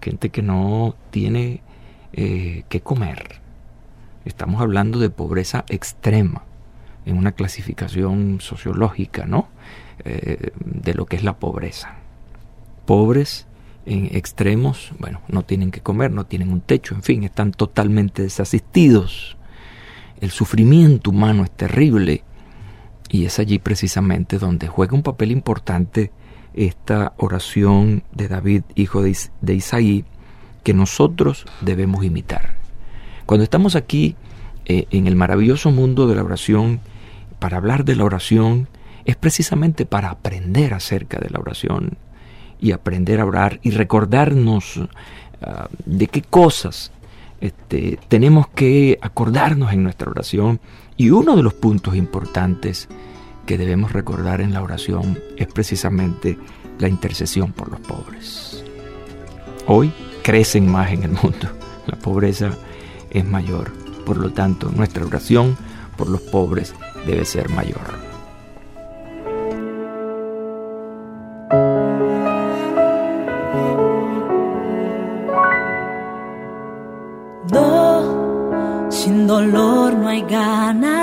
Gente 0.01 0.29
que 0.29 0.41
no 0.41 0.95
tiene 1.11 1.61
eh, 2.13 2.63
que 2.69 2.81
comer. 2.81 3.39
Estamos 4.25 4.61
hablando 4.61 4.97
de 4.97 5.09
pobreza 5.09 5.63
extrema 5.69 6.43
en 7.05 7.17
una 7.17 7.33
clasificación 7.33 8.39
sociológica, 8.41 9.25
¿no? 9.25 9.47
Eh, 10.05 10.51
de 10.63 10.93
lo 10.93 11.05
que 11.05 11.15
es 11.15 11.23
la 11.23 11.37
pobreza. 11.37 11.95
Pobres 12.85 13.47
en 13.85 14.05
extremos, 14.15 14.91
bueno, 14.99 15.21
no 15.27 15.43
tienen 15.43 15.71
que 15.71 15.81
comer, 15.81 16.11
no 16.11 16.25
tienen 16.25 16.51
un 16.51 16.61
techo, 16.61 16.95
en 16.95 17.03
fin, 17.03 17.23
están 17.23 17.51
totalmente 17.51 18.21
desasistidos 18.21 19.37
el 20.23 20.31
sufrimiento 20.31 21.09
humano 21.09 21.43
es 21.43 21.51
terrible 21.51 22.23
y 23.09 23.25
es 23.25 23.39
allí 23.39 23.59
precisamente 23.59 24.39
donde 24.39 24.69
juega 24.69 24.95
un 24.95 25.03
papel 25.03 25.31
importante 25.31 26.11
esta 26.53 27.11
oración 27.17 28.03
de 28.13 28.29
David, 28.29 28.63
hijo 28.75 29.01
de, 29.01 29.53
Isaí, 29.53 30.05
que 30.63 30.73
nosotros 30.73 31.45
debemos 31.59 32.05
imitar. 32.05 32.55
Cuando 33.25 33.43
estamos 33.43 33.75
aquí 33.75 34.15
eh, 34.65 34.87
en 34.91 35.07
el 35.07 35.17
maravilloso 35.17 35.71
mundo 35.71 36.07
de 36.07 36.15
la 36.15 36.23
oración, 36.23 36.79
para 37.39 37.57
hablar 37.57 37.83
de 37.83 37.97
la 37.97 38.05
oración, 38.05 38.69
es 39.05 39.15
precisamente 39.15 39.85
para 39.85 40.09
aprender 40.09 40.73
acerca 40.73 41.19
de 41.19 41.29
la 41.29 41.39
oración 41.39 41.97
y 42.59 42.71
aprender 42.71 43.19
a 43.19 43.25
orar 43.25 43.59
y 43.63 43.71
recordarnos 43.71 44.79
ah, 45.41 45.67
de 45.85 46.07
qué 46.07 46.21
cosas 46.21 46.91
este, 47.41 47.99
tenemos 48.07 48.47
que 48.47 48.97
acordarnos 49.01 49.73
en 49.73 49.83
nuestra 49.83 50.09
oración 50.09 50.61
y 50.95 51.09
uno 51.09 51.35
de 51.35 51.43
los 51.43 51.53
puntos 51.53 51.95
importantes 51.95 52.87
que 53.45 53.57
debemos 53.57 53.91
recordar 53.91 54.39
en 54.39 54.53
la 54.53 54.61
oración 54.61 55.19
es 55.35 55.47
precisamente 55.47 56.37
la 56.79 56.87
intercesión 56.87 57.51
por 57.51 57.69
los 57.69 57.81
pobres. 57.81 58.63
Hoy 59.67 59.91
crecen 60.23 60.71
más 60.71 60.91
en 60.91 61.03
el 61.03 61.11
mundo, 61.11 61.49
la 61.87 61.97
pobreza 61.97 62.51
es 63.09 63.25
mayor, 63.25 63.73
por 64.05 64.17
lo 64.17 64.31
tanto 64.31 64.71
nuestra 64.71 65.05
oración 65.05 65.57
por 65.97 66.09
los 66.09 66.21
pobres 66.21 66.73
debe 67.05 67.25
ser 67.25 67.49
mayor. 67.49 68.02
No 80.03 80.09
hay 80.09 80.21
ganador, 80.23 80.99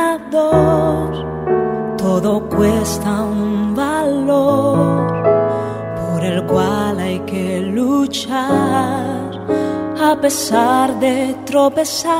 todo 1.96 2.46
cuesta 2.50 3.22
un 3.22 3.74
valor 3.74 5.06
por 6.02 6.22
el 6.22 6.44
cual 6.44 7.00
hay 7.00 7.20
que 7.20 7.60
luchar 7.60 9.30
a 10.02 10.20
pesar 10.20 11.00
de 11.00 11.34
tropezar. 11.46 12.10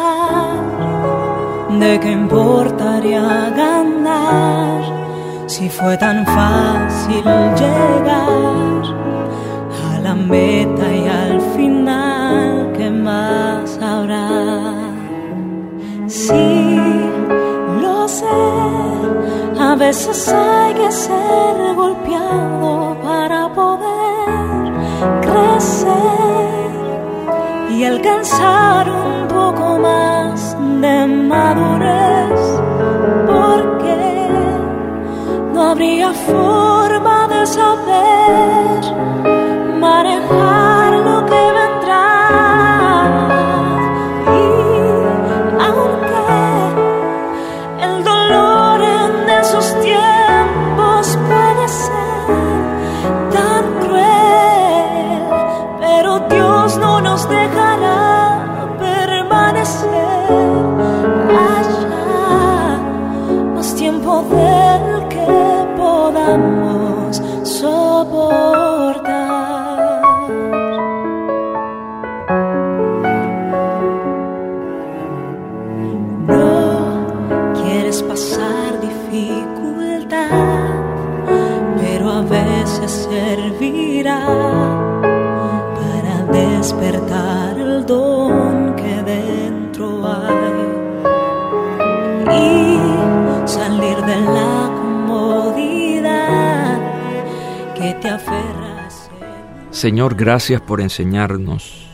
¿De 1.79 2.01
qué 2.01 2.13
importaría 2.13 3.51
ganar 3.55 4.81
si 5.47 5.69
fue 5.69 5.99
tan 5.99 6.25
fácil 6.25 7.25
llegar 7.61 8.83
a 9.85 10.01
la 10.01 10.15
meta 10.15 10.87
y 10.91 11.07
al 11.07 11.30
Sí, 16.29 16.79
lo 17.81 18.07
sé, 18.07 18.27
a 19.59 19.75
veces 19.75 20.29
hay 20.29 20.75
que 20.75 20.93
ser 20.93 21.75
golpeado 21.75 22.95
para 23.03 23.49
poder 23.55 24.73
crecer 25.23 26.71
y 27.71 27.85
alcanzar 27.85 28.91
un 28.91 29.29
poco 29.29 29.79
más 29.79 30.55
de 30.83 31.07
madurez, 31.07 32.41
porque 33.27 34.29
no 35.55 35.71
habría 35.71 36.13
forma 36.13 37.29
de 37.29 37.47
saber 37.47 38.81
manejar. 39.81 40.50
Señor, 99.81 100.15
gracias 100.15 100.61
por 100.61 100.83
enseñarnos, 100.83 101.89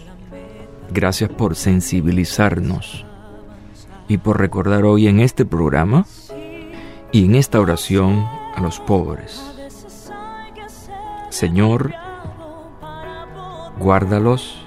gracias 0.91 1.30
por 1.30 1.55
sensibilizarnos 1.55 3.07
y 4.09 4.18
por 4.18 4.41
recordar 4.41 4.84
hoy 4.84 5.07
en 5.07 5.20
este 5.20 5.45
programa 5.45 6.05
y 7.12 7.26
en 7.26 7.37
esta 7.37 7.61
oración 7.61 8.26
a 8.57 8.61
los 8.61 8.80
pobres. 8.80 9.41
Señor, 11.30 11.95
guárdalos 13.78 14.66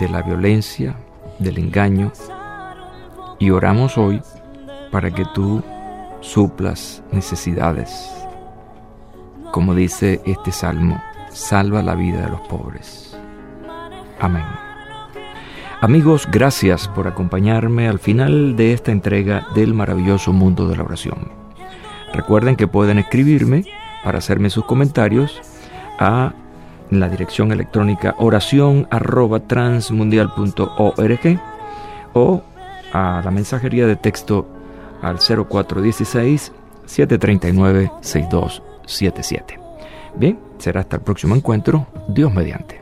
de 0.00 0.08
la 0.08 0.22
violencia, 0.22 0.96
del 1.38 1.58
engaño 1.58 2.10
y 3.38 3.50
oramos 3.50 3.96
hoy 3.96 4.20
para 4.90 5.12
que 5.12 5.24
tú 5.34 5.62
suplas 6.20 7.00
necesidades. 7.12 8.10
Como 9.52 9.72
dice 9.76 10.20
este 10.24 10.50
salmo, 10.50 11.00
salva 11.32 11.82
la 11.82 11.94
vida 11.94 12.22
de 12.22 12.30
los 12.30 12.40
pobres. 12.42 13.16
Amén. 14.20 14.44
Amigos, 15.80 16.28
gracias 16.30 16.86
por 16.86 17.08
acompañarme 17.08 17.88
al 17.88 17.98
final 17.98 18.54
de 18.54 18.72
esta 18.72 18.92
entrega 18.92 19.48
del 19.54 19.74
maravilloso 19.74 20.32
mundo 20.32 20.68
de 20.68 20.76
la 20.76 20.84
oración. 20.84 21.32
Recuerden 22.12 22.54
que 22.54 22.68
pueden 22.68 22.98
escribirme 22.98 23.64
para 24.04 24.18
hacerme 24.18 24.50
sus 24.50 24.64
comentarios 24.64 25.40
a 25.98 26.34
la 26.90 27.08
dirección 27.08 27.52
electrónica 27.52 28.14
oración 28.18 28.86
arroba 28.90 29.40
transmundial.org 29.40 31.40
o 32.12 32.42
a 32.92 33.22
la 33.24 33.30
mensajería 33.30 33.86
de 33.86 33.96
texto 33.96 34.46
al 35.00 35.18
0416 35.18 36.52
739 36.84 37.90
6277. 38.02 39.58
Bien, 40.14 40.38
será 40.62 40.80
hasta 40.80 40.96
el 40.96 41.02
próximo 41.02 41.34
encuentro. 41.34 41.86
Dios 42.08 42.32
mediante. 42.32 42.80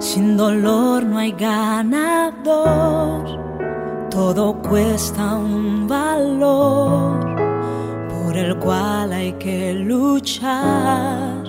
Sin 0.00 0.36
dolor 0.36 1.04
no 1.04 1.18
hay 1.18 1.32
ganador, 1.32 3.24
todo 4.10 4.54
cuesta 4.62 5.36
un 5.36 5.86
valor 5.86 7.36
por 8.08 8.36
el 8.36 8.58
cual 8.58 9.12
hay 9.12 9.32
que 9.34 9.74
luchar 9.74 11.44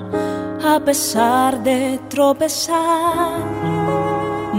a 0.62 0.80
pesar 0.84 1.64
de 1.64 2.00
tropezar. 2.10 4.09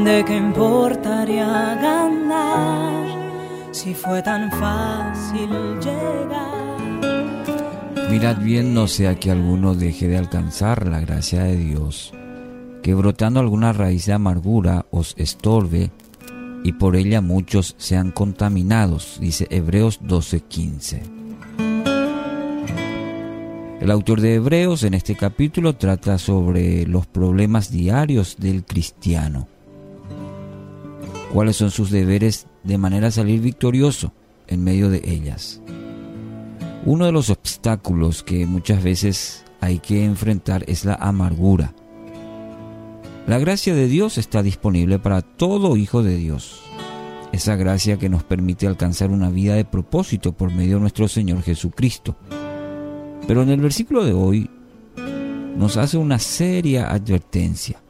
¿De 0.05 0.25
qué 0.25 0.37
importaría 0.37 1.47
ganar 1.75 3.05
si 3.71 3.93
fue 3.93 4.23
tan 4.23 4.51
fácil 4.51 5.51
llegar? 5.79 6.81
Mirad 8.11 8.39
bien, 8.39 8.73
no 8.73 8.89
sea 8.89 9.17
que 9.17 9.31
alguno 9.31 9.75
deje 9.75 10.09
de 10.09 10.17
alcanzar 10.17 10.87
la 10.87 11.01
gracia 11.01 11.43
de 11.43 11.57
Dios, 11.57 12.15
que 12.83 12.95
brotando 12.95 13.41
alguna 13.41 13.75
raíz 13.75 14.07
de 14.07 14.15
amargura 14.15 14.87
os 14.91 15.15
estorbe 15.19 15.91
y 16.65 16.73
por 16.73 16.97
ella 16.97 17.21
muchos 17.21 17.75
sean 17.77 18.11
contaminados, 18.11 19.19
dice 19.21 19.47
Hebreos 19.51 20.01
12:15. 20.03 21.03
El 23.81 23.91
autor 23.91 24.23
de 24.23 24.35
Hebreos 24.37 24.83
en 24.83 24.95
este 24.95 25.15
capítulo 25.15 25.77
trata 25.77 26.17
sobre 26.17 26.87
los 26.87 27.07
problemas 27.07 27.71
diarios 27.71 28.37
del 28.39 28.65
cristiano. 28.65 29.47
¿Cuáles 31.33 31.57
son 31.57 31.71
sus 31.71 31.91
deberes 31.91 32.47
de 32.65 32.77
manera 32.77 33.09
a 33.09 33.13
salir 33.13 33.41
victorioso 33.41 34.13
en 34.49 34.65
medio 34.65 34.91
de 34.91 35.01
ellas? 35.05 35.63
Uno 36.85 37.07
de 37.07 37.13
los 37.13 37.31
obstáculos 37.31 38.25
que 38.25 38.47
muchas 38.47 38.83
veces 38.83 39.45
hay 39.61 39.79
que 39.79 40.05
enfrentar 40.05 40.65
es 40.67 40.85
la 40.85 40.95
amargura. 40.95 41.73
La 43.29 43.39
gracia 43.39 43.75
de 43.75 43.87
Dios 43.87 44.19
está 44.19 44.43
disponible 44.43 44.99
para 44.99 45.23
todo 45.23 45.77
hijo 45.77 46.03
de 46.03 46.17
Dios. 46.17 46.63
Esa 47.31 47.55
gracia 47.55 47.97
que 47.97 48.09
nos 48.09 48.25
permite 48.25 48.67
alcanzar 48.67 49.11
una 49.11 49.31
vida 49.31 49.55
de 49.55 49.65
propósito 49.65 50.33
por 50.33 50.53
medio 50.53 50.77
de 50.77 50.81
nuestro 50.81 51.07
Señor 51.07 51.43
Jesucristo. 51.43 52.17
Pero 53.29 53.43
en 53.43 53.51
el 53.51 53.61
versículo 53.61 54.05
de 54.05 54.15
hoy 54.15 54.51
nos 55.57 55.77
hace 55.77 55.97
una 55.97 56.19
seria 56.19 56.91
advertencia. 56.91 57.81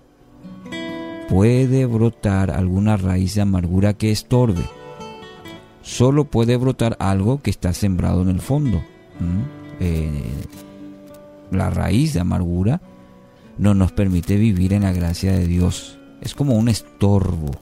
Puede 1.30 1.86
brotar 1.86 2.50
alguna 2.50 2.96
raíz 2.96 3.36
de 3.36 3.42
amargura 3.42 3.94
que 3.94 4.10
estorbe. 4.10 4.64
Solo 5.80 6.24
puede 6.24 6.56
brotar 6.56 6.96
algo 6.98 7.40
que 7.40 7.50
está 7.50 7.72
sembrado 7.72 8.22
en 8.22 8.30
el 8.30 8.40
fondo. 8.40 8.82
Eh, 9.78 10.24
la 11.52 11.70
raíz 11.70 12.14
de 12.14 12.20
amargura 12.20 12.80
no 13.58 13.74
nos 13.74 13.92
permite 13.92 14.36
vivir 14.36 14.72
en 14.72 14.82
la 14.82 14.92
gracia 14.92 15.30
de 15.32 15.46
Dios. 15.46 16.00
Es 16.20 16.34
como 16.34 16.56
un 16.56 16.68
estorbo. 16.68 17.52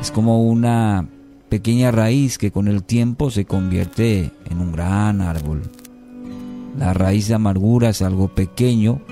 Es 0.00 0.10
como 0.10 0.42
una 0.42 1.06
pequeña 1.50 1.90
raíz 1.90 2.38
que 2.38 2.50
con 2.50 2.66
el 2.66 2.82
tiempo 2.82 3.30
se 3.30 3.44
convierte 3.44 4.32
en 4.50 4.58
un 4.58 4.72
gran 4.72 5.20
árbol. 5.20 5.62
La 6.78 6.94
raíz 6.94 7.28
de 7.28 7.34
amargura 7.34 7.90
es 7.90 8.00
algo 8.00 8.28
pequeño, 8.28 9.02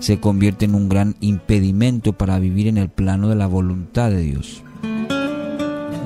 se 0.00 0.18
convierte 0.18 0.64
en 0.64 0.74
un 0.74 0.88
gran 0.88 1.14
impedimento 1.20 2.14
para 2.14 2.38
vivir 2.38 2.66
en 2.66 2.78
el 2.78 2.88
plano 2.88 3.28
de 3.28 3.36
la 3.36 3.46
voluntad 3.46 4.10
de 4.10 4.22
Dios. 4.22 4.62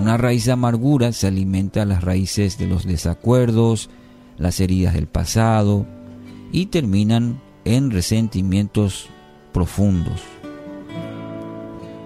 Una 0.01 0.17
raíz 0.17 0.45
de 0.45 0.53
amargura 0.53 1.13
se 1.13 1.29
alimenta 1.29 1.83
a 1.83 1.87
las 1.87 2.05
raíces 2.05 2.59
de 2.59 2.67
los 2.67 2.85
desacuerdos, 2.85 3.89
las 4.37 4.61
heridas 4.61 4.95
del 4.95 5.07
pasado 5.07 5.87
y 6.53 6.67
terminan 6.67 7.41
en 7.65 7.91
resentimientos 7.91 9.07
profundos. 9.53 10.21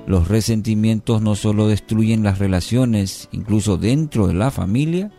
Los 0.07 0.29
resentimientos 0.29 1.21
no 1.23 1.35
solo 1.35 1.69
destruyen 1.69 2.23
las 2.23 2.39
relaciones, 2.39 3.29
incluso 3.33 3.77
dentro 3.77 4.27
de 4.27 4.35
la 4.35 4.51
familia, 4.51 5.11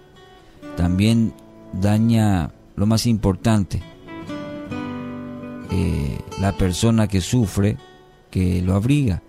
también 0.78 1.34
daña 1.74 2.52
lo 2.76 2.86
más 2.86 3.06
importante, 3.06 3.84
eh, 5.72 6.18
la 6.40 6.58
persona 6.58 7.08
que 7.08 7.22
sufre, 7.22 7.78
que 8.32 8.62
lo 8.62 8.76
abriga. 8.76 9.22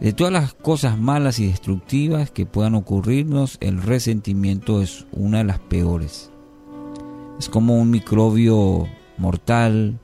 De 0.00 0.12
todas 0.12 0.32
las 0.32 0.54
cosas 0.54 0.98
malas 0.98 1.38
y 1.38 1.46
destructivas 1.46 2.30
que 2.30 2.46
puedan 2.46 2.74
ocurrirnos, 2.74 3.58
el 3.60 3.80
resentimiento 3.80 4.82
es 4.82 5.06
una 5.12 5.38
de 5.38 5.44
las 5.44 5.58
peores. 5.60 6.30
Es 7.38 7.48
como 7.48 7.76
un 7.76 7.90
microbio 7.90 8.86
mortal 9.18 9.98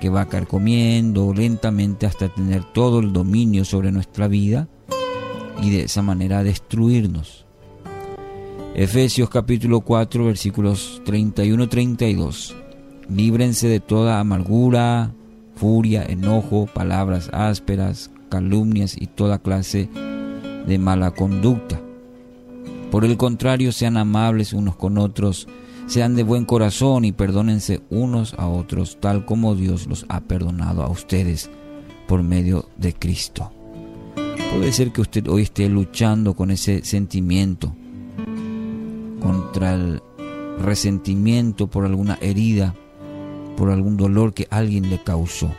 que 0.00 0.08
va 0.08 0.28
carcomiendo 0.28 1.32
lentamente 1.32 2.06
hasta 2.06 2.28
tener 2.28 2.64
todo 2.64 3.00
el 3.00 3.12
dominio 3.12 3.64
sobre 3.64 3.92
nuestra 3.92 4.28
vida 4.28 4.68
y 5.62 5.70
de 5.70 5.84
esa 5.84 6.02
manera 6.02 6.42
destruirnos. 6.42 7.46
Efesios 8.74 9.30
capítulo 9.30 9.80
4 9.80 10.24
versículos 10.24 11.00
31-32. 11.06 12.65
Líbrense 13.08 13.68
de 13.68 13.80
toda 13.80 14.20
amargura, 14.20 15.12
furia, 15.54 16.04
enojo, 16.04 16.66
palabras 16.66 17.30
ásperas, 17.32 18.10
calumnias 18.28 18.96
y 19.00 19.06
toda 19.06 19.38
clase 19.38 19.88
de 20.66 20.78
mala 20.78 21.12
conducta. 21.12 21.80
Por 22.90 23.04
el 23.04 23.16
contrario, 23.16 23.72
sean 23.72 23.96
amables 23.96 24.52
unos 24.52 24.76
con 24.76 24.98
otros, 24.98 25.48
sean 25.86 26.14
de 26.14 26.22
buen 26.22 26.44
corazón 26.44 27.04
y 27.04 27.12
perdónense 27.12 27.82
unos 27.90 28.34
a 28.34 28.48
otros, 28.48 28.98
tal 29.00 29.24
como 29.24 29.54
Dios 29.54 29.86
los 29.86 30.04
ha 30.08 30.20
perdonado 30.20 30.82
a 30.82 30.88
ustedes 30.88 31.50
por 32.06 32.22
medio 32.22 32.68
de 32.76 32.92
Cristo. 32.92 33.52
Puede 34.52 34.72
ser 34.72 34.92
que 34.92 35.00
usted 35.00 35.28
hoy 35.28 35.42
esté 35.42 35.68
luchando 35.68 36.34
con 36.34 36.50
ese 36.50 36.84
sentimiento, 36.84 37.74
contra 39.20 39.74
el 39.74 40.02
resentimiento 40.58 41.66
por 41.66 41.84
alguna 41.84 42.18
herida, 42.20 42.74
por 43.56 43.70
algún 43.70 43.96
dolor 43.96 44.34
que 44.34 44.46
alguien 44.50 44.90
le 44.90 45.02
causó. 45.02 45.50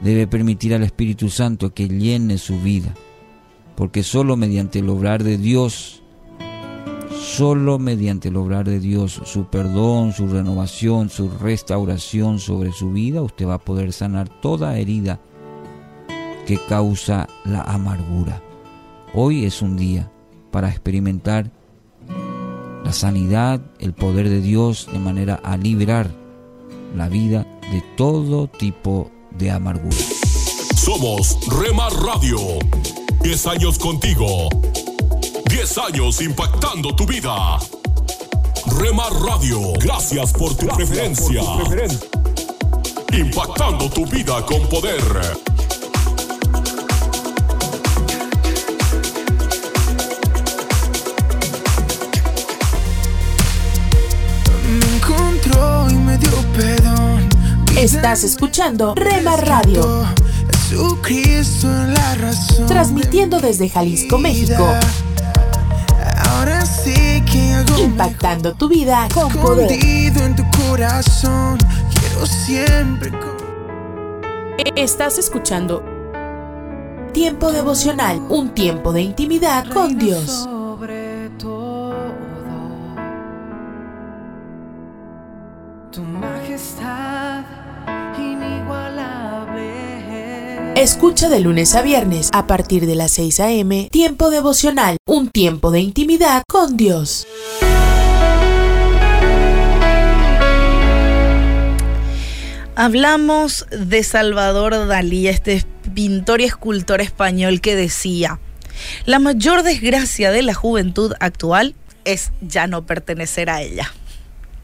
Debe 0.00 0.26
permitir 0.26 0.74
al 0.74 0.82
Espíritu 0.82 1.28
Santo 1.28 1.74
que 1.74 1.88
llene 1.88 2.38
su 2.38 2.60
vida, 2.60 2.94
porque 3.74 4.02
solo 4.02 4.36
mediante 4.36 4.78
el 4.78 4.88
obrar 4.88 5.24
de 5.24 5.38
Dios, 5.38 6.02
solo 7.10 7.78
mediante 7.78 8.28
el 8.28 8.36
obrar 8.36 8.66
de 8.66 8.78
Dios, 8.78 9.20
su 9.24 9.46
perdón, 9.46 10.12
su 10.12 10.28
renovación, 10.28 11.08
su 11.08 11.28
restauración 11.28 12.38
sobre 12.38 12.72
su 12.72 12.92
vida, 12.92 13.22
usted 13.22 13.46
va 13.46 13.54
a 13.54 13.64
poder 13.64 13.92
sanar 13.92 14.28
toda 14.28 14.78
herida 14.78 15.20
que 16.46 16.58
causa 16.68 17.26
la 17.44 17.62
amargura. 17.62 18.42
Hoy 19.14 19.44
es 19.44 19.62
un 19.62 19.76
día 19.76 20.10
para 20.50 20.68
experimentar 20.68 21.50
la 22.84 22.92
sanidad, 22.92 23.60
el 23.80 23.94
poder 23.94 24.28
de 24.28 24.40
Dios 24.40 24.88
de 24.92 24.98
manera 25.00 25.40
a 25.42 25.56
liberar 25.56 26.25
la 26.96 27.08
vida 27.08 27.46
de 27.70 27.82
todo 27.96 28.48
tipo 28.48 29.10
de 29.32 29.50
amargura. 29.50 29.96
Somos 30.74 31.38
Remar 31.60 31.92
Radio. 31.92 32.38
10 33.22 33.46
años 33.48 33.78
contigo. 33.78 34.48
10 35.50 35.78
años 35.78 36.22
impactando 36.22 36.96
tu 36.96 37.04
vida. 37.04 37.58
Remar 38.78 39.12
Radio, 39.12 39.74
gracias 39.74 40.32
por 40.32 40.54
tu 40.54 40.66
preferencia. 40.68 41.42
Impactando 43.12 43.90
tu 43.90 44.06
vida 44.06 44.44
con 44.46 44.66
poder. 44.68 45.02
Estás 57.76 58.24
escuchando 58.24 58.94
Rema 58.94 59.36
Radio. 59.36 60.04
Transmitiendo 62.66 63.40
desde 63.40 63.68
Jalisco, 63.68 64.18
México. 64.18 64.66
Impactando 67.78 68.54
tu 68.54 68.68
vida 68.68 69.08
con 69.12 69.30
poder. 69.32 69.70
escondido 69.70 70.24
en 70.24 70.36
tu 70.36 70.44
corazón. 70.66 71.58
Quiero 71.94 72.26
siempre. 72.26 73.10
con- 73.10 73.36
Estás 74.76 75.18
escuchando 75.18 75.82
Tiempo 77.12 77.50
devocional, 77.50 78.20
un 78.28 78.50
tiempo 78.50 78.92
de 78.92 79.00
intimidad 79.00 79.66
con 79.72 79.96
Dios. 79.96 80.46
Escucha 90.86 91.28
de 91.28 91.40
lunes 91.40 91.74
a 91.74 91.82
viernes 91.82 92.30
a 92.32 92.46
partir 92.46 92.86
de 92.86 92.94
las 92.94 93.10
6 93.10 93.40
a.m. 93.40 93.88
Tiempo 93.90 94.30
devocional, 94.30 94.98
un 95.04 95.30
tiempo 95.30 95.72
de 95.72 95.80
intimidad 95.80 96.44
con 96.48 96.76
Dios. 96.76 97.26
Hablamos 102.76 103.66
de 103.72 104.04
Salvador 104.04 104.86
Dalí, 104.86 105.26
este 105.26 105.64
pintor 105.92 106.40
y 106.40 106.44
escultor 106.44 107.00
español 107.00 107.60
que 107.60 107.74
decía, 107.74 108.38
la 109.06 109.18
mayor 109.18 109.64
desgracia 109.64 110.30
de 110.30 110.42
la 110.42 110.54
juventud 110.54 111.14
actual 111.18 111.74
es 112.04 112.30
ya 112.42 112.68
no 112.68 112.86
pertenecer 112.86 113.50
a 113.50 113.60
ella. 113.60 113.92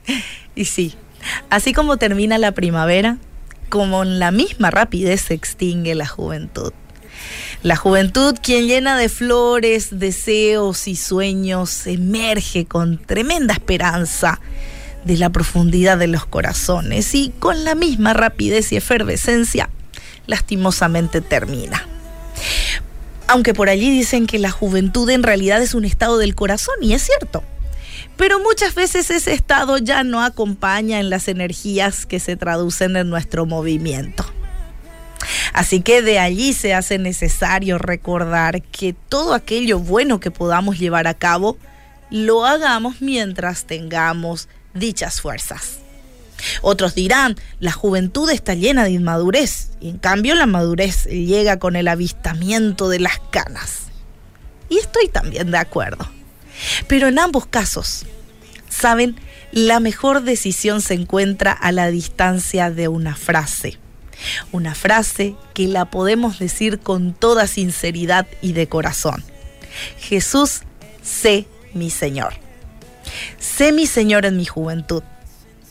Y 0.54 0.66
sí, 0.66 0.94
así 1.50 1.72
como 1.72 1.96
termina 1.96 2.38
la 2.38 2.52
primavera, 2.52 3.18
como 3.72 4.02
en 4.02 4.18
la 4.18 4.32
misma 4.32 4.70
rapidez 4.70 5.22
se 5.22 5.32
extingue 5.32 5.94
la 5.94 6.06
juventud. 6.06 6.74
La 7.62 7.74
juventud, 7.74 8.36
quien 8.42 8.66
llena 8.66 8.98
de 8.98 9.08
flores, 9.08 9.98
deseos 9.98 10.86
y 10.88 10.94
sueños, 10.94 11.86
emerge 11.86 12.66
con 12.66 12.98
tremenda 12.98 13.54
esperanza 13.54 14.42
de 15.06 15.16
la 15.16 15.30
profundidad 15.30 15.96
de 15.96 16.06
los 16.06 16.26
corazones 16.26 17.14
y 17.14 17.32
con 17.38 17.64
la 17.64 17.74
misma 17.74 18.12
rapidez 18.12 18.72
y 18.72 18.76
efervescencia, 18.76 19.70
lastimosamente 20.26 21.22
termina. 21.22 21.88
Aunque 23.26 23.54
por 23.54 23.70
allí 23.70 23.88
dicen 23.88 24.26
que 24.26 24.38
la 24.38 24.50
juventud 24.50 25.08
en 25.08 25.22
realidad 25.22 25.62
es 25.62 25.72
un 25.72 25.86
estado 25.86 26.18
del 26.18 26.34
corazón, 26.34 26.74
y 26.82 26.92
es 26.92 27.00
cierto. 27.00 27.42
Pero 28.16 28.38
muchas 28.40 28.74
veces 28.74 29.10
ese 29.10 29.32
estado 29.32 29.78
ya 29.78 30.04
no 30.04 30.22
acompaña 30.22 31.00
en 31.00 31.10
las 31.10 31.28
energías 31.28 32.06
que 32.06 32.20
se 32.20 32.36
traducen 32.36 32.96
en 32.96 33.10
nuestro 33.10 33.46
movimiento. 33.46 34.24
Así 35.52 35.80
que 35.80 36.02
de 36.02 36.18
allí 36.18 36.52
se 36.52 36.74
hace 36.74 36.98
necesario 36.98 37.78
recordar 37.78 38.62
que 38.62 38.94
todo 39.08 39.34
aquello 39.34 39.78
bueno 39.78 40.20
que 40.20 40.30
podamos 40.30 40.78
llevar 40.78 41.06
a 41.06 41.14
cabo, 41.14 41.56
lo 42.10 42.44
hagamos 42.44 43.00
mientras 43.00 43.64
tengamos 43.64 44.48
dichas 44.74 45.20
fuerzas. 45.20 45.78
Otros 46.60 46.94
dirán, 46.94 47.36
la 47.60 47.72
juventud 47.72 48.28
está 48.30 48.54
llena 48.54 48.84
de 48.84 48.90
inmadurez 48.90 49.70
y 49.80 49.90
en 49.90 49.98
cambio 49.98 50.34
la 50.34 50.46
madurez 50.46 51.04
llega 51.04 51.58
con 51.58 51.76
el 51.76 51.88
avistamiento 51.88 52.88
de 52.88 53.00
las 53.00 53.18
canas. 53.30 53.84
Y 54.68 54.78
estoy 54.78 55.08
también 55.08 55.50
de 55.50 55.58
acuerdo. 55.58 56.08
Pero 56.86 57.08
en 57.08 57.18
ambos 57.18 57.46
casos, 57.46 58.04
saben, 58.68 59.16
la 59.52 59.80
mejor 59.80 60.22
decisión 60.22 60.80
se 60.80 60.94
encuentra 60.94 61.52
a 61.52 61.72
la 61.72 61.88
distancia 61.90 62.70
de 62.70 62.88
una 62.88 63.14
frase. 63.14 63.78
Una 64.52 64.74
frase 64.74 65.34
que 65.54 65.66
la 65.66 65.86
podemos 65.86 66.38
decir 66.38 66.78
con 66.78 67.12
toda 67.12 67.46
sinceridad 67.46 68.26
y 68.40 68.52
de 68.52 68.68
corazón. 68.68 69.24
Jesús, 69.98 70.62
sé 71.02 71.46
mi 71.74 71.90
Señor. 71.90 72.34
Sé 73.38 73.72
mi 73.72 73.86
Señor 73.86 74.26
en 74.26 74.36
mi 74.36 74.44
juventud. 74.44 75.02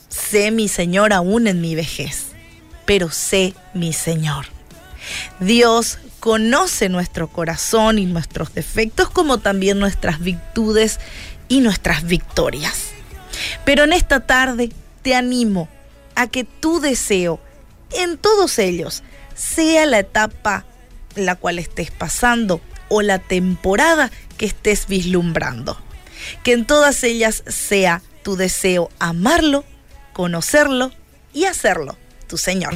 Sé 0.10 0.52
mi 0.52 0.68
Señor 0.68 1.14
aún 1.14 1.48
en 1.48 1.62
mi 1.62 1.76
vejez. 1.76 2.28
Pero 2.86 3.10
sé 3.10 3.54
mi 3.74 3.94
Señor. 3.94 4.48
Dios 5.40 5.98
conoce 6.22 6.88
nuestro 6.88 7.28
corazón 7.28 7.98
y 8.00 8.06
nuestros 8.06 8.54
defectos 8.54 9.10
como 9.10 9.40
también 9.40 9.80
nuestras 9.80 10.20
virtudes 10.20 11.00
y 11.50 11.60
nuestras 11.60 12.04
victorias. 12.04 12.92
Pero 13.66 13.84
en 13.84 13.92
esta 13.92 14.22
tarde 14.22 14.70
te 15.02 15.16
animo 15.16 15.68
a 16.16 16.28
que 16.28 16.44
tu 16.44 16.80
deseo 16.80 17.42
en 17.94 18.18
todos 18.18 18.60
ellos, 18.60 19.04
sea 19.36 19.86
la 19.86 20.00
etapa 20.00 20.66
la 21.16 21.36
cual 21.36 21.60
estés 21.60 21.92
pasando 21.92 22.62
o 22.88 23.02
la 23.02 23.20
temporada 23.20 24.12
que 24.38 24.46
estés 24.46 24.88
vislumbrando. 24.88 25.78
Que 26.44 26.54
en 26.54 26.66
todas 26.66 27.04
ellas 27.04 27.44
sea 27.48 28.02
tu 28.24 28.36
deseo 28.36 28.90
amarlo, 29.00 29.66
conocerlo 30.14 30.92
y 31.34 31.46
hacerlo 31.46 31.98
tu 32.28 32.38
Señor. 32.38 32.76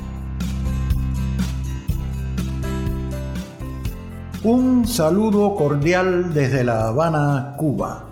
Un 4.43 4.87
saludo 4.87 5.53
cordial 5.53 6.33
desde 6.33 6.63
La 6.63 6.87
Habana, 6.87 7.53
Cuba. 7.59 8.09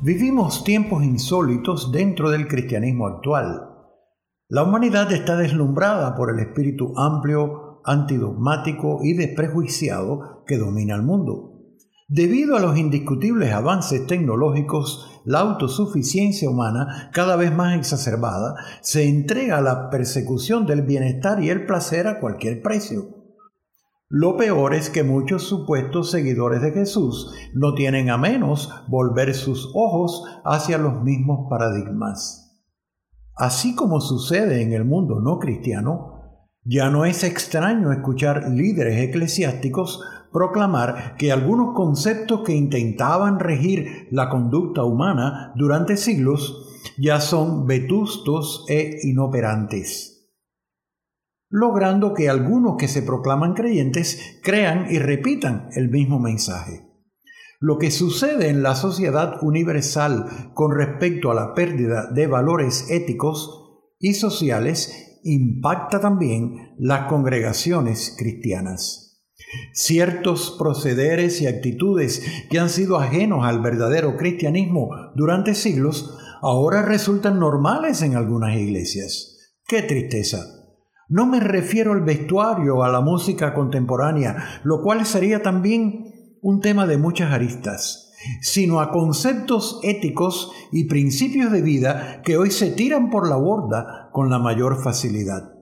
Vivimos 0.00 0.64
tiempos 0.64 1.04
insólitos 1.04 1.92
dentro 1.92 2.30
del 2.30 2.48
cristianismo 2.48 3.06
actual. 3.06 3.68
La 4.48 4.62
humanidad 4.62 5.12
está 5.12 5.36
deslumbrada 5.36 6.14
por 6.14 6.30
el 6.30 6.38
espíritu 6.38 6.94
amplio, 6.96 7.82
antidogmático 7.84 9.00
y 9.02 9.12
desprejuiciado 9.12 10.42
que 10.46 10.56
domina 10.56 10.94
el 10.94 11.02
mundo. 11.02 11.60
Debido 12.08 12.56
a 12.56 12.60
los 12.60 12.78
indiscutibles 12.78 13.52
avances 13.52 14.06
tecnológicos, 14.06 15.20
la 15.26 15.40
autosuficiencia 15.40 16.48
humana, 16.48 17.10
cada 17.12 17.36
vez 17.36 17.54
más 17.54 17.76
exacerbada, 17.76 18.54
se 18.80 19.06
entrega 19.06 19.58
a 19.58 19.62
la 19.62 19.90
persecución 19.90 20.64
del 20.64 20.80
bienestar 20.80 21.44
y 21.44 21.50
el 21.50 21.66
placer 21.66 22.06
a 22.06 22.20
cualquier 22.20 22.62
precio. 22.62 23.21
Lo 24.14 24.36
peor 24.36 24.74
es 24.74 24.90
que 24.90 25.04
muchos 25.04 25.44
supuestos 25.44 26.10
seguidores 26.10 26.60
de 26.60 26.70
Jesús 26.70 27.32
no 27.54 27.72
tienen 27.72 28.10
a 28.10 28.18
menos 28.18 28.70
volver 28.86 29.32
sus 29.32 29.72
ojos 29.74 30.22
hacia 30.44 30.76
los 30.76 31.02
mismos 31.02 31.46
paradigmas. 31.48 32.62
Así 33.34 33.74
como 33.74 34.02
sucede 34.02 34.60
en 34.60 34.74
el 34.74 34.84
mundo 34.84 35.20
no 35.22 35.38
cristiano, 35.38 36.50
ya 36.62 36.90
no 36.90 37.06
es 37.06 37.24
extraño 37.24 37.90
escuchar 37.90 38.50
líderes 38.50 39.00
eclesiásticos 39.00 40.04
proclamar 40.30 41.16
que 41.16 41.32
algunos 41.32 41.74
conceptos 41.74 42.42
que 42.42 42.54
intentaban 42.54 43.38
regir 43.38 44.08
la 44.10 44.28
conducta 44.28 44.84
humana 44.84 45.54
durante 45.56 45.96
siglos 45.96 46.68
ya 46.98 47.18
son 47.18 47.66
vetustos 47.66 48.66
e 48.68 48.98
inoperantes, 49.04 50.11
logrando 51.52 52.14
que 52.14 52.30
algunos 52.30 52.76
que 52.78 52.88
se 52.88 53.02
proclaman 53.02 53.52
creyentes 53.52 54.40
crean 54.42 54.86
y 54.90 54.98
repitan 54.98 55.68
el 55.76 55.90
mismo 55.90 56.18
mensaje. 56.18 56.88
Lo 57.60 57.78
que 57.78 57.90
sucede 57.90 58.48
en 58.48 58.62
la 58.62 58.74
sociedad 58.74 59.34
universal 59.42 60.50
con 60.54 60.74
respecto 60.74 61.30
a 61.30 61.34
la 61.34 61.54
pérdida 61.54 62.10
de 62.10 62.26
valores 62.26 62.90
éticos 62.90 63.82
y 64.00 64.14
sociales 64.14 65.20
impacta 65.22 66.00
también 66.00 66.74
las 66.78 67.06
congregaciones 67.06 68.16
cristianas. 68.18 69.22
Ciertos 69.74 70.56
procederes 70.58 71.42
y 71.42 71.46
actitudes 71.46 72.24
que 72.50 72.58
han 72.58 72.70
sido 72.70 72.98
ajenos 72.98 73.44
al 73.44 73.60
verdadero 73.60 74.16
cristianismo 74.16 74.88
durante 75.14 75.54
siglos 75.54 76.16
ahora 76.40 76.80
resultan 76.80 77.38
normales 77.38 78.00
en 78.00 78.16
algunas 78.16 78.56
iglesias. 78.56 79.36
¡Qué 79.68 79.82
tristeza! 79.82 80.61
No 81.12 81.26
me 81.26 81.40
refiero 81.40 81.92
al 81.92 82.00
vestuario 82.00 82.82
a 82.82 82.88
la 82.88 83.02
música 83.02 83.52
contemporánea, 83.52 84.62
lo 84.64 84.80
cual 84.80 85.04
sería 85.04 85.42
también 85.42 86.38
un 86.40 86.60
tema 86.60 86.86
de 86.86 86.96
muchas 86.96 87.32
aristas, 87.32 88.14
sino 88.40 88.80
a 88.80 88.90
conceptos 88.90 89.78
éticos 89.82 90.50
y 90.72 90.84
principios 90.84 91.52
de 91.52 91.60
vida 91.60 92.22
que 92.24 92.38
hoy 92.38 92.50
se 92.50 92.70
tiran 92.70 93.10
por 93.10 93.28
la 93.28 93.36
borda 93.36 94.08
con 94.10 94.30
la 94.30 94.38
mayor 94.38 94.82
facilidad. 94.82 95.52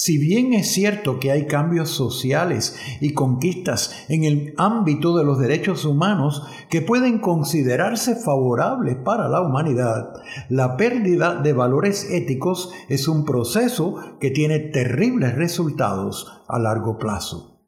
Si 0.00 0.16
bien 0.16 0.52
es 0.52 0.70
cierto 0.70 1.18
que 1.18 1.32
hay 1.32 1.48
cambios 1.48 1.90
sociales 1.90 2.76
y 3.00 3.14
conquistas 3.14 4.06
en 4.08 4.22
el 4.22 4.54
ámbito 4.56 5.16
de 5.16 5.24
los 5.24 5.40
derechos 5.40 5.84
humanos 5.84 6.44
que 6.70 6.82
pueden 6.82 7.18
considerarse 7.18 8.14
favorables 8.14 8.94
para 9.04 9.28
la 9.28 9.40
humanidad, 9.40 10.12
la 10.50 10.76
pérdida 10.76 11.42
de 11.42 11.52
valores 11.52 12.12
éticos 12.12 12.70
es 12.88 13.08
un 13.08 13.24
proceso 13.24 13.96
que 14.20 14.30
tiene 14.30 14.60
terribles 14.60 15.34
resultados 15.34 16.44
a 16.46 16.60
largo 16.60 16.96
plazo. 16.96 17.58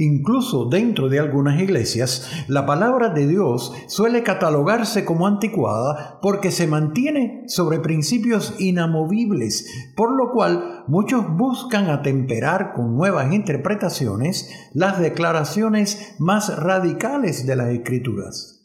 Incluso 0.00 0.66
dentro 0.66 1.08
de 1.08 1.18
algunas 1.18 1.60
iglesias, 1.60 2.30
la 2.46 2.64
palabra 2.64 3.08
de 3.08 3.26
Dios 3.26 3.74
suele 3.88 4.22
catalogarse 4.22 5.04
como 5.04 5.26
anticuada 5.26 6.20
porque 6.22 6.52
se 6.52 6.68
mantiene 6.68 7.42
sobre 7.48 7.80
principios 7.80 8.54
inamovibles, 8.60 9.66
por 9.96 10.16
lo 10.16 10.30
cual 10.32 10.77
muchos 10.88 11.24
buscan 11.36 11.88
atemperar 11.88 12.72
con 12.74 12.96
nuevas 12.96 13.32
interpretaciones 13.32 14.50
las 14.74 14.98
declaraciones 14.98 16.16
más 16.18 16.58
radicales 16.58 17.46
de 17.46 17.56
las 17.56 17.68
escrituras. 17.68 18.58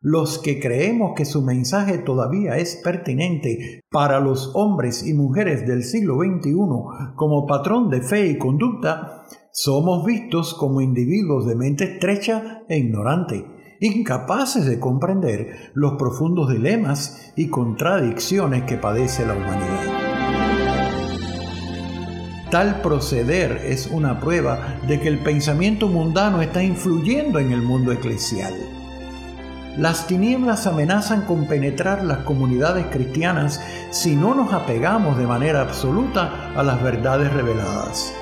Los 0.00 0.38
que 0.38 0.60
creemos 0.60 1.14
que 1.16 1.24
su 1.24 1.42
mensaje 1.42 1.98
todavía 1.98 2.56
es 2.56 2.76
pertinente 2.84 3.80
para 3.90 4.20
los 4.20 4.52
hombres 4.54 5.04
y 5.04 5.12
mujeres 5.12 5.66
del 5.66 5.82
siglo 5.82 6.18
XXI 6.18 6.52
como 7.16 7.46
patrón 7.46 7.90
de 7.90 8.02
fe 8.02 8.28
y 8.28 8.38
conducta, 8.38 9.24
somos 9.52 10.04
vistos 10.04 10.54
como 10.54 10.80
individuos 10.80 11.46
de 11.46 11.56
mente 11.56 11.84
estrecha 11.94 12.62
e 12.68 12.78
ignorante, 12.78 13.44
incapaces 13.80 14.66
de 14.66 14.78
comprender 14.78 15.72
los 15.74 15.94
profundos 15.94 16.48
dilemas 16.48 17.32
y 17.34 17.48
contradicciones 17.48 18.62
que 18.64 18.76
padece 18.76 19.26
la 19.26 19.34
humanidad. 19.34 20.07
Tal 22.50 22.80
proceder 22.80 23.62
es 23.64 23.88
una 23.88 24.20
prueba 24.20 24.76
de 24.86 25.00
que 25.00 25.08
el 25.08 25.18
pensamiento 25.18 25.88
mundano 25.88 26.40
está 26.40 26.62
influyendo 26.62 27.38
en 27.38 27.52
el 27.52 27.62
mundo 27.62 27.92
eclesial. 27.92 28.54
Las 29.76 30.06
tinieblas 30.06 30.66
amenazan 30.66 31.22
con 31.22 31.46
penetrar 31.46 32.02
las 32.04 32.18
comunidades 32.18 32.86
cristianas 32.86 33.60
si 33.90 34.16
no 34.16 34.34
nos 34.34 34.52
apegamos 34.52 35.18
de 35.18 35.26
manera 35.26 35.60
absoluta 35.60 36.52
a 36.56 36.62
las 36.62 36.82
verdades 36.82 37.32
reveladas 37.32 38.12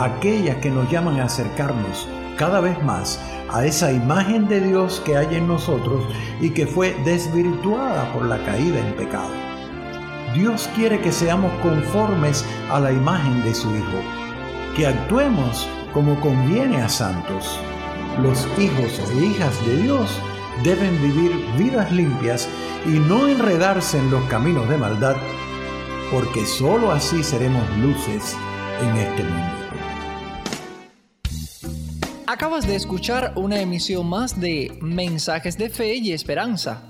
aquellas 0.00 0.56
que 0.56 0.70
nos 0.70 0.90
llaman 0.90 1.20
a 1.20 1.24
acercarnos 1.24 2.08
cada 2.36 2.60
vez 2.60 2.82
más 2.82 3.20
a 3.50 3.66
esa 3.66 3.92
imagen 3.92 4.48
de 4.48 4.60
Dios 4.60 5.02
que 5.04 5.16
hay 5.16 5.36
en 5.36 5.46
nosotros 5.46 6.04
y 6.40 6.50
que 6.50 6.66
fue 6.66 6.94
desvirtuada 7.04 8.12
por 8.12 8.24
la 8.26 8.42
caída 8.44 8.78
en 8.78 8.94
pecado. 8.94 9.49
Dios 10.34 10.68
quiere 10.76 11.00
que 11.00 11.10
seamos 11.10 11.52
conformes 11.60 12.44
a 12.70 12.78
la 12.78 12.92
imagen 12.92 13.42
de 13.42 13.52
su 13.52 13.68
Hijo, 13.74 14.00
que 14.76 14.86
actuemos 14.86 15.68
como 15.92 16.20
conviene 16.20 16.80
a 16.80 16.88
santos. 16.88 17.58
Los 18.22 18.46
hijos 18.58 19.00
e 19.10 19.24
hijas 19.24 19.66
de 19.66 19.82
Dios 19.82 20.10
deben 20.62 21.00
vivir 21.02 21.32
vidas 21.58 21.90
limpias 21.90 22.48
y 22.86 22.90
no 22.90 23.26
enredarse 23.26 23.98
en 23.98 24.10
los 24.10 24.22
caminos 24.24 24.68
de 24.68 24.76
maldad, 24.76 25.16
porque 26.12 26.46
sólo 26.46 26.92
así 26.92 27.24
seremos 27.24 27.64
luces 27.78 28.36
en 28.80 28.96
este 28.96 29.24
mundo. 29.24 29.60
Acabas 32.28 32.68
de 32.68 32.76
escuchar 32.76 33.32
una 33.34 33.60
emisión 33.60 34.08
más 34.08 34.38
de 34.38 34.78
Mensajes 34.80 35.58
de 35.58 35.68
Fe 35.70 35.96
y 35.96 36.12
Esperanza. 36.12 36.89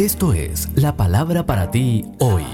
Esto 0.00 0.32
es 0.32 0.70
la 0.76 0.96
palabra 0.96 1.44
para 1.44 1.70
ti 1.70 2.06
hoy. 2.20 2.46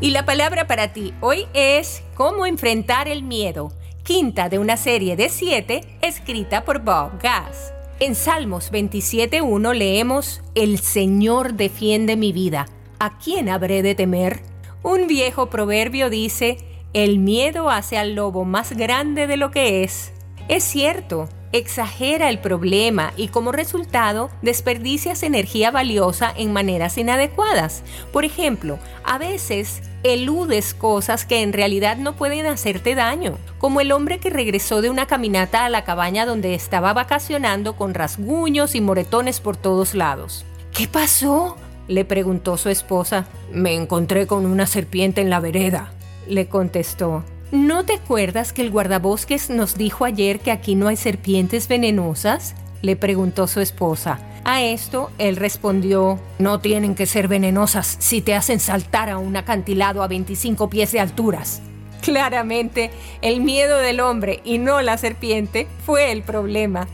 Y 0.00 0.08
la 0.08 0.24
palabra 0.24 0.66
para 0.66 0.94
ti 0.94 1.12
hoy 1.20 1.44
es 1.52 2.02
cómo 2.14 2.46
enfrentar 2.46 3.06
el 3.06 3.22
miedo, 3.22 3.70
quinta 4.02 4.48
de 4.48 4.58
una 4.58 4.78
serie 4.78 5.14
de 5.14 5.28
siete 5.28 5.82
escrita 6.00 6.64
por 6.64 6.82
Bob 6.82 7.20
Gass. 7.20 7.74
En 7.98 8.14
Salmos 8.14 8.72
27.1 8.72 9.74
leemos, 9.74 10.40
El 10.54 10.78
Señor 10.78 11.52
defiende 11.52 12.16
mi 12.16 12.32
vida. 12.32 12.64
¿A 12.98 13.18
quién 13.18 13.50
habré 13.50 13.82
de 13.82 13.94
temer? 13.94 14.40
Un 14.82 15.06
viejo 15.06 15.50
proverbio 15.50 16.08
dice, 16.08 16.56
El 16.94 17.18
miedo 17.18 17.68
hace 17.68 17.98
al 17.98 18.14
lobo 18.14 18.46
más 18.46 18.72
grande 18.72 19.26
de 19.26 19.36
lo 19.36 19.50
que 19.50 19.84
es. 19.84 20.14
Es 20.48 20.64
cierto, 20.64 21.28
exagera 21.52 22.28
el 22.28 22.38
problema 22.38 23.12
y 23.16 23.28
como 23.28 23.52
resultado 23.52 24.30
desperdicias 24.42 25.22
energía 25.22 25.70
valiosa 25.70 26.32
en 26.36 26.52
maneras 26.52 26.98
inadecuadas. 26.98 27.82
Por 28.12 28.24
ejemplo, 28.24 28.78
a 29.04 29.18
veces 29.18 29.82
eludes 30.02 30.74
cosas 30.74 31.24
que 31.24 31.42
en 31.42 31.52
realidad 31.52 31.96
no 31.96 32.14
pueden 32.14 32.46
hacerte 32.46 32.94
daño, 32.94 33.36
como 33.58 33.80
el 33.80 33.92
hombre 33.92 34.18
que 34.18 34.30
regresó 34.30 34.80
de 34.80 34.90
una 34.90 35.06
caminata 35.06 35.64
a 35.64 35.70
la 35.70 35.84
cabaña 35.84 36.26
donde 36.26 36.54
estaba 36.54 36.92
vacacionando 36.92 37.76
con 37.76 37.94
rasguños 37.94 38.74
y 38.74 38.80
moretones 38.80 39.40
por 39.40 39.56
todos 39.56 39.94
lados. 39.94 40.44
¿Qué 40.72 40.86
pasó? 40.88 41.56
le 41.88 42.04
preguntó 42.04 42.56
su 42.56 42.68
esposa. 42.68 43.26
Me 43.52 43.74
encontré 43.74 44.28
con 44.28 44.46
una 44.46 44.66
serpiente 44.66 45.20
en 45.20 45.28
la 45.28 45.40
vereda, 45.40 45.92
le 46.28 46.46
contestó. 46.46 47.24
¿No 47.52 47.84
te 47.84 47.94
acuerdas 47.94 48.52
que 48.52 48.62
el 48.62 48.70
guardabosques 48.70 49.50
nos 49.50 49.76
dijo 49.76 50.04
ayer 50.04 50.38
que 50.38 50.52
aquí 50.52 50.76
no 50.76 50.86
hay 50.86 50.96
serpientes 50.96 51.66
venenosas? 51.66 52.54
le 52.80 52.94
preguntó 52.94 53.48
su 53.48 53.60
esposa. 53.60 54.20
A 54.44 54.62
esto 54.62 55.10
él 55.18 55.34
respondió, 55.34 56.20
no 56.38 56.60
tienen 56.60 56.94
que 56.94 57.06
ser 57.06 57.26
venenosas 57.26 57.96
si 57.98 58.20
te 58.20 58.34
hacen 58.34 58.60
saltar 58.60 59.10
a 59.10 59.18
un 59.18 59.36
acantilado 59.36 60.02
a 60.04 60.08
25 60.08 60.70
pies 60.70 60.92
de 60.92 61.00
alturas. 61.00 61.60
Claramente, 62.02 62.90
el 63.20 63.40
miedo 63.40 63.78
del 63.78 63.98
hombre 63.98 64.40
y 64.44 64.58
no 64.58 64.80
la 64.80 64.96
serpiente 64.96 65.66
fue 65.84 66.12
el 66.12 66.22
problema. 66.22 66.86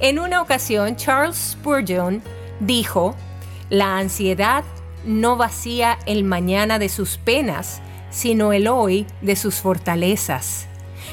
En 0.00 0.18
una 0.18 0.42
ocasión, 0.42 0.96
Charles 0.96 1.52
Spurgeon 1.52 2.20
dijo, 2.58 3.14
la 3.70 3.96
ansiedad 3.96 4.64
no 5.06 5.36
vacía 5.36 5.98
el 6.04 6.24
mañana 6.24 6.78
de 6.78 6.88
sus 6.88 7.16
penas, 7.16 7.80
sino 8.14 8.52
el 8.52 8.68
hoy 8.68 9.06
de 9.20 9.34
sus 9.34 9.56
fortalezas. 9.56 10.66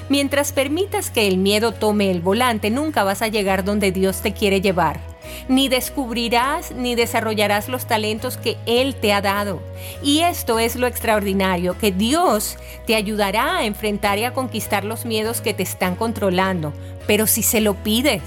Mientras 0.07 0.53
permitas 0.53 1.09
que 1.09 1.27
el 1.27 1.37
miedo 1.37 1.73
tome 1.73 2.11
el 2.11 2.21
volante, 2.21 2.69
nunca 2.69 3.03
vas 3.03 3.21
a 3.21 3.27
llegar 3.27 3.65
donde 3.65 3.91
Dios 3.91 4.21
te 4.21 4.33
quiere 4.33 4.61
llevar. 4.61 4.99
Ni 5.47 5.67
descubrirás 5.67 6.71
ni 6.71 6.95
desarrollarás 6.95 7.69
los 7.69 7.87
talentos 7.87 8.37
que 8.37 8.57
Él 8.65 8.95
te 8.95 9.13
ha 9.13 9.21
dado. 9.21 9.61
Y 10.03 10.19
esto 10.19 10.59
es 10.59 10.75
lo 10.75 10.85
extraordinario, 10.85 11.77
que 11.77 11.91
Dios 11.91 12.57
te 12.85 12.95
ayudará 12.95 13.57
a 13.57 13.65
enfrentar 13.65 14.19
y 14.19 14.25
a 14.25 14.33
conquistar 14.33 14.83
los 14.83 15.05
miedos 15.05 15.41
que 15.41 15.53
te 15.53 15.63
están 15.63 15.95
controlando, 15.95 16.71
pero 17.07 17.25
si 17.25 17.41
se 17.41 17.61
lo 17.61 17.73
pides. 17.73 18.21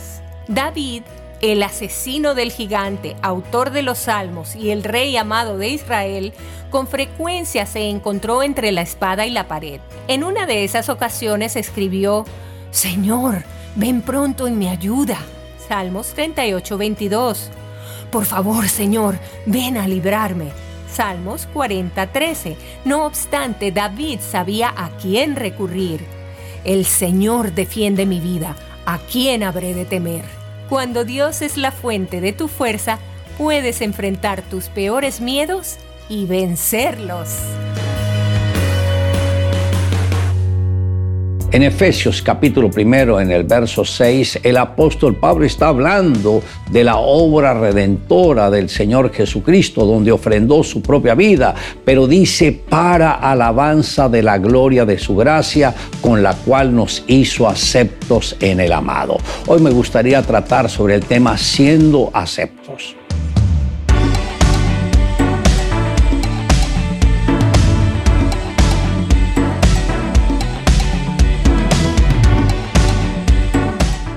David 0.48 1.02
el 1.52 1.62
asesino 1.62 2.34
del 2.34 2.50
gigante, 2.50 3.16
autor 3.20 3.70
de 3.70 3.82
los 3.82 3.98
salmos 3.98 4.56
y 4.56 4.70
el 4.70 4.82
rey 4.82 5.16
amado 5.16 5.58
de 5.58 5.68
Israel, 5.68 6.32
con 6.70 6.86
frecuencia 6.86 7.66
se 7.66 7.90
encontró 7.90 8.42
entre 8.42 8.72
la 8.72 8.80
espada 8.80 9.26
y 9.26 9.30
la 9.30 9.46
pared. 9.46 9.80
En 10.08 10.24
una 10.24 10.46
de 10.46 10.64
esas 10.64 10.88
ocasiones 10.88 11.56
escribió, 11.56 12.24
Señor, 12.70 13.44
ven 13.74 14.00
pronto 14.00 14.48
y 14.48 14.52
me 14.52 14.70
ayuda. 14.70 15.18
Salmos 15.68 16.14
38, 16.14 16.78
22. 16.78 17.50
Por 18.10 18.24
favor, 18.24 18.68
Señor, 18.68 19.18
ven 19.44 19.76
a 19.76 19.86
librarme. 19.86 20.50
Salmos 20.90 21.46
40, 21.52 22.06
13. 22.06 22.56
No 22.84 23.04
obstante, 23.04 23.70
David 23.70 24.20
sabía 24.20 24.72
a 24.76 24.90
quién 24.96 25.36
recurrir. 25.36 26.04
El 26.64 26.86
Señor 26.86 27.52
defiende 27.52 28.06
mi 28.06 28.20
vida. 28.20 28.56
¿A 28.86 28.98
quién 28.98 29.42
habré 29.42 29.74
de 29.74 29.84
temer? 29.84 30.43
Cuando 30.68 31.04
Dios 31.04 31.42
es 31.42 31.56
la 31.56 31.72
fuente 31.72 32.20
de 32.20 32.32
tu 32.32 32.48
fuerza, 32.48 32.98
puedes 33.36 33.80
enfrentar 33.80 34.42
tus 34.42 34.68
peores 34.68 35.20
miedos 35.20 35.76
y 36.08 36.26
vencerlos. 36.26 37.28
En 41.54 41.62
Efesios 41.62 42.20
capítulo 42.20 42.68
primero, 42.68 43.20
en 43.20 43.30
el 43.30 43.44
verso 43.44 43.84
6, 43.84 44.40
el 44.42 44.56
apóstol 44.56 45.14
Pablo 45.14 45.44
está 45.44 45.68
hablando 45.68 46.42
de 46.68 46.82
la 46.82 46.96
obra 46.96 47.54
redentora 47.54 48.50
del 48.50 48.68
Señor 48.68 49.12
Jesucristo, 49.12 49.86
donde 49.86 50.10
ofrendó 50.10 50.64
su 50.64 50.82
propia 50.82 51.14
vida, 51.14 51.54
pero 51.84 52.08
dice 52.08 52.50
para 52.50 53.12
alabanza 53.12 54.08
de 54.08 54.24
la 54.24 54.38
gloria 54.38 54.84
de 54.84 54.98
su 54.98 55.14
gracia, 55.14 55.72
con 56.00 56.24
la 56.24 56.34
cual 56.34 56.74
nos 56.74 57.04
hizo 57.06 57.48
aceptos 57.48 58.34
en 58.40 58.58
el 58.58 58.72
amado. 58.72 59.18
Hoy 59.46 59.60
me 59.60 59.70
gustaría 59.70 60.22
tratar 60.22 60.68
sobre 60.68 60.96
el 60.96 61.04
tema 61.04 61.38
siendo 61.38 62.10
aceptos. 62.12 62.96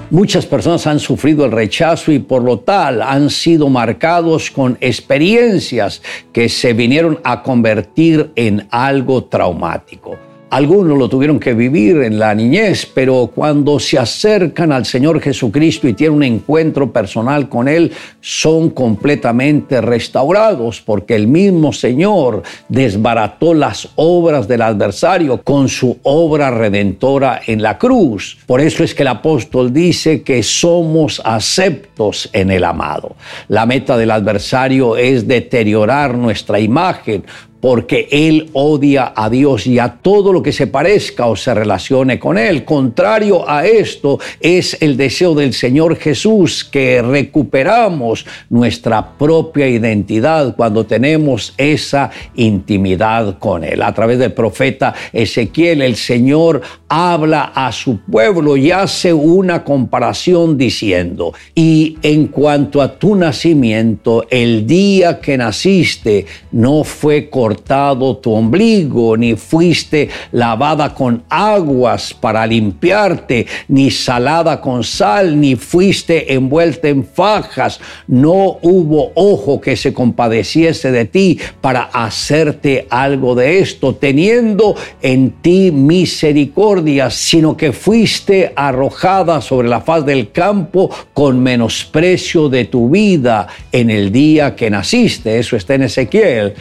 Muchas 0.09 0.45
personas 0.45 0.87
han 0.87 0.99
sufrido 0.99 1.43
el 1.43 1.51
rechazo 1.51 2.13
y 2.13 2.19
por 2.19 2.41
lo 2.41 2.59
tal 2.59 3.01
han 3.01 3.29
sido 3.29 3.67
marcados 3.67 4.49
con 4.49 4.77
experiencias 4.79 6.01
que 6.31 6.47
se 6.47 6.71
vinieron 6.71 7.19
a 7.25 7.43
convertir 7.43 8.31
en 8.35 8.67
algo 8.71 9.25
traumático. 9.25 10.26
Algunos 10.49 10.97
lo 10.97 11.09
tuvieron 11.09 11.41
que 11.41 11.53
vivir 11.53 11.97
en 12.03 12.19
la 12.19 12.33
niñez, 12.33 12.85
pero 12.85 13.29
cuando 13.35 13.79
se 13.79 13.99
acercan 13.99 14.71
al 14.71 14.85
Señor 14.85 15.19
Jesucristo 15.19 15.89
y 15.89 15.93
tienen 15.93 16.15
un 16.15 16.23
encuentro 16.23 16.93
personal 16.93 17.49
con 17.49 17.67
Él, 17.67 17.91
son 18.21 18.69
completamente 18.69 19.81
restaurados, 19.81 20.81
porque 20.81 21.15
el 21.15 21.27
mismo 21.27 21.73
Señor 21.73 22.43
desbarató 22.69 23.53
las 23.53 23.89
obras 23.95 24.47
del 24.47 24.61
adversario 24.61 25.41
con 25.43 25.67
su 25.67 25.97
obra 26.03 26.49
redentora 26.49 27.41
en 27.45 27.61
la 27.61 27.77
cruz. 27.77 28.37
Por 28.45 28.61
eso 28.61 28.85
es 28.85 28.95
que 28.95 29.03
el 29.03 29.09
apóstol 29.09 29.73
dice 29.73 30.21
que 30.21 30.43
somos 30.43 31.21
aceptos 31.25 32.29
en 32.31 32.51
el 32.51 32.63
amado. 32.63 33.17
La 33.49 33.65
meta 33.65 33.97
del 33.97 34.11
adversario 34.11 34.95
es 34.95 35.27
deteriorar 35.27 36.15
nuestra 36.15 36.57
imagen, 36.57 37.25
porque 37.59 38.07
Él 38.11 38.49
odia 38.53 39.13
a 39.15 39.29
Dios 39.29 39.65
y 39.67 39.79
a 39.79 39.89
todo 40.01 40.31
lo 40.31 40.43
que 40.43 40.51
se 40.51 40.67
parezca 40.67 41.25
o 41.25 41.35
se 41.35 41.53
relacione 41.53 42.19
con 42.19 42.37
Él. 42.37 42.63
Contrario 42.63 43.49
a 43.49 43.65
esto 43.65 44.19
es 44.39 44.77
el 44.81 44.95
deseo 44.97 45.33
del 45.33 45.53
Señor 45.53 45.95
Jesús 45.97 46.63
que 46.63 47.01
recuperamos 47.01 48.25
nuestra 48.49 49.17
propia 49.17 49.67
identidad 49.67 50.55
cuando 50.55 50.85
tenemos 50.85 51.53
esa 51.57 52.11
intimidad 52.35 53.39
con 53.39 53.63
Él. 53.63 53.81
A 53.81 53.93
través 53.93 54.19
del 54.19 54.33
profeta 54.33 54.93
Ezequiel, 55.11 55.81
el 55.81 55.95
Señor 55.95 56.61
habla 56.87 57.51
a 57.55 57.71
su 57.71 57.99
pueblo 58.01 58.55
y 58.55 58.71
hace 58.71 59.13
una 59.13 59.63
comparación 59.63 60.57
diciendo, 60.57 61.33
y 61.55 61.97
en 62.03 62.27
cuanto 62.27 62.81
a 62.81 62.97
tu 62.97 63.15
nacimiento, 63.15 64.25
el 64.29 64.67
día 64.67 65.19
que 65.19 65.37
naciste 65.37 66.25
no 66.51 66.83
fue 66.83 67.29
correcto 67.29 67.46
cortado 67.47 68.17
tu 68.17 68.33
ombligo, 68.33 69.15
ni 69.15 69.37
fuiste 69.37 70.09
lavada 70.33 70.93
con 70.93 71.23
aguas 71.29 72.13
para 72.13 72.45
limpiarte, 72.45 73.47
ni 73.69 73.89
salada 73.89 74.59
con 74.59 74.83
sal, 74.83 75.39
ni 75.39 75.55
fuiste 75.55 76.33
envuelta 76.33 76.89
en 76.89 77.05
fajas. 77.05 77.79
No 78.05 78.57
hubo 78.61 79.13
ojo 79.15 79.61
que 79.61 79.77
se 79.77 79.93
compadeciese 79.93 80.91
de 80.91 81.05
ti 81.05 81.39
para 81.61 81.83
hacerte 81.83 82.85
algo 82.89 83.33
de 83.33 83.59
esto, 83.59 83.95
teniendo 83.95 84.75
en 85.01 85.31
ti 85.41 85.71
misericordia, 85.71 87.09
sino 87.09 87.55
que 87.55 87.71
fuiste 87.71 88.51
arrojada 88.57 89.39
sobre 89.39 89.69
la 89.69 89.79
faz 89.79 90.05
del 90.05 90.33
campo 90.33 90.89
con 91.13 91.41
menosprecio 91.41 92.49
de 92.49 92.65
tu 92.65 92.89
vida 92.89 93.47
en 93.71 93.89
el 93.89 94.11
día 94.11 94.53
que 94.53 94.69
naciste. 94.69 95.39
Eso 95.39 95.55
está 95.55 95.75
en 95.75 95.83
Ezequiel, 95.83 96.53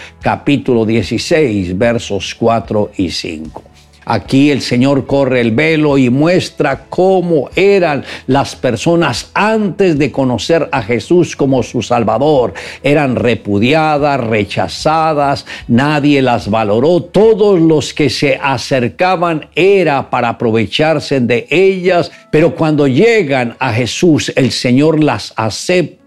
capítulo 0.77 0.85
16, 0.85 1.79
versos 1.79 2.35
4 2.35 2.91
y 2.99 3.11
5. 3.11 3.63
Aquí 4.09 4.51
el 4.51 4.61
Señor 4.61 5.07
corre 5.07 5.41
el 5.41 5.51
velo 5.51 5.99
y 5.99 6.11
muestra 6.11 6.85
cómo 6.89 7.51
eran 7.57 8.05
las 8.29 8.55
personas 8.55 9.31
antes 9.35 9.99
de 9.99 10.13
conocer 10.13 10.69
a 10.71 10.83
Jesús 10.83 11.35
como 11.35 11.63
su 11.65 11.83
Salvador. 11.83 12.55
Eran 12.85 13.17
repudiadas, 13.17 14.21
rechazadas, 14.21 15.45
nadie 15.67 16.23
las 16.23 16.49
valoró. 16.51 17.01
Todos 17.01 17.59
los 17.59 17.93
que 17.93 18.11
se 18.11 18.39
acercaban 18.41 19.49
era 19.57 20.09
para 20.09 20.29
aprovecharse 20.29 21.19
de 21.21 21.49
ellas, 21.51 22.13
pero 22.31 22.55
cuando 22.55 22.87
llegan 22.87 23.57
a 23.59 23.73
Jesús, 23.73 24.33
el 24.37 24.53
Señor 24.53 25.03
las 25.03 25.33
acepta 25.37 26.06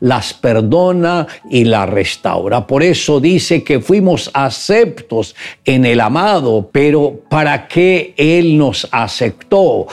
las 0.00 0.34
perdona 0.34 1.26
y 1.50 1.64
las 1.64 1.88
restaura. 1.88 2.66
Por 2.66 2.82
eso 2.82 3.20
dice 3.20 3.62
que 3.62 3.80
fuimos 3.80 4.30
aceptos 4.34 5.34
en 5.64 5.84
el 5.84 6.00
amado, 6.00 6.68
pero 6.72 7.20
¿para 7.28 7.68
qué 7.68 8.14
Él 8.16 8.58
nos 8.58 8.88
aceptó? 8.90 9.86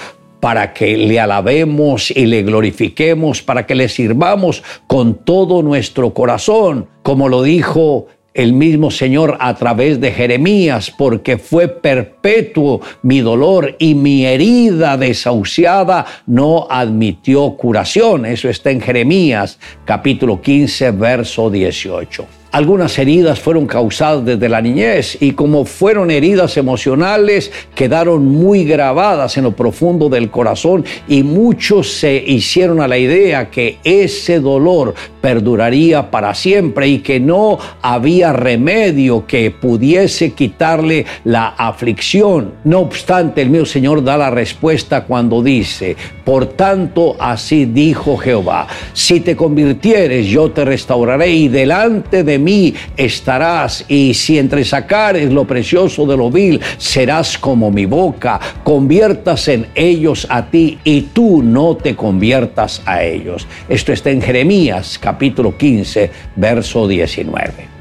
para 0.43 0.73
que 0.73 0.97
le 0.97 1.21
alabemos 1.21 2.11
y 2.11 2.25
le 2.25 2.43
glorifiquemos, 2.43 3.41
para 3.41 3.65
que 3.65 3.75
le 3.75 3.87
sirvamos 3.87 4.61
con 4.87 5.23
todo 5.23 5.63
nuestro 5.63 6.13
corazón, 6.13 6.89
como 7.01 7.29
lo 7.29 7.43
dijo 7.43 8.07
el 8.33 8.53
mismo 8.53 8.91
Señor 8.91 9.37
a 9.39 9.53
través 9.55 9.99
de 10.01 10.11
Jeremías, 10.11 10.91
porque 10.91 11.37
fue 11.37 11.67
perpetuo 11.67 12.81
mi 13.01 13.21
dolor 13.21 13.75
y 13.79 13.95
mi 13.95 14.25
herida 14.25 14.97
desahuciada 14.97 16.05
no 16.25 16.67
admitió 16.69 17.51
curación. 17.55 18.25
Eso 18.25 18.49
está 18.49 18.71
en 18.71 18.81
Jeremías 18.81 19.59
capítulo 19.85 20.41
15, 20.41 20.91
verso 20.91 21.49
18. 21.49 22.42
Algunas 22.53 22.99
heridas 22.99 23.39
fueron 23.39 23.65
causadas 23.65 24.23
desde 24.25 24.47
la 24.47 24.61
niñez 24.61 25.17
y 25.19 25.31
como 25.31 25.65
fueron 25.65 26.11
heridas 26.11 26.55
emocionales, 26.55 27.51
quedaron 27.73 28.27
muy 28.27 28.63
grabadas 28.63 29.35
en 29.37 29.45
lo 29.45 29.55
profundo 29.55 30.07
del 30.07 30.29
corazón 30.29 30.85
y 31.07 31.23
muchos 31.23 31.91
se 31.91 32.13
hicieron 32.15 32.79
a 32.79 32.87
la 32.87 32.99
idea 32.99 33.49
que 33.49 33.79
ese 33.83 34.39
dolor 34.39 34.93
perduraría 35.19 36.11
para 36.11 36.35
siempre 36.35 36.87
y 36.89 36.99
que 36.99 37.19
no 37.19 37.57
había 37.81 38.33
remedio 38.33 39.25
que 39.25 39.49
pudiese 39.49 40.33
quitarle 40.33 41.07
la 41.23 41.55
aflicción. 41.57 42.55
No 42.65 42.81
obstante, 42.81 43.41
el 43.41 43.49
mío 43.49 43.65
Señor 43.65 44.03
da 44.03 44.15
la 44.15 44.29
respuesta 44.29 45.05
cuando 45.05 45.41
dice, 45.41 45.95
por 46.23 46.45
tanto 46.45 47.15
así 47.19 47.65
dijo 47.65 48.15
Jehová, 48.17 48.67
si 48.93 49.21
te 49.21 49.35
convirtieres 49.35 50.27
yo 50.27 50.51
te 50.51 50.65
restauraré 50.65 51.31
y 51.31 51.47
delante 51.47 52.23
de 52.23 52.42
mí 52.43 52.73
estarás 52.97 53.85
y 53.87 54.13
si 54.13 54.37
entre 54.37 54.63
sacares 54.63 55.31
lo 55.31 55.45
precioso 55.45 56.05
de 56.05 56.17
lo 56.17 56.29
vil 56.29 56.61
serás 56.77 57.37
como 57.37 57.71
mi 57.71 57.85
boca, 57.85 58.39
conviertas 58.63 59.47
en 59.47 59.67
ellos 59.73 60.27
a 60.29 60.45
ti 60.45 60.77
y 60.83 61.01
tú 61.13 61.41
no 61.41 61.75
te 61.75 61.95
conviertas 61.95 62.81
a 62.85 63.03
ellos. 63.03 63.47
Esto 63.67 63.93
está 63.93 64.11
en 64.11 64.21
Jeremías 64.21 64.99
capítulo 64.99 65.57
15, 65.57 66.11
verso 66.35 66.87
19. 66.87 67.72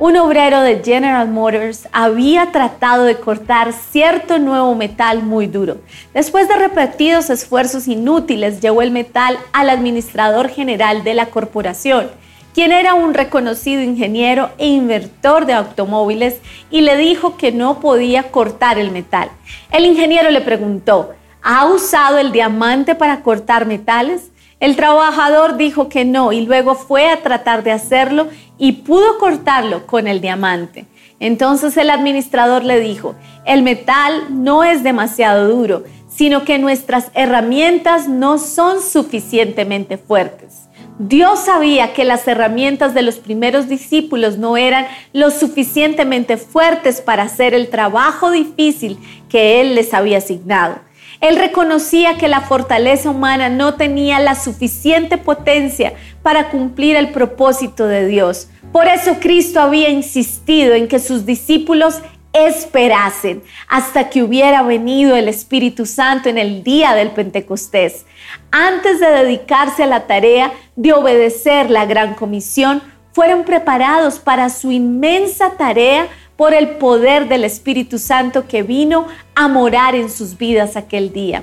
Un 0.00 0.16
obrero 0.16 0.60
de 0.60 0.80
General 0.84 1.28
Motors 1.28 1.88
había 1.92 2.52
tratado 2.52 3.04
de 3.04 3.16
cortar 3.16 3.72
cierto 3.72 4.38
nuevo 4.38 4.74
metal 4.76 5.22
muy 5.22 5.48
duro. 5.48 5.78
Después 6.14 6.46
de 6.48 6.56
repetidos 6.56 7.30
esfuerzos 7.30 7.88
inútiles, 7.88 8.60
llevó 8.60 8.82
el 8.82 8.92
metal 8.92 9.38
al 9.52 9.70
administrador 9.70 10.50
general 10.50 11.02
de 11.02 11.14
la 11.14 11.26
corporación, 11.26 12.10
quien 12.54 12.70
era 12.70 12.94
un 12.94 13.12
reconocido 13.12 13.82
ingeniero 13.82 14.50
e 14.58 14.68
inventor 14.68 15.46
de 15.46 15.54
automóviles, 15.54 16.40
y 16.70 16.82
le 16.82 16.96
dijo 16.96 17.36
que 17.36 17.50
no 17.50 17.80
podía 17.80 18.30
cortar 18.30 18.78
el 18.78 18.92
metal. 18.92 19.30
El 19.72 19.84
ingeniero 19.84 20.30
le 20.30 20.40
preguntó, 20.40 21.10
¿ha 21.42 21.66
usado 21.66 22.18
el 22.18 22.30
diamante 22.30 22.94
para 22.94 23.22
cortar 23.22 23.66
metales? 23.66 24.30
El 24.60 24.74
trabajador 24.74 25.56
dijo 25.56 25.88
que 25.88 26.04
no 26.04 26.32
y 26.32 26.44
luego 26.44 26.74
fue 26.74 27.08
a 27.08 27.22
tratar 27.22 27.62
de 27.62 27.70
hacerlo 27.70 28.26
y 28.58 28.72
pudo 28.72 29.18
cortarlo 29.18 29.86
con 29.86 30.06
el 30.08 30.20
diamante. 30.20 30.86
Entonces 31.20 31.76
el 31.76 31.90
administrador 31.90 32.64
le 32.64 32.80
dijo, 32.80 33.14
el 33.44 33.62
metal 33.62 34.26
no 34.30 34.64
es 34.64 34.82
demasiado 34.82 35.48
duro, 35.48 35.84
sino 36.08 36.44
que 36.44 36.58
nuestras 36.58 37.10
herramientas 37.14 38.08
no 38.08 38.38
son 38.38 38.82
suficientemente 38.82 39.98
fuertes. 39.98 40.68
Dios 40.98 41.44
sabía 41.44 41.92
que 41.92 42.04
las 42.04 42.26
herramientas 42.26 42.92
de 42.92 43.02
los 43.02 43.18
primeros 43.18 43.68
discípulos 43.68 44.36
no 44.36 44.56
eran 44.56 44.86
lo 45.12 45.30
suficientemente 45.30 46.36
fuertes 46.36 47.00
para 47.00 47.22
hacer 47.22 47.54
el 47.54 47.68
trabajo 47.68 48.32
difícil 48.32 48.98
que 49.28 49.60
Él 49.60 49.76
les 49.76 49.94
había 49.94 50.18
asignado. 50.18 50.80
Él 51.20 51.36
reconocía 51.36 52.16
que 52.16 52.28
la 52.28 52.42
fortaleza 52.42 53.10
humana 53.10 53.48
no 53.48 53.74
tenía 53.74 54.20
la 54.20 54.34
suficiente 54.34 55.18
potencia 55.18 55.94
para 56.22 56.50
cumplir 56.50 56.96
el 56.96 57.10
propósito 57.10 57.86
de 57.86 58.06
Dios. 58.06 58.48
Por 58.72 58.86
eso 58.86 59.16
Cristo 59.20 59.60
había 59.60 59.88
insistido 59.88 60.74
en 60.74 60.88
que 60.88 60.98
sus 60.98 61.26
discípulos 61.26 62.00
esperasen 62.32 63.42
hasta 63.68 64.10
que 64.10 64.22
hubiera 64.22 64.62
venido 64.62 65.16
el 65.16 65.28
Espíritu 65.28 65.86
Santo 65.86 66.28
en 66.28 66.38
el 66.38 66.62
día 66.62 66.94
del 66.94 67.10
Pentecostés. 67.10 68.04
Antes 68.50 69.00
de 69.00 69.08
dedicarse 69.08 69.82
a 69.82 69.86
la 69.86 70.06
tarea 70.06 70.52
de 70.76 70.92
obedecer 70.92 71.70
la 71.70 71.86
gran 71.86 72.14
comisión, 72.14 72.82
fueron 73.12 73.44
preparados 73.44 74.18
para 74.18 74.48
su 74.50 74.70
inmensa 74.70 75.52
tarea 75.56 76.06
por 76.38 76.54
el 76.54 76.76
poder 76.76 77.28
del 77.28 77.42
Espíritu 77.42 77.98
Santo 77.98 78.46
que 78.46 78.62
vino 78.62 79.08
a 79.34 79.48
morar 79.48 79.96
en 79.96 80.08
sus 80.08 80.38
vidas 80.38 80.76
aquel 80.76 81.12
día. 81.12 81.42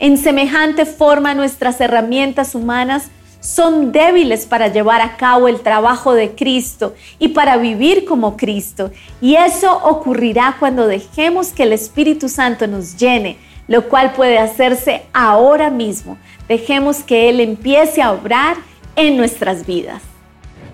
En 0.00 0.18
semejante 0.18 0.84
forma 0.84 1.32
nuestras 1.32 1.80
herramientas 1.80 2.56
humanas 2.56 3.08
son 3.38 3.92
débiles 3.92 4.46
para 4.46 4.66
llevar 4.66 5.00
a 5.00 5.16
cabo 5.16 5.46
el 5.46 5.60
trabajo 5.60 6.12
de 6.12 6.32
Cristo 6.32 6.92
y 7.20 7.28
para 7.28 7.56
vivir 7.56 8.04
como 8.04 8.36
Cristo. 8.36 8.90
Y 9.20 9.36
eso 9.36 9.78
ocurrirá 9.84 10.56
cuando 10.58 10.88
dejemos 10.88 11.52
que 11.52 11.62
el 11.62 11.72
Espíritu 11.72 12.28
Santo 12.28 12.66
nos 12.66 12.96
llene, 12.96 13.36
lo 13.68 13.88
cual 13.88 14.12
puede 14.12 14.38
hacerse 14.38 15.02
ahora 15.12 15.70
mismo. 15.70 16.18
Dejemos 16.48 17.04
que 17.04 17.28
Él 17.28 17.38
empiece 17.38 18.02
a 18.02 18.10
obrar 18.10 18.56
en 18.96 19.16
nuestras 19.16 19.64
vidas. 19.66 20.11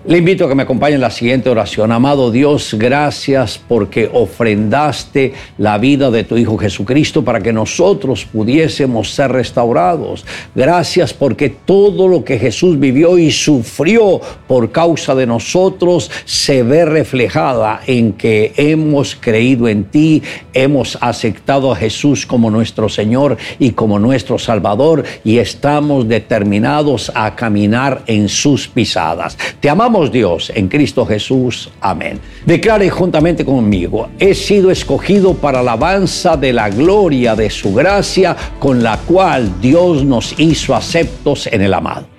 Le 0.05 0.17
invito 0.17 0.45
a 0.45 0.47
que 0.47 0.55
me 0.55 0.63
acompañe 0.63 0.95
en 0.95 1.01
la 1.01 1.11
siguiente 1.11 1.49
oración. 1.49 1.91
Amado 1.91 2.31
Dios, 2.31 2.73
gracias 2.79 3.59
porque 3.67 4.09
ofrendaste 4.13 5.33
la 5.57 5.77
vida 5.77 6.09
de 6.09 6.23
tu 6.23 6.37
Hijo 6.37 6.57
Jesucristo 6.57 7.25
para 7.25 7.41
que 7.41 7.51
nosotros 7.51 8.23
pudiésemos 8.23 9.13
ser 9.13 9.33
restaurados. 9.33 10.25
Gracias 10.55 11.13
porque 11.13 11.49
todo 11.49 12.07
lo 12.07 12.23
que 12.23 12.39
Jesús 12.39 12.79
vivió 12.79 13.17
y 13.17 13.29
sufrió 13.29 14.21
por 14.47 14.71
causa 14.71 15.15
de 15.15 15.27
nosotros 15.27 16.09
se 16.23 16.63
ve 16.63 16.85
reflejada 16.85 17.81
en 17.85 18.13
que 18.13 18.53
hemos 18.55 19.17
creído 19.19 19.67
en 19.67 19.83
ti, 19.83 20.23
hemos 20.53 20.97
aceptado 21.01 21.73
a 21.73 21.75
Jesús 21.75 22.25
como 22.25 22.49
nuestro 22.49 22.87
Señor 22.87 23.35
y 23.59 23.71
como 23.71 23.99
nuestro 23.99 24.39
Salvador 24.39 25.03
y 25.25 25.39
estamos 25.39 26.07
determinados 26.07 27.11
a 27.13 27.35
caminar 27.35 28.03
en 28.07 28.29
sus 28.29 28.69
pisadas. 28.69 29.37
Te 29.59 29.69
amamos 29.69 29.88
Dios 30.11 30.51
en 30.53 30.67
Cristo 30.67 31.05
Jesús. 31.05 31.69
Amén. 31.81 32.19
Declare 32.45 32.89
juntamente 32.89 33.43
conmigo, 33.43 34.09
he 34.19 34.35
sido 34.35 34.69
escogido 34.69 35.33
para 35.33 35.59
alabanza 35.59 36.37
de 36.37 36.53
la 36.53 36.69
gloria 36.69 37.35
de 37.35 37.49
su 37.49 37.73
gracia 37.73 38.35
con 38.59 38.83
la 38.83 38.97
cual 38.97 39.59
Dios 39.59 40.05
nos 40.05 40.39
hizo 40.39 40.75
aceptos 40.75 41.47
en 41.47 41.61
el 41.61 41.73
amado. 41.73 42.18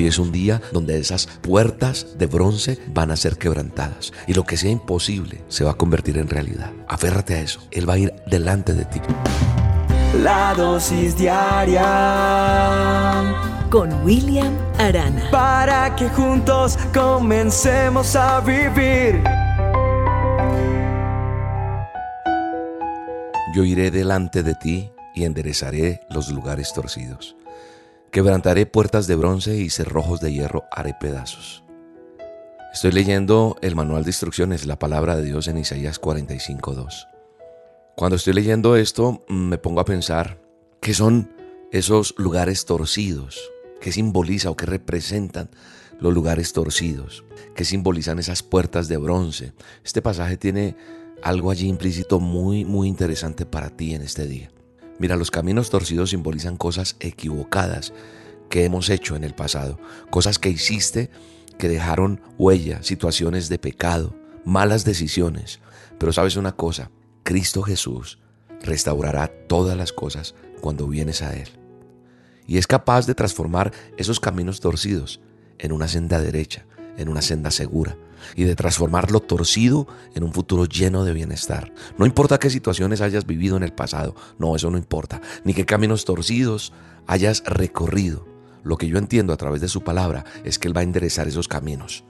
Hoy 0.00 0.06
es 0.06 0.18
un 0.18 0.32
día 0.32 0.62
donde 0.72 0.98
esas 0.98 1.26
puertas 1.26 2.16
de 2.16 2.24
bronce 2.24 2.78
van 2.94 3.10
a 3.10 3.16
ser 3.16 3.36
quebrantadas 3.36 4.14
y 4.26 4.32
lo 4.32 4.44
que 4.44 4.56
sea 4.56 4.70
imposible 4.70 5.44
se 5.48 5.62
va 5.62 5.72
a 5.72 5.74
convertir 5.74 6.16
en 6.16 6.26
realidad. 6.26 6.72
Aférrate 6.88 7.34
a 7.34 7.42
eso. 7.42 7.60
Él 7.70 7.86
va 7.86 7.92
a 7.92 7.98
ir 7.98 8.14
delante 8.26 8.72
de 8.72 8.86
ti. 8.86 8.98
La 10.22 10.54
dosis 10.54 11.18
diaria 11.18 11.84
con 13.68 13.92
William 14.02 14.56
Arana. 14.78 15.28
para 15.30 15.94
que 15.96 16.08
juntos 16.08 16.78
comencemos 16.94 18.16
a 18.16 18.40
vivir. 18.40 19.22
Yo 23.54 23.64
iré 23.64 23.90
delante 23.90 24.42
de 24.42 24.54
ti 24.54 24.90
y 25.14 25.24
enderezaré 25.24 26.00
los 26.08 26.30
lugares 26.30 26.72
torcidos. 26.72 27.36
Quebrantaré 28.10 28.66
puertas 28.66 29.06
de 29.06 29.14
bronce 29.14 29.58
y 29.58 29.70
cerrojos 29.70 30.20
de 30.20 30.32
hierro 30.32 30.64
haré 30.72 30.96
pedazos. 30.98 31.62
Estoy 32.72 32.90
leyendo 32.90 33.56
el 33.62 33.76
manual 33.76 34.02
de 34.02 34.10
instrucciones, 34.10 34.66
la 34.66 34.80
palabra 34.80 35.14
de 35.14 35.22
Dios 35.22 35.46
en 35.46 35.58
Isaías 35.58 36.00
45.2. 36.00 37.06
Cuando 37.94 38.16
estoy 38.16 38.32
leyendo 38.32 38.74
esto, 38.74 39.24
me 39.28 39.58
pongo 39.58 39.80
a 39.80 39.84
pensar 39.84 40.42
qué 40.80 40.92
son 40.92 41.32
esos 41.70 42.14
lugares 42.18 42.64
torcidos, 42.64 43.38
qué 43.80 43.92
simboliza 43.92 44.50
o 44.50 44.56
qué 44.56 44.66
representan 44.66 45.48
los 46.00 46.12
lugares 46.12 46.52
torcidos, 46.52 47.24
qué 47.54 47.64
simbolizan 47.64 48.18
esas 48.18 48.42
puertas 48.42 48.88
de 48.88 48.96
bronce. 48.96 49.52
Este 49.84 50.02
pasaje 50.02 50.36
tiene 50.36 50.74
algo 51.22 51.52
allí 51.52 51.68
implícito 51.68 52.18
muy, 52.18 52.64
muy 52.64 52.88
interesante 52.88 53.46
para 53.46 53.70
ti 53.70 53.94
en 53.94 54.02
este 54.02 54.26
día. 54.26 54.50
Mira, 55.00 55.16
los 55.16 55.30
caminos 55.30 55.70
torcidos 55.70 56.10
simbolizan 56.10 56.58
cosas 56.58 56.96
equivocadas 57.00 57.94
que 58.50 58.66
hemos 58.66 58.90
hecho 58.90 59.16
en 59.16 59.24
el 59.24 59.34
pasado, 59.34 59.80
cosas 60.10 60.38
que 60.38 60.50
hiciste 60.50 61.08
que 61.56 61.70
dejaron 61.70 62.20
huella, 62.36 62.82
situaciones 62.82 63.48
de 63.48 63.58
pecado, 63.58 64.14
malas 64.44 64.84
decisiones. 64.84 65.60
Pero 65.98 66.12
sabes 66.12 66.36
una 66.36 66.52
cosa, 66.52 66.90
Cristo 67.22 67.62
Jesús 67.62 68.18
restaurará 68.60 69.28
todas 69.48 69.74
las 69.74 69.94
cosas 69.94 70.34
cuando 70.60 70.86
vienes 70.86 71.22
a 71.22 71.34
Él. 71.34 71.48
Y 72.46 72.58
es 72.58 72.66
capaz 72.66 73.06
de 73.06 73.14
transformar 73.14 73.72
esos 73.96 74.20
caminos 74.20 74.60
torcidos 74.60 75.22
en 75.58 75.72
una 75.72 75.88
senda 75.88 76.20
derecha, 76.20 76.66
en 76.98 77.08
una 77.08 77.22
senda 77.22 77.50
segura, 77.50 77.96
y 78.36 78.44
de 78.44 78.56
transformar 78.56 79.10
lo 79.10 79.20
torcido 79.20 79.86
en 80.14 80.24
un 80.24 80.32
futuro 80.32 80.64
lleno 80.64 81.04
de 81.04 81.12
bienestar. 81.12 81.72
No 81.98 82.06
importa 82.06 82.38
qué 82.38 82.50
situaciones 82.50 83.00
hayas 83.00 83.26
vivido 83.26 83.56
en 83.56 83.62
el 83.62 83.72
pasado, 83.72 84.14
no, 84.38 84.54
eso 84.56 84.70
no 84.70 84.78
importa, 84.78 85.20
ni 85.44 85.54
qué 85.54 85.66
caminos 85.66 86.04
torcidos 86.04 86.72
hayas 87.06 87.42
recorrido. 87.44 88.28
lo 88.62 88.76
que 88.76 88.88
yo 88.88 88.98
entiendo 88.98 89.32
a 89.32 89.38
través 89.38 89.62
de 89.62 89.68
su 89.68 89.82
palabra 89.82 90.24
es 90.44 90.58
que 90.58 90.68
Él 90.68 90.76
va 90.76 90.82
a 90.82 90.84
enderezar 90.84 91.26
esos 91.26 91.48
caminos 91.48 92.04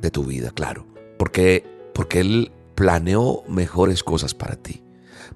de 0.00 0.10
tu 0.10 0.24
vida, 0.24 0.50
claro. 0.50 0.84
Porque, 1.16 1.64
porque 1.94 2.18
Él 2.18 2.50
planeó 2.74 3.44
mejores 3.48 4.02
cosas 4.02 4.34
para 4.34 4.56
ti. 4.56 4.82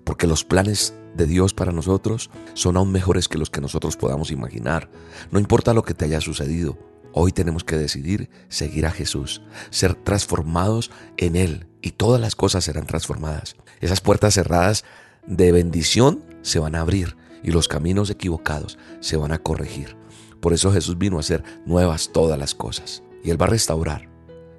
Porque 0.02 0.26
los 0.26 0.44
planes 0.44 0.94
de 1.16 1.26
Dios 1.26 1.54
para 1.54 1.72
nosotros 1.72 2.30
son 2.54 2.76
aún 2.76 2.92
mejores 2.92 3.28
que 3.28 3.38
los 3.38 3.50
que 3.50 3.60
nosotros 3.60 3.96
podamos 3.96 4.30
imaginar. 4.30 4.90
No 5.30 5.38
importa 5.38 5.72
lo 5.72 5.82
que 5.82 5.94
te 5.94 6.04
haya 6.04 6.20
sucedido, 6.20 6.76
hoy 7.18 7.32
tenemos 7.32 7.64
que 7.64 7.78
decidir 7.78 8.28
seguir 8.50 8.84
a 8.84 8.90
Jesús, 8.90 9.40
ser 9.70 9.94
transformados 9.94 10.90
en 11.16 11.34
Él 11.34 11.66
y 11.80 11.92
todas 11.92 12.20
las 12.20 12.36
cosas 12.36 12.64
serán 12.64 12.84
transformadas. 12.84 13.56
Esas 13.80 14.02
puertas 14.02 14.34
cerradas 14.34 14.84
de 15.26 15.50
bendición 15.50 16.22
se 16.42 16.58
van 16.58 16.74
a 16.74 16.80
abrir 16.80 17.16
y 17.42 17.52
los 17.52 17.68
caminos 17.68 18.10
equivocados 18.10 18.78
se 19.00 19.16
van 19.16 19.32
a 19.32 19.38
corregir. 19.38 19.96
Por 20.40 20.52
eso 20.52 20.70
Jesús 20.70 20.98
vino 20.98 21.16
a 21.16 21.20
hacer 21.20 21.42
nuevas 21.64 22.10
todas 22.12 22.38
las 22.38 22.54
cosas. 22.54 23.02
Y 23.24 23.30
Él 23.30 23.40
va 23.40 23.46
a 23.46 23.50
restaurar 23.50 24.10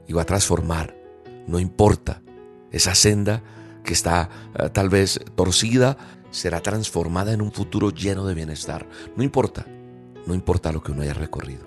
y 0.08 0.14
va 0.14 0.24
a 0.24 0.26
transformar. 0.26 0.98
No 1.46 1.60
importa. 1.60 2.24
Esa 2.72 2.96
senda 2.96 3.44
que 3.84 3.94
está 3.94 4.30
eh, 4.58 4.70
tal 4.70 4.90
vez 4.90 5.20
torcida 5.36 5.96
será 6.32 6.62
transformada 6.62 7.34
en 7.34 7.42
un 7.42 7.52
futuro 7.52 7.92
lleno 7.92 8.26
de 8.26 8.34
bienestar. 8.34 8.90
No 9.16 9.24
importa. 9.24 9.68
No 10.26 10.34
importa 10.34 10.72
lo 10.72 10.82
que 10.82 10.92
uno 10.92 11.04
haya 11.04 11.14
recorrido. 11.14 11.66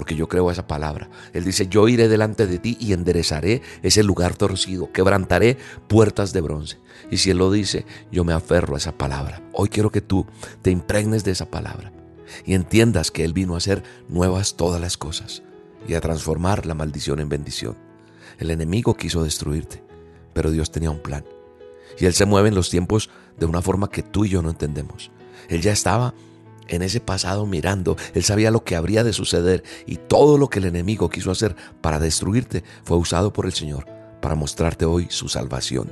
Porque 0.00 0.16
yo 0.16 0.28
creo 0.28 0.50
esa 0.50 0.66
palabra. 0.66 1.10
Él 1.34 1.44
dice, 1.44 1.66
yo 1.66 1.86
iré 1.86 2.08
delante 2.08 2.46
de 2.46 2.58
ti 2.58 2.74
y 2.80 2.94
enderezaré 2.94 3.60
ese 3.82 4.02
lugar 4.02 4.34
torcido, 4.34 4.90
quebrantaré 4.92 5.58
puertas 5.88 6.32
de 6.32 6.40
bronce. 6.40 6.78
Y 7.10 7.18
si 7.18 7.28
Él 7.28 7.36
lo 7.36 7.52
dice, 7.52 7.84
yo 8.10 8.24
me 8.24 8.32
aferro 8.32 8.76
a 8.76 8.78
esa 8.78 8.92
palabra. 8.92 9.42
Hoy 9.52 9.68
quiero 9.68 9.90
que 9.90 10.00
tú 10.00 10.24
te 10.62 10.70
impregnes 10.70 11.22
de 11.22 11.32
esa 11.32 11.50
palabra 11.50 11.92
y 12.46 12.54
entiendas 12.54 13.10
que 13.10 13.24
Él 13.24 13.34
vino 13.34 13.54
a 13.54 13.58
hacer 13.58 13.82
nuevas 14.08 14.56
todas 14.56 14.80
las 14.80 14.96
cosas 14.96 15.42
y 15.86 15.92
a 15.92 16.00
transformar 16.00 16.64
la 16.64 16.72
maldición 16.72 17.20
en 17.20 17.28
bendición. 17.28 17.76
El 18.38 18.50
enemigo 18.50 18.96
quiso 18.96 19.22
destruirte, 19.22 19.84
pero 20.32 20.50
Dios 20.50 20.70
tenía 20.70 20.90
un 20.90 21.02
plan. 21.02 21.26
Y 21.98 22.06
Él 22.06 22.14
se 22.14 22.24
mueve 22.24 22.48
en 22.48 22.54
los 22.54 22.70
tiempos 22.70 23.10
de 23.38 23.44
una 23.44 23.60
forma 23.60 23.90
que 23.90 24.02
tú 24.02 24.24
y 24.24 24.30
yo 24.30 24.40
no 24.40 24.48
entendemos. 24.48 25.10
Él 25.50 25.60
ya 25.60 25.72
estaba 25.72 26.14
en 26.70 26.82
ese 26.82 27.00
pasado 27.00 27.46
mirando, 27.46 27.96
Él 28.14 28.24
sabía 28.24 28.50
lo 28.50 28.64
que 28.64 28.76
habría 28.76 29.04
de 29.04 29.12
suceder 29.12 29.62
y 29.86 29.96
todo 29.96 30.38
lo 30.38 30.48
que 30.48 30.60
el 30.60 30.66
enemigo 30.66 31.10
quiso 31.10 31.30
hacer 31.30 31.56
para 31.80 32.00
destruirte 32.00 32.64
fue 32.84 32.96
usado 32.96 33.32
por 33.32 33.46
el 33.46 33.52
Señor 33.52 33.86
para 34.20 34.34
mostrarte 34.34 34.84
hoy 34.84 35.06
su 35.10 35.28
salvación. 35.28 35.90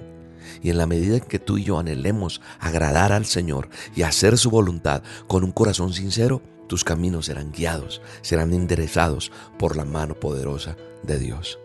Y 0.62 0.70
en 0.70 0.78
la 0.78 0.86
medida 0.86 1.16
en 1.16 1.22
que 1.22 1.38
tú 1.38 1.58
y 1.58 1.64
yo 1.64 1.78
anhelemos 1.78 2.40
agradar 2.58 3.12
al 3.12 3.26
Señor 3.26 3.68
y 3.94 4.02
hacer 4.02 4.38
su 4.38 4.50
voluntad 4.50 5.02
con 5.26 5.44
un 5.44 5.52
corazón 5.52 5.92
sincero, 5.92 6.42
tus 6.68 6.84
caminos 6.84 7.26
serán 7.26 7.52
guiados, 7.52 8.02
serán 8.22 8.52
enderezados 8.52 9.32
por 9.58 9.76
la 9.76 9.84
mano 9.84 10.14
poderosa 10.14 10.76
de 11.02 11.18
Dios. 11.18 11.58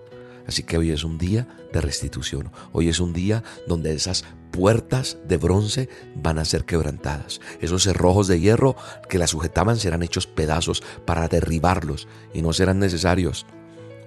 Así 0.47 0.63
que 0.63 0.77
hoy 0.77 0.91
es 0.91 1.03
un 1.03 1.17
día 1.17 1.47
de 1.71 1.81
restitución. 1.81 2.51
Hoy 2.71 2.89
es 2.89 2.99
un 2.99 3.13
día 3.13 3.43
donde 3.67 3.93
esas 3.93 4.25
puertas 4.53 5.17
de 5.27 5.37
bronce 5.37 5.89
van 6.15 6.37
a 6.37 6.45
ser 6.45 6.63
quebrantadas. 6.63 7.41
Esos 7.59 7.83
cerrojos 7.83 8.27
de 8.27 8.39
hierro 8.39 8.77
que 9.09 9.17
la 9.17 9.27
sujetaban 9.27 9.77
serán 9.77 10.03
hechos 10.03 10.27
pedazos 10.27 10.83
para 11.05 11.27
derribarlos 11.27 12.07
y 12.33 12.43
no 12.43 12.53
serán 12.53 12.79
necesarios 12.79 13.47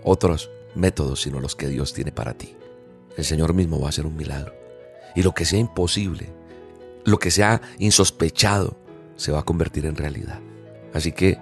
otros 0.05 0.51
métodos 0.77 1.23
sino 1.23 1.41
los 1.41 1.57
que 1.57 1.69
Dios 1.69 1.93
tiene 1.93 2.13
para 2.13 2.35
ti. 2.35 2.55
El 3.17 3.25
Señor 3.25 3.55
mismo 3.55 3.81
va 3.81 3.87
a 3.87 3.89
hacer 3.89 4.07
un 4.07 4.17
milagro. 4.17 4.55
Y 5.17 5.23
lo 5.23 5.33
que 5.33 5.45
sea 5.45 5.59
imposible, 5.59 6.33
lo 7.05 7.19
que 7.19 7.33
sea 7.33 7.61
insospechado, 7.79 8.79
se 9.17 9.33
va 9.33 9.41
a 9.41 9.45
convertir 9.45 9.85
en 9.85 9.97
realidad. 9.97 10.41
Así 10.95 11.11
que 11.11 11.39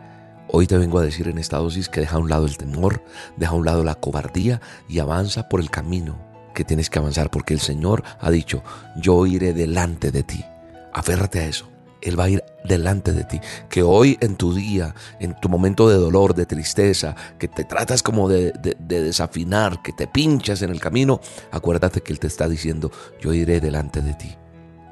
hoy 0.49 0.67
te 0.67 0.79
vengo 0.79 0.99
a 0.99 1.03
decir 1.03 1.29
en 1.29 1.37
esta 1.37 1.59
dosis 1.59 1.91
que 1.91 2.01
deja 2.01 2.17
a 2.17 2.21
un 2.21 2.31
lado 2.31 2.47
el 2.47 2.57
temor, 2.57 3.03
deja 3.37 3.53
a 3.53 3.57
un 3.57 3.67
lado 3.67 3.85
la 3.85 3.97
cobardía 3.97 4.63
y 4.89 5.01
avanza 5.01 5.49
por 5.49 5.61
el 5.61 5.71
camino 5.71 6.24
que 6.55 6.65
tienes 6.65 6.89
que 6.89 6.99
avanzar, 6.99 7.31
porque 7.31 7.55
el 7.55 7.61
Señor 7.61 8.03
ha 8.21 8.31
dicho, 8.31 8.63
yo 8.97 9.27
iré 9.27 9.53
delante 9.53 10.11
de 10.11 10.23
ti. 10.23 10.45
Aférrate 10.93 11.41
a 11.41 11.47
eso. 11.47 11.69
Él 12.01 12.19
va 12.19 12.25
a 12.25 12.29
ir 12.29 12.45
delante 12.65 13.13
de 13.13 13.25
ti. 13.25 13.41
Que 13.69 13.83
hoy 13.83 14.19
en 14.21 14.37
tu 14.37 14.55
día, 14.55 14.95
en 15.21 15.35
tu 15.41 15.49
momento 15.49 15.89
de 15.89 15.97
dolor, 15.97 16.35
de 16.35 16.47
tristeza, 16.47 17.17
que 17.39 17.49
te 17.49 17.65
tratas 17.65 18.03
como 18.03 18.29
de, 18.29 18.53
de, 18.53 19.03
desafinar, 19.03 19.83
que 19.83 19.93
te 19.93 20.07
pinchas 20.07 20.63
en 20.63 20.71
el 20.71 20.81
camino, 20.81 21.21
acuérdate 21.51 22.03
que 22.03 22.13
Él 22.13 22.19
te 22.19 22.27
está 22.27 22.49
diciendo, 22.49 22.93
yo 23.21 23.33
iré 23.33 23.61
delante 23.61 24.03
de 24.03 24.15
ti. 24.15 24.37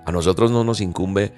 A 0.07 0.13
nosotros 0.13 0.51
no 0.51 0.65
nos 0.65 0.81
incumbe 0.81 1.33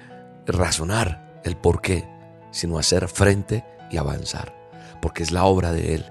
razonar 0.47 1.41
el 1.43 1.57
por 1.57 1.81
qué, 1.81 2.07
sino 2.51 2.79
hacer 2.79 3.07
frente 3.09 3.65
y 3.91 3.97
avanzar, 3.97 4.55
porque 5.01 5.23
es 5.23 5.31
la 5.31 5.43
obra 5.45 5.71
de 5.71 5.95
Él 5.95 6.05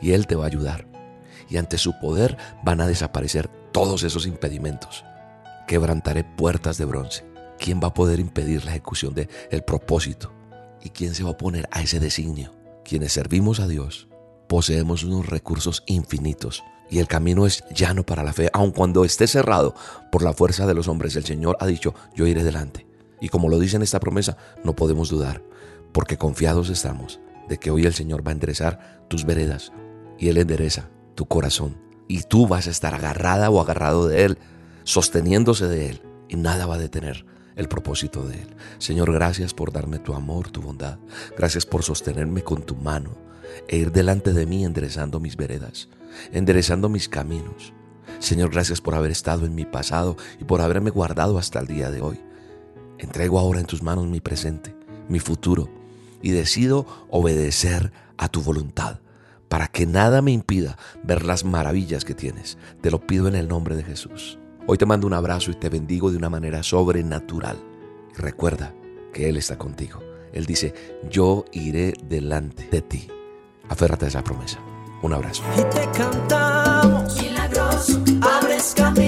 y 0.00 0.12
Él 0.12 0.26
te 0.26 0.36
va 0.36 0.44
a 0.44 0.48
ayudar. 0.48 0.86
Y 1.48 1.56
ante 1.58 1.78
su 1.78 1.98
poder 1.98 2.36
van 2.62 2.80
a 2.80 2.86
desaparecer 2.86 3.48
todos 3.76 4.04
esos 4.04 4.26
impedimentos. 4.26 5.04
Quebrantaré 5.68 6.24
puertas 6.24 6.78
de 6.78 6.86
bronce. 6.86 7.26
¿Quién 7.58 7.78
va 7.78 7.88
a 7.88 7.92
poder 7.92 8.20
impedir 8.20 8.64
la 8.64 8.70
ejecución 8.70 9.12
del 9.12 9.28
el 9.50 9.64
propósito? 9.64 10.32
¿Y 10.82 10.88
quién 10.88 11.14
se 11.14 11.22
va 11.22 11.28
a 11.28 11.32
oponer 11.32 11.68
a 11.70 11.82
ese 11.82 12.00
designio? 12.00 12.54
Quienes 12.86 13.12
servimos 13.12 13.60
a 13.60 13.68
Dios 13.68 14.08
poseemos 14.48 15.04
unos 15.04 15.26
recursos 15.26 15.82
infinitos 15.84 16.64
y 16.88 17.00
el 17.00 17.06
camino 17.06 17.44
es 17.44 17.64
llano 17.68 18.02
para 18.02 18.24
la 18.24 18.32
fe, 18.32 18.48
aun 18.54 18.70
cuando 18.70 19.04
esté 19.04 19.26
cerrado 19.26 19.74
por 20.10 20.22
la 20.22 20.32
fuerza 20.32 20.66
de 20.66 20.72
los 20.72 20.88
hombres. 20.88 21.14
El 21.14 21.26
Señor 21.26 21.58
ha 21.60 21.66
dicho, 21.66 21.94
yo 22.14 22.26
iré 22.26 22.44
delante. 22.44 22.86
Y 23.20 23.28
como 23.28 23.50
lo 23.50 23.58
dice 23.58 23.76
en 23.76 23.82
esta 23.82 24.00
promesa, 24.00 24.38
no 24.64 24.74
podemos 24.74 25.10
dudar 25.10 25.42
porque 25.92 26.16
confiados 26.16 26.70
estamos 26.70 27.20
de 27.46 27.58
que 27.58 27.70
hoy 27.70 27.84
el 27.84 27.92
Señor 27.92 28.26
va 28.26 28.30
a 28.30 28.36
enderezar 28.36 29.04
tus 29.08 29.26
veredas 29.26 29.70
y 30.18 30.28
Él 30.28 30.38
endereza 30.38 30.88
tu 31.14 31.26
corazón. 31.26 31.85
Y 32.08 32.22
tú 32.22 32.46
vas 32.46 32.66
a 32.66 32.70
estar 32.70 32.94
agarrada 32.94 33.50
o 33.50 33.60
agarrado 33.60 34.06
de 34.06 34.24
Él, 34.24 34.38
sosteniéndose 34.84 35.66
de 35.66 35.88
Él, 35.90 36.02
y 36.28 36.36
nada 36.36 36.66
va 36.66 36.76
a 36.76 36.78
detener 36.78 37.26
el 37.56 37.68
propósito 37.68 38.22
de 38.26 38.42
Él. 38.42 38.56
Señor, 38.78 39.12
gracias 39.12 39.54
por 39.54 39.72
darme 39.72 39.98
tu 39.98 40.14
amor, 40.14 40.50
tu 40.50 40.60
bondad. 40.62 40.98
Gracias 41.36 41.66
por 41.66 41.82
sostenerme 41.82 42.42
con 42.42 42.62
tu 42.62 42.76
mano 42.76 43.16
e 43.68 43.78
ir 43.78 43.90
delante 43.90 44.32
de 44.32 44.46
mí 44.46 44.64
enderezando 44.64 45.18
mis 45.18 45.36
veredas, 45.36 45.88
enderezando 46.32 46.88
mis 46.88 47.08
caminos. 47.08 47.72
Señor, 48.18 48.50
gracias 48.50 48.80
por 48.80 48.94
haber 48.94 49.10
estado 49.10 49.46
en 49.46 49.54
mi 49.54 49.64
pasado 49.64 50.16
y 50.40 50.44
por 50.44 50.60
haberme 50.60 50.90
guardado 50.90 51.38
hasta 51.38 51.58
el 51.58 51.66
día 51.66 51.90
de 51.90 52.00
hoy. 52.00 52.20
Entrego 52.98 53.38
ahora 53.38 53.60
en 53.60 53.66
tus 53.66 53.82
manos 53.82 54.06
mi 54.06 54.20
presente, 54.20 54.74
mi 55.08 55.18
futuro 55.18 55.68
y 56.22 56.30
decido 56.30 56.86
obedecer 57.10 57.92
a 58.16 58.28
tu 58.28 58.42
voluntad 58.42 59.00
para 59.48 59.68
que 59.68 59.86
nada 59.86 60.22
me 60.22 60.32
impida 60.32 60.76
ver 61.02 61.24
las 61.24 61.44
maravillas 61.44 62.04
que 62.04 62.14
tienes. 62.14 62.58
Te 62.80 62.90
lo 62.90 63.00
pido 63.00 63.28
en 63.28 63.34
el 63.34 63.48
nombre 63.48 63.76
de 63.76 63.84
Jesús. 63.84 64.38
Hoy 64.66 64.78
te 64.78 64.86
mando 64.86 65.06
un 65.06 65.14
abrazo 65.14 65.50
y 65.50 65.54
te 65.54 65.68
bendigo 65.68 66.10
de 66.10 66.16
una 66.16 66.28
manera 66.28 66.62
sobrenatural. 66.62 67.56
Recuerda 68.16 68.74
que 69.12 69.28
Él 69.28 69.36
está 69.36 69.56
contigo. 69.56 70.00
Él 70.32 70.44
dice, 70.44 70.74
yo 71.08 71.44
iré 71.52 71.94
delante 72.08 72.68
de 72.70 72.82
ti. 72.82 73.08
Aférrate 73.68 74.06
a 74.06 74.08
esa 74.08 74.24
promesa. 74.24 74.58
Un 75.02 75.12
abrazo. 75.12 75.42
Y 75.56 75.62
te 75.74 75.88
cantamos, 75.96 77.22
milagroso, 77.22 78.02
abres 78.20 78.74
caminos, 78.76 79.05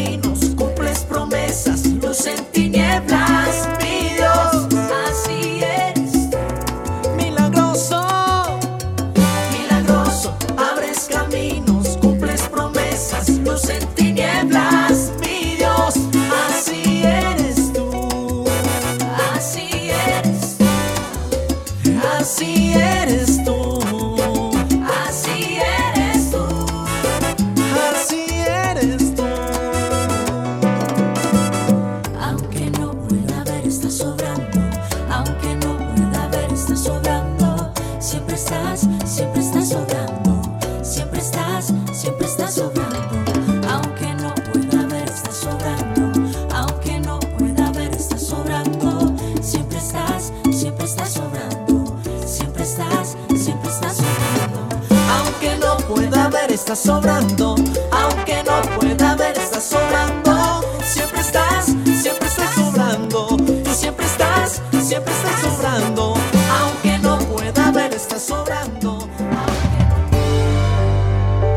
estás 56.59 56.81
sobrando, 56.81 57.55
aunque 57.93 58.43
no 58.45 58.61
pueda 58.79 59.15
ver, 59.15 59.39
estás 59.39 59.63
sobrando. 59.65 60.61
Siempre 60.83 61.21
estás, 61.21 61.67
siempre 61.67 62.27
estás 62.27 62.53
sobrando, 62.55 63.37
y 63.65 63.69
siempre 63.69 64.05
estás, 64.05 64.61
siempre 64.83 65.13
estás 65.13 65.41
sobrando, 65.41 66.15
aunque 66.61 66.99
no 66.99 67.19
pueda 67.19 67.71
ver, 67.71 67.95
estás 67.95 68.23
sobrando. 68.23 69.09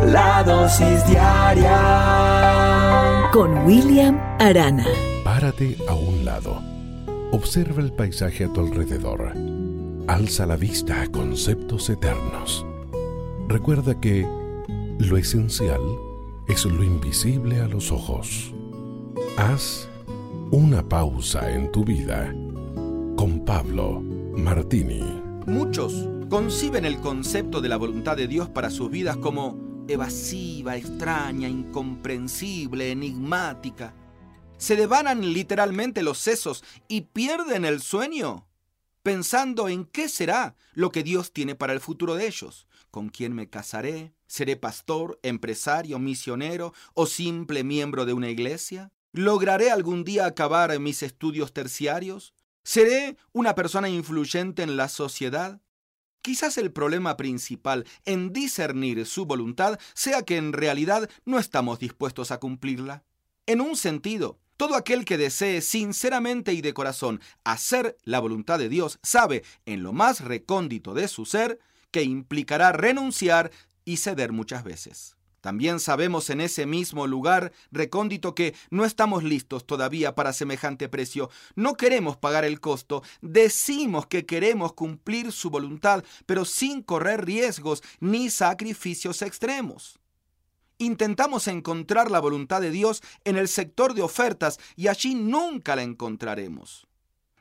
La 0.05 0.43
dosis 0.43 1.03
diaria 1.07 1.79
con 3.33 3.65
William 3.65 4.19
Arana. 4.39 4.85
Párate 5.23 5.77
a 5.87 5.95
un 5.95 6.25
lado. 6.25 6.61
Observa 7.31 7.81
el 7.81 7.91
paisaje 7.91 8.45
a 8.45 8.53
tu 8.53 8.61
alrededor. 8.61 9.33
Alza 10.07 10.45
la 10.45 10.57
vista 10.57 11.01
a 11.01 11.07
conceptos 11.07 11.89
eternos. 11.89 12.67
Recuerda 13.47 13.99
que 13.99 14.27
lo 15.07 15.17
esencial 15.17 15.81
es 16.47 16.65
lo 16.65 16.83
invisible 16.83 17.59
a 17.59 17.67
los 17.67 17.91
ojos. 17.91 18.53
Haz 19.37 19.89
una 20.51 20.87
pausa 20.87 21.51
en 21.51 21.71
tu 21.71 21.83
vida 21.83 22.31
con 23.15 23.43
Pablo 23.45 24.01
Martini. 24.01 25.01
Muchos 25.47 26.07
conciben 26.29 26.85
el 26.85 26.99
concepto 26.99 27.61
de 27.61 27.69
la 27.69 27.77
voluntad 27.77 28.15
de 28.15 28.27
Dios 28.27 28.49
para 28.49 28.69
sus 28.69 28.91
vidas 28.91 29.17
como 29.17 29.85
evasiva, 29.87 30.77
extraña, 30.77 31.47
incomprensible, 31.47 32.91
enigmática. 32.91 33.95
Se 34.57 34.75
devanan 34.75 35.33
literalmente 35.33 36.03
los 36.03 36.19
sesos 36.19 36.63
y 36.87 37.01
pierden 37.01 37.65
el 37.65 37.81
sueño 37.81 38.47
pensando 39.01 39.67
en 39.67 39.85
qué 39.85 40.07
será 40.07 40.55
lo 40.73 40.91
que 40.91 41.01
Dios 41.01 41.33
tiene 41.33 41.55
para 41.55 41.73
el 41.73 41.79
futuro 41.79 42.15
de 42.15 42.27
ellos. 42.27 42.67
¿Con 42.91 43.09
quién 43.09 43.33
me 43.33 43.49
casaré? 43.49 44.13
¿Seré 44.31 44.55
pastor, 44.55 45.19
empresario, 45.23 45.99
misionero 45.99 46.73
o 46.93 47.05
simple 47.05 47.65
miembro 47.65 48.05
de 48.05 48.13
una 48.13 48.29
iglesia? 48.29 48.89
¿Lograré 49.11 49.71
algún 49.71 50.05
día 50.05 50.25
acabar 50.25 50.79
mis 50.79 51.03
estudios 51.03 51.51
terciarios? 51.51 52.33
¿Seré 52.63 53.17
una 53.33 53.55
persona 53.55 53.89
influyente 53.89 54.63
en 54.63 54.77
la 54.77 54.87
sociedad? 54.87 55.59
Quizás 56.21 56.57
el 56.57 56.71
problema 56.71 57.17
principal 57.17 57.85
en 58.05 58.31
discernir 58.31 59.05
su 59.05 59.25
voluntad 59.25 59.77
sea 59.93 60.21
que 60.21 60.37
en 60.37 60.53
realidad 60.53 61.09
no 61.25 61.37
estamos 61.37 61.79
dispuestos 61.79 62.31
a 62.31 62.39
cumplirla. 62.39 63.03
En 63.47 63.59
un 63.59 63.75
sentido, 63.75 64.39
todo 64.55 64.75
aquel 64.75 65.03
que 65.03 65.17
desee 65.17 65.59
sinceramente 65.59 66.53
y 66.53 66.61
de 66.61 66.73
corazón 66.73 67.19
hacer 67.43 67.97
la 68.05 68.21
voluntad 68.21 68.59
de 68.59 68.69
Dios 68.69 68.97
sabe 69.03 69.43
en 69.65 69.83
lo 69.83 69.91
más 69.91 70.21
recóndito 70.21 70.93
de 70.93 71.09
su 71.09 71.25
ser 71.25 71.59
que 71.91 72.03
implicará 72.03 72.71
renunciar 72.71 73.51
y 73.91 73.97
ceder 73.97 74.31
muchas 74.31 74.63
veces. 74.63 75.17
También 75.41 75.81
sabemos 75.81 76.29
en 76.29 76.39
ese 76.39 76.65
mismo 76.65 77.07
lugar 77.07 77.51
recóndito 77.71 78.33
que 78.33 78.55
no 78.69 78.85
estamos 78.85 79.21
listos 79.23 79.67
todavía 79.67 80.15
para 80.15 80.31
semejante 80.31 80.87
precio. 80.87 81.29
No 81.55 81.73
queremos 81.73 82.15
pagar 82.15 82.45
el 82.45 82.61
costo. 82.61 83.03
Decimos 83.21 84.07
que 84.07 84.25
queremos 84.25 84.71
cumplir 84.73 85.33
su 85.33 85.49
voluntad, 85.49 86.05
pero 86.25 86.45
sin 86.45 86.83
correr 86.83 87.25
riesgos 87.25 87.83
ni 87.99 88.29
sacrificios 88.29 89.21
extremos. 89.23 89.99
Intentamos 90.77 91.49
encontrar 91.49 92.09
la 92.09 92.19
voluntad 92.19 92.61
de 92.61 92.71
Dios 92.71 93.03
en 93.25 93.35
el 93.35 93.49
sector 93.49 93.93
de 93.93 94.03
ofertas 94.03 94.57
y 94.77 94.87
allí 94.87 95.15
nunca 95.15 95.75
la 95.75 95.83
encontraremos. 95.83 96.87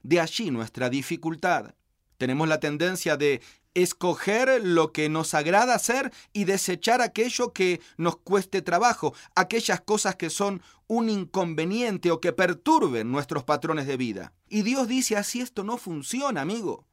De 0.03 0.19
allí 0.19 0.51
nuestra 0.51 0.91
dificultad. 0.91 1.75
Tenemos 2.21 2.49
la 2.49 2.61
tendencia 2.61 3.17
de 3.17 3.41
escoger 3.73 4.63
lo 4.63 4.93
que 4.93 5.09
nos 5.09 5.33
agrada 5.33 5.75
hacer 5.75 6.13
y 6.35 6.45
desechar 6.45 7.01
aquello 7.01 7.55
que 7.55 7.81
nos 7.97 8.19
cueste 8.19 8.61
trabajo, 8.61 9.15
aquellas 9.35 9.81
cosas 9.81 10.17
que 10.17 10.29
son 10.29 10.61
un 10.87 11.09
inconveniente 11.09 12.11
o 12.11 12.21
que 12.21 12.35
perturben 12.35 13.11
nuestros 13.11 13.45
patrones 13.45 13.87
de 13.87 13.97
vida. 13.97 14.35
Y 14.51 14.61
Dios 14.61 14.87
dice 14.87 15.17
así 15.17 15.41
esto 15.41 15.65
no 15.65 15.79
funciona, 15.79 16.43
amigo. 16.43 16.85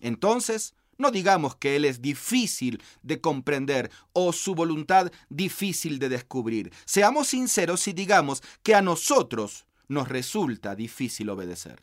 Entonces, 0.00 0.74
no 0.98 1.10
digamos 1.10 1.56
que 1.56 1.76
Él 1.76 1.86
es 1.86 2.02
difícil 2.02 2.82
de 3.02 3.22
comprender 3.22 3.90
o 4.12 4.34
su 4.34 4.54
voluntad 4.54 5.10
difícil 5.30 5.98
de 5.98 6.10
descubrir. 6.10 6.70
Seamos 6.84 7.28
sinceros 7.28 7.88
y 7.88 7.94
digamos 7.94 8.42
que 8.62 8.74
a 8.74 8.82
nosotros 8.82 9.64
nos 9.88 10.10
resulta 10.10 10.76
difícil 10.76 11.30
obedecer. 11.30 11.82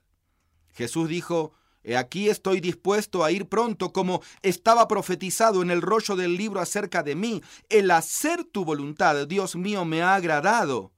Jesús 0.76 1.10
dijo, 1.10 1.54
He 1.84 1.98
aquí 1.98 2.30
estoy 2.30 2.62
dispuesto 2.62 3.24
a 3.24 3.32
ir 3.32 3.48
pronto, 3.48 3.92
como 3.92 4.22
estaba 4.42 4.88
profetizado 4.88 5.62
en 5.62 5.70
el 5.70 5.82
rollo 5.82 6.16
del 6.16 6.38
libro 6.38 6.62
acerca 6.62 7.04
de 7.04 7.16
mí. 7.16 7.42
El 7.70 7.92
hacer 7.92 8.44
tu 8.46 8.66
voluntad, 8.66 9.28
Dios 9.28 9.56
mío, 9.56 9.86
me 9.86 10.02
ha 10.02 10.16
agradado. 10.16 10.92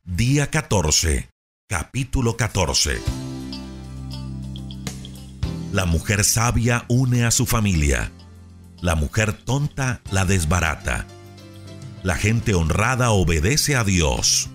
Día 0.04 0.50
14, 0.50 1.30
capítulo 1.70 2.36
14. 2.36 2.98
La 5.72 5.86
mujer 5.86 6.26
sabia 6.26 6.84
une 6.90 7.24
a 7.24 7.32
su 7.32 7.46
familia. 7.46 8.12
La 8.82 8.96
mujer 8.96 9.34
tonta 9.34 10.02
la 10.12 10.26
desbarata. 10.26 11.06
La 12.04 12.16
gente 12.16 12.54
honrada 12.54 13.12
obedece 13.12 13.76
a 13.76 13.84
Dios. 13.84 14.50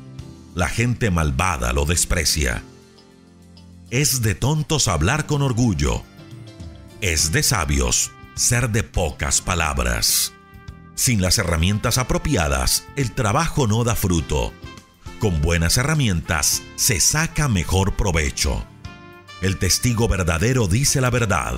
La 0.54 0.68
gente 0.68 1.10
malvada 1.10 1.72
lo 1.72 1.84
desprecia. 1.84 2.62
Es 3.90 4.22
de 4.22 4.34
tontos 4.34 4.88
hablar 4.88 5.26
con 5.26 5.42
orgullo. 5.42 6.02
Es 7.00 7.32
de 7.32 7.42
sabios 7.42 8.10
ser 8.34 8.70
de 8.70 8.82
pocas 8.82 9.40
palabras. 9.40 10.32
Sin 10.94 11.20
las 11.20 11.38
herramientas 11.38 11.98
apropiadas, 11.98 12.84
el 12.96 13.12
trabajo 13.12 13.66
no 13.66 13.84
da 13.84 13.94
fruto. 13.94 14.52
Con 15.18 15.40
buenas 15.40 15.76
herramientas 15.76 16.62
se 16.76 17.00
saca 17.00 17.48
mejor 17.48 17.94
provecho. 17.96 18.64
El 19.40 19.58
testigo 19.58 20.08
verdadero 20.08 20.68
dice 20.68 21.00
la 21.00 21.10
verdad. 21.10 21.54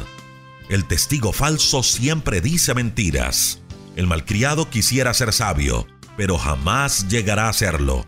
El 0.69 0.87
testigo 0.87 1.33
falso 1.33 1.83
siempre 1.83 2.41
dice 2.41 2.75
mentiras. 2.75 3.61
El 3.97 4.07
malcriado 4.09 4.71
quisiera 4.71 5.15
ser 5.15 5.33
sabio, 5.33 5.87
pero 6.17 6.37
jamás 6.37 7.09
llegará 7.09 7.49
a 7.49 7.53
serlo. 7.53 8.05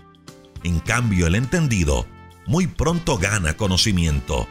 En 0.64 0.80
cambio, 0.80 1.26
el 1.26 1.36
entendido 1.36 2.06
muy 2.46 2.66
pronto 2.66 3.18
gana 3.18 3.56
conocimiento. 3.56 4.48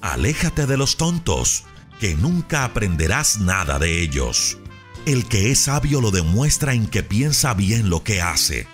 Aléjate 0.00 0.66
de 0.66 0.76
los 0.76 0.96
tontos, 0.96 1.64
que 2.00 2.14
nunca 2.14 2.64
aprenderás 2.64 3.38
nada 3.38 3.78
de 3.78 4.02
ellos. 4.02 4.58
El 5.04 5.26
que 5.26 5.50
es 5.50 5.60
sabio 5.60 6.00
lo 6.00 6.12
demuestra 6.12 6.74
en 6.74 6.86
que 6.86 7.02
piensa 7.02 7.54
bien 7.54 7.90
lo 7.90 8.04
que 8.04 8.22
hace, 8.22 8.68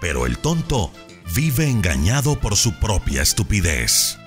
pero 0.00 0.24
el 0.24 0.38
tonto 0.38 0.90
vive 1.34 1.68
engañado 1.68 2.40
por 2.40 2.56
su 2.56 2.72
propia 2.78 3.20
estupidez. 3.20 4.18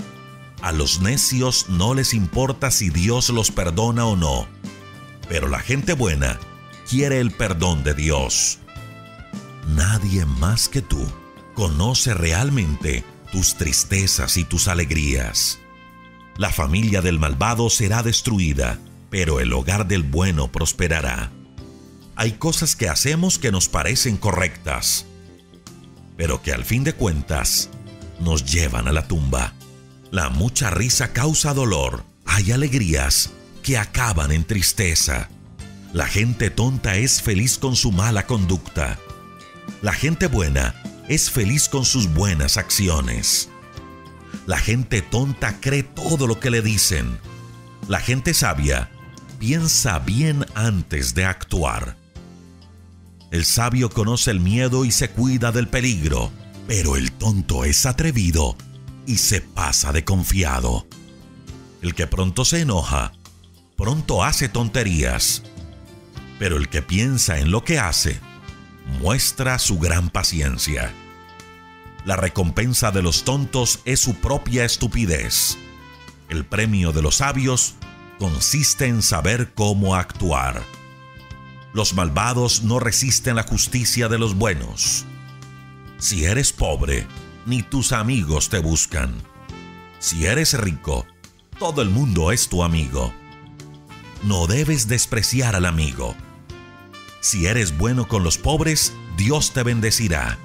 A 0.61 0.71
los 0.71 1.01
necios 1.01 1.69
no 1.69 1.95
les 1.95 2.13
importa 2.13 2.69
si 2.69 2.91
Dios 2.91 3.29
los 3.29 3.49
perdona 3.49 4.05
o 4.05 4.15
no, 4.15 4.47
pero 5.27 5.47
la 5.49 5.59
gente 5.59 5.93
buena 5.93 6.39
quiere 6.93 7.19
el 7.19 7.31
perdón 7.31 7.83
de 7.83 7.95
Dios. 7.95 8.59
Nadie 9.67 10.27
más 10.27 10.69
que 10.69 10.83
tú 10.83 11.03
conoce 11.55 12.13
realmente 12.13 13.03
tus 13.31 13.55
tristezas 13.55 14.37
y 14.37 14.43
tus 14.43 14.67
alegrías. 14.67 15.57
La 16.37 16.51
familia 16.51 17.01
del 17.01 17.17
malvado 17.17 17.71
será 17.71 18.03
destruida, 18.03 18.77
pero 19.09 19.39
el 19.39 19.53
hogar 19.53 19.87
del 19.87 20.03
bueno 20.03 20.51
prosperará. 20.51 21.31
Hay 22.15 22.33
cosas 22.33 22.75
que 22.75 22.89
hacemos 22.89 23.39
que 23.39 23.51
nos 23.51 23.69
parecen 23.69 24.15
correctas, 24.15 25.07
pero 26.15 26.43
que 26.43 26.53
al 26.53 26.63
fin 26.63 26.83
de 26.83 26.93
cuentas 26.93 27.71
nos 28.19 28.45
llevan 28.45 28.87
a 28.87 28.91
la 28.91 29.07
tumba. 29.07 29.55
La 30.11 30.29
mucha 30.29 30.69
risa 30.69 31.11
causa 31.11 31.55
dolor. 31.55 32.03
Hay 32.27 32.51
alegrías 32.51 33.31
que 33.63 33.79
acaban 33.79 34.31
en 34.31 34.43
tristeza. 34.43 35.31
La 35.93 36.07
gente 36.07 36.49
tonta 36.49 36.95
es 36.95 37.21
feliz 37.21 37.59
con 37.59 37.75
su 37.75 37.91
mala 37.91 38.25
conducta. 38.25 38.97
La 39.83 39.93
gente 39.93 40.25
buena 40.25 40.73
es 41.07 41.29
feliz 41.29 41.69
con 41.69 41.85
sus 41.85 42.11
buenas 42.11 42.57
acciones. 42.57 43.49
La 44.47 44.57
gente 44.57 45.03
tonta 45.03 45.59
cree 45.61 45.83
todo 45.83 46.25
lo 46.25 46.39
que 46.39 46.49
le 46.49 46.63
dicen. 46.63 47.19
La 47.87 47.99
gente 47.99 48.33
sabia 48.33 48.89
piensa 49.37 49.99
bien 49.99 50.47
antes 50.55 51.13
de 51.13 51.25
actuar. 51.25 51.95
El 53.29 53.45
sabio 53.45 53.91
conoce 53.91 54.31
el 54.31 54.39
miedo 54.39 54.85
y 54.85 54.91
se 54.91 55.11
cuida 55.11 55.51
del 55.51 55.67
peligro, 55.67 56.31
pero 56.67 56.95
el 56.95 57.11
tonto 57.11 57.65
es 57.65 57.85
atrevido 57.85 58.57
y 59.05 59.17
se 59.17 59.41
pasa 59.41 59.91
de 59.91 60.03
confiado. 60.03 60.87
El 61.83 61.93
que 61.93 62.07
pronto 62.07 62.45
se 62.45 62.61
enoja, 62.61 63.11
pronto 63.75 64.23
hace 64.23 64.49
tonterías 64.49 65.43
pero 66.43 66.57
el 66.57 66.67
que 66.67 66.81
piensa 66.81 67.39
en 67.39 67.51
lo 67.51 67.63
que 67.63 67.79
hace 67.79 68.19
muestra 68.99 69.57
su 69.59 69.79
gran 69.79 70.09
paciencia. 70.09 70.91
La 72.03 72.17
recompensa 72.17 72.91
de 72.91 73.01
los 73.01 73.23
tontos 73.23 73.79
es 73.85 74.01
su 74.01 74.15
propia 74.15 74.65
estupidez. 74.65 75.57
El 76.27 76.43
premio 76.43 76.91
de 76.91 77.01
los 77.01 77.15
sabios 77.15 77.75
consiste 78.19 78.87
en 78.87 79.01
saber 79.01 79.53
cómo 79.53 79.95
actuar. 79.95 80.61
Los 81.71 81.93
malvados 81.93 82.63
no 82.63 82.77
resisten 82.77 83.37
la 83.37 83.43
justicia 83.43 84.09
de 84.09 84.19
los 84.19 84.35
buenos. 84.35 85.05
Si 85.97 86.25
eres 86.25 86.51
pobre, 86.51 87.07
ni 87.45 87.63
tus 87.63 87.93
amigos 87.93 88.49
te 88.49 88.59
buscan. 88.59 89.15
Si 89.99 90.25
eres 90.25 90.59
rico, 90.59 91.07
todo 91.57 91.81
el 91.81 91.89
mundo 91.89 92.33
es 92.33 92.49
tu 92.49 92.63
amigo. 92.63 93.13
No 94.23 94.45
debes 94.45 94.89
despreciar 94.89 95.55
al 95.55 95.65
amigo 95.65 96.17
si 97.23 97.45
eres 97.45 97.77
bueno 97.77 98.09
con 98.09 98.21
los 98.21 98.37
pobres, 98.37 98.91
Dios 99.15 99.53
te 99.53 99.63
bendecirá. 99.63 100.37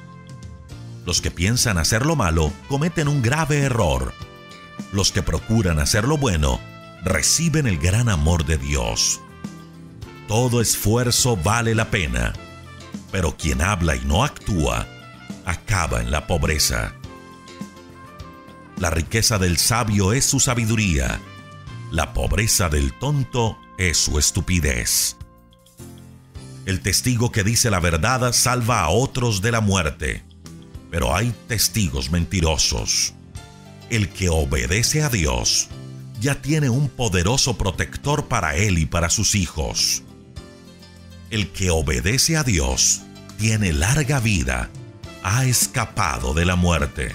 Los 1.05 1.21
que 1.21 1.33
piensan 1.33 1.77
hacer 1.77 2.07
lo 2.07 2.15
malo 2.15 2.53
cometen 2.69 3.09
un 3.09 3.21
grave 3.21 3.63
error. 3.63 4.15
Los 4.93 5.11
que 5.11 5.25
procuran 5.25 5.81
hacer 5.81 6.07
lo 6.07 6.19
bueno 6.19 6.61
reciben 7.03 7.67
el 7.67 7.79
gran 7.79 8.09
amor 8.09 8.47
de 8.47 8.59
Dios. 8.59 9.21
Todo 10.29 10.61
esfuerzo 10.61 11.37
vale 11.37 11.75
la 11.75 11.91
pena, 11.91 12.33
pero 13.11 13.37
quien 13.37 13.61
habla 13.61 13.97
y 13.97 14.01
no 14.05 14.23
actúa 14.23 14.87
acaba 15.47 16.01
en 16.01 16.13
la 16.13 16.29
pobreza. 16.29 16.95
La 18.77 18.91
riqueza 18.91 19.39
del 19.39 19.59
sabio 19.59 20.13
es 20.13 20.25
su 20.27 20.39
sabiduría, 20.39 21.21
la 21.91 22.15
pobreza 22.15 22.69
del 22.69 22.93
tonto 22.93 23.59
es 23.79 23.99
su 23.99 24.17
estupidez. 24.21 25.18
El 26.69 26.81
testigo 26.81 27.33
que 27.33 27.45
dice 27.45 27.71
la 27.71 27.81
verdad 27.81 28.31
salva 28.35 28.83
a 28.83 28.91
otros 28.91 29.41
de 29.41 29.53
la 29.53 29.63
muerte, 29.63 30.23
pero 30.91 31.17
hay 31.17 31.35
testigos 31.47 32.11
mentirosos. 32.11 33.15
El 33.89 34.11
que 34.11 34.29
obedece 34.29 35.03
a 35.03 35.09
Dios 35.09 35.69
ya 36.21 36.43
tiene 36.43 36.69
un 36.69 36.91
poderoso 36.91 37.57
protector 37.57 38.29
para 38.29 38.55
él 38.55 38.77
y 38.77 38.85
para 38.85 39.09
sus 39.09 39.35
hijos. 39.35 40.03
El 41.31 41.53
que 41.53 41.71
obedece 41.71 42.37
a 42.37 42.45
Dios 42.45 43.01
tiene 43.39 43.73
larga 43.73 44.21
vida, 44.21 44.69
ha 45.23 45.47
escapado 45.47 46.35
de 46.35 46.45
la 46.45 46.57
muerte. 46.57 47.13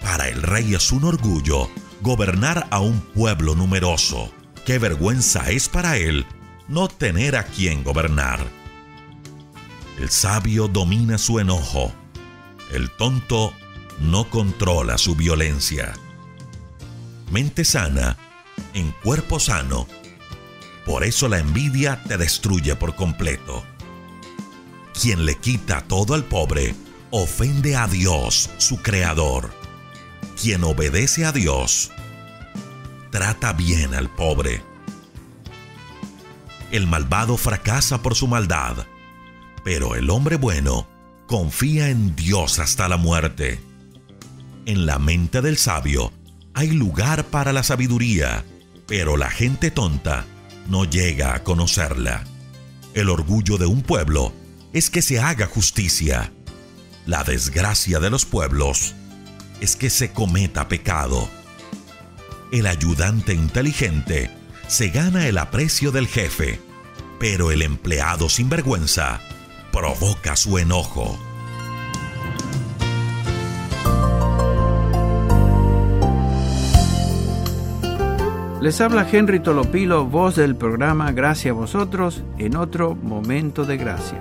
Para 0.00 0.30
el 0.30 0.42
rey 0.42 0.74
es 0.74 0.90
un 0.90 1.04
orgullo 1.04 1.68
gobernar 2.00 2.66
a 2.70 2.80
un 2.80 2.98
pueblo 2.98 3.54
numeroso. 3.54 4.32
Qué 4.64 4.78
vergüenza 4.78 5.50
es 5.50 5.68
para 5.68 5.98
él 5.98 6.24
no 6.68 6.88
tener 6.88 7.36
a 7.36 7.44
quien 7.44 7.84
gobernar. 7.84 8.40
El 9.98 10.10
sabio 10.10 10.68
domina 10.68 11.18
su 11.18 11.38
enojo, 11.38 11.92
el 12.72 12.90
tonto 12.90 13.52
no 14.00 14.28
controla 14.28 14.98
su 14.98 15.14
violencia. 15.14 15.94
Mente 17.30 17.64
sana, 17.64 18.16
en 18.74 18.92
cuerpo 19.02 19.40
sano. 19.40 19.86
Por 20.84 21.02
eso 21.04 21.28
la 21.28 21.38
envidia 21.38 22.02
te 22.04 22.16
destruye 22.16 22.76
por 22.76 22.94
completo. 22.94 23.64
Quien 25.00 25.24
le 25.24 25.36
quita 25.36 25.82
todo 25.82 26.14
al 26.14 26.24
pobre, 26.24 26.74
ofende 27.10 27.76
a 27.76 27.86
Dios, 27.86 28.50
su 28.58 28.82
creador. 28.82 29.50
Quien 30.40 30.62
obedece 30.64 31.24
a 31.24 31.32
Dios, 31.32 31.90
trata 33.10 33.52
bien 33.52 33.94
al 33.94 34.10
pobre 34.10 34.75
el 36.70 36.86
malvado 36.86 37.36
fracasa 37.36 38.02
por 38.02 38.14
su 38.14 38.26
maldad, 38.26 38.86
pero 39.64 39.94
el 39.94 40.10
hombre 40.10 40.36
bueno 40.36 40.86
confía 41.26 41.88
en 41.88 42.14
Dios 42.16 42.58
hasta 42.58 42.88
la 42.88 42.96
muerte. 42.96 43.60
En 44.64 44.86
la 44.86 44.98
mente 44.98 45.42
del 45.42 45.58
sabio 45.58 46.12
hay 46.54 46.70
lugar 46.70 47.24
para 47.26 47.52
la 47.52 47.62
sabiduría, 47.62 48.44
pero 48.86 49.16
la 49.16 49.30
gente 49.30 49.70
tonta 49.70 50.24
no 50.68 50.84
llega 50.84 51.34
a 51.34 51.44
conocerla. 51.44 52.24
El 52.94 53.10
orgullo 53.10 53.58
de 53.58 53.66
un 53.66 53.82
pueblo 53.82 54.32
es 54.72 54.90
que 54.90 55.02
se 55.02 55.20
haga 55.20 55.46
justicia. 55.46 56.32
La 57.04 57.24
desgracia 57.24 58.00
de 58.00 58.10
los 58.10 58.24
pueblos 58.24 58.94
es 59.60 59.76
que 59.76 59.90
se 59.90 60.12
cometa 60.12 60.68
pecado. 60.68 61.28
El 62.52 62.66
ayudante 62.66 63.34
inteligente 63.34 64.30
se 64.68 64.88
gana 64.88 65.26
el 65.26 65.38
aprecio 65.38 65.92
del 65.92 66.06
jefe, 66.06 66.60
pero 67.18 67.50
el 67.50 67.62
empleado 67.62 68.28
sin 68.28 68.48
vergüenza 68.48 69.20
provoca 69.72 70.36
su 70.36 70.58
enojo. 70.58 71.18
Les 78.60 78.80
habla 78.80 79.06
Henry 79.08 79.38
Tolopilo, 79.38 80.06
voz 80.06 80.34
del 80.34 80.56
programa 80.56 81.12
Gracias 81.12 81.52
a 81.52 81.54
vosotros 81.54 82.24
en 82.38 82.56
otro 82.56 82.96
momento 82.96 83.64
de 83.64 83.76
gracia. 83.76 84.20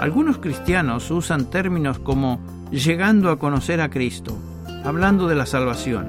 Algunos 0.00 0.38
cristianos 0.38 1.10
usan 1.10 1.50
términos 1.50 1.98
como 1.98 2.40
llegando 2.70 3.30
a 3.30 3.38
conocer 3.38 3.82
a 3.82 3.90
Cristo, 3.90 4.38
hablando 4.84 5.28
de 5.28 5.34
la 5.34 5.44
salvación. 5.44 6.08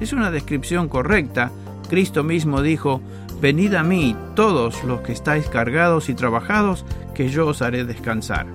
Es 0.00 0.12
una 0.12 0.32
descripción 0.32 0.88
correcta. 0.88 1.52
Cristo 1.94 2.24
mismo 2.24 2.60
dijo, 2.60 3.00
Venid 3.40 3.74
a 3.74 3.84
mí 3.84 4.16
todos 4.34 4.82
los 4.82 5.02
que 5.02 5.12
estáis 5.12 5.46
cargados 5.46 6.08
y 6.08 6.14
trabajados, 6.14 6.84
que 7.14 7.28
yo 7.28 7.46
os 7.46 7.62
haré 7.62 7.84
descansar. 7.84 8.48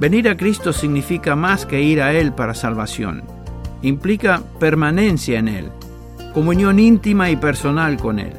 Venir 0.00 0.28
a 0.28 0.36
Cristo 0.36 0.72
significa 0.72 1.36
más 1.36 1.66
que 1.66 1.82
ir 1.82 2.02
a 2.02 2.12
Él 2.12 2.32
para 2.32 2.52
salvación. 2.52 3.22
Implica 3.82 4.42
permanencia 4.58 5.38
en 5.38 5.46
Él, 5.46 5.68
comunión 6.34 6.80
íntima 6.80 7.30
y 7.30 7.36
personal 7.36 7.96
con 7.96 8.18
Él. 8.18 8.32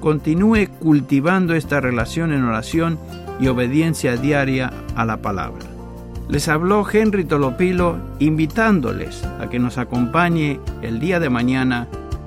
Continúe 0.00 0.66
cultivando 0.80 1.54
esta 1.54 1.80
relación 1.80 2.32
en 2.32 2.42
oración 2.42 2.98
y 3.38 3.46
obediencia 3.46 4.16
diaria 4.16 4.72
a 4.96 5.04
la 5.04 5.18
palabra. 5.18 5.64
Les 6.28 6.48
habló 6.48 6.84
Henry 6.92 7.22
Tolopilo 7.22 7.98
invitándoles 8.18 9.22
a 9.38 9.48
que 9.48 9.60
nos 9.60 9.78
acompañe 9.78 10.58
el 10.82 10.98
día 10.98 11.20
de 11.20 11.30
mañana 11.30 11.86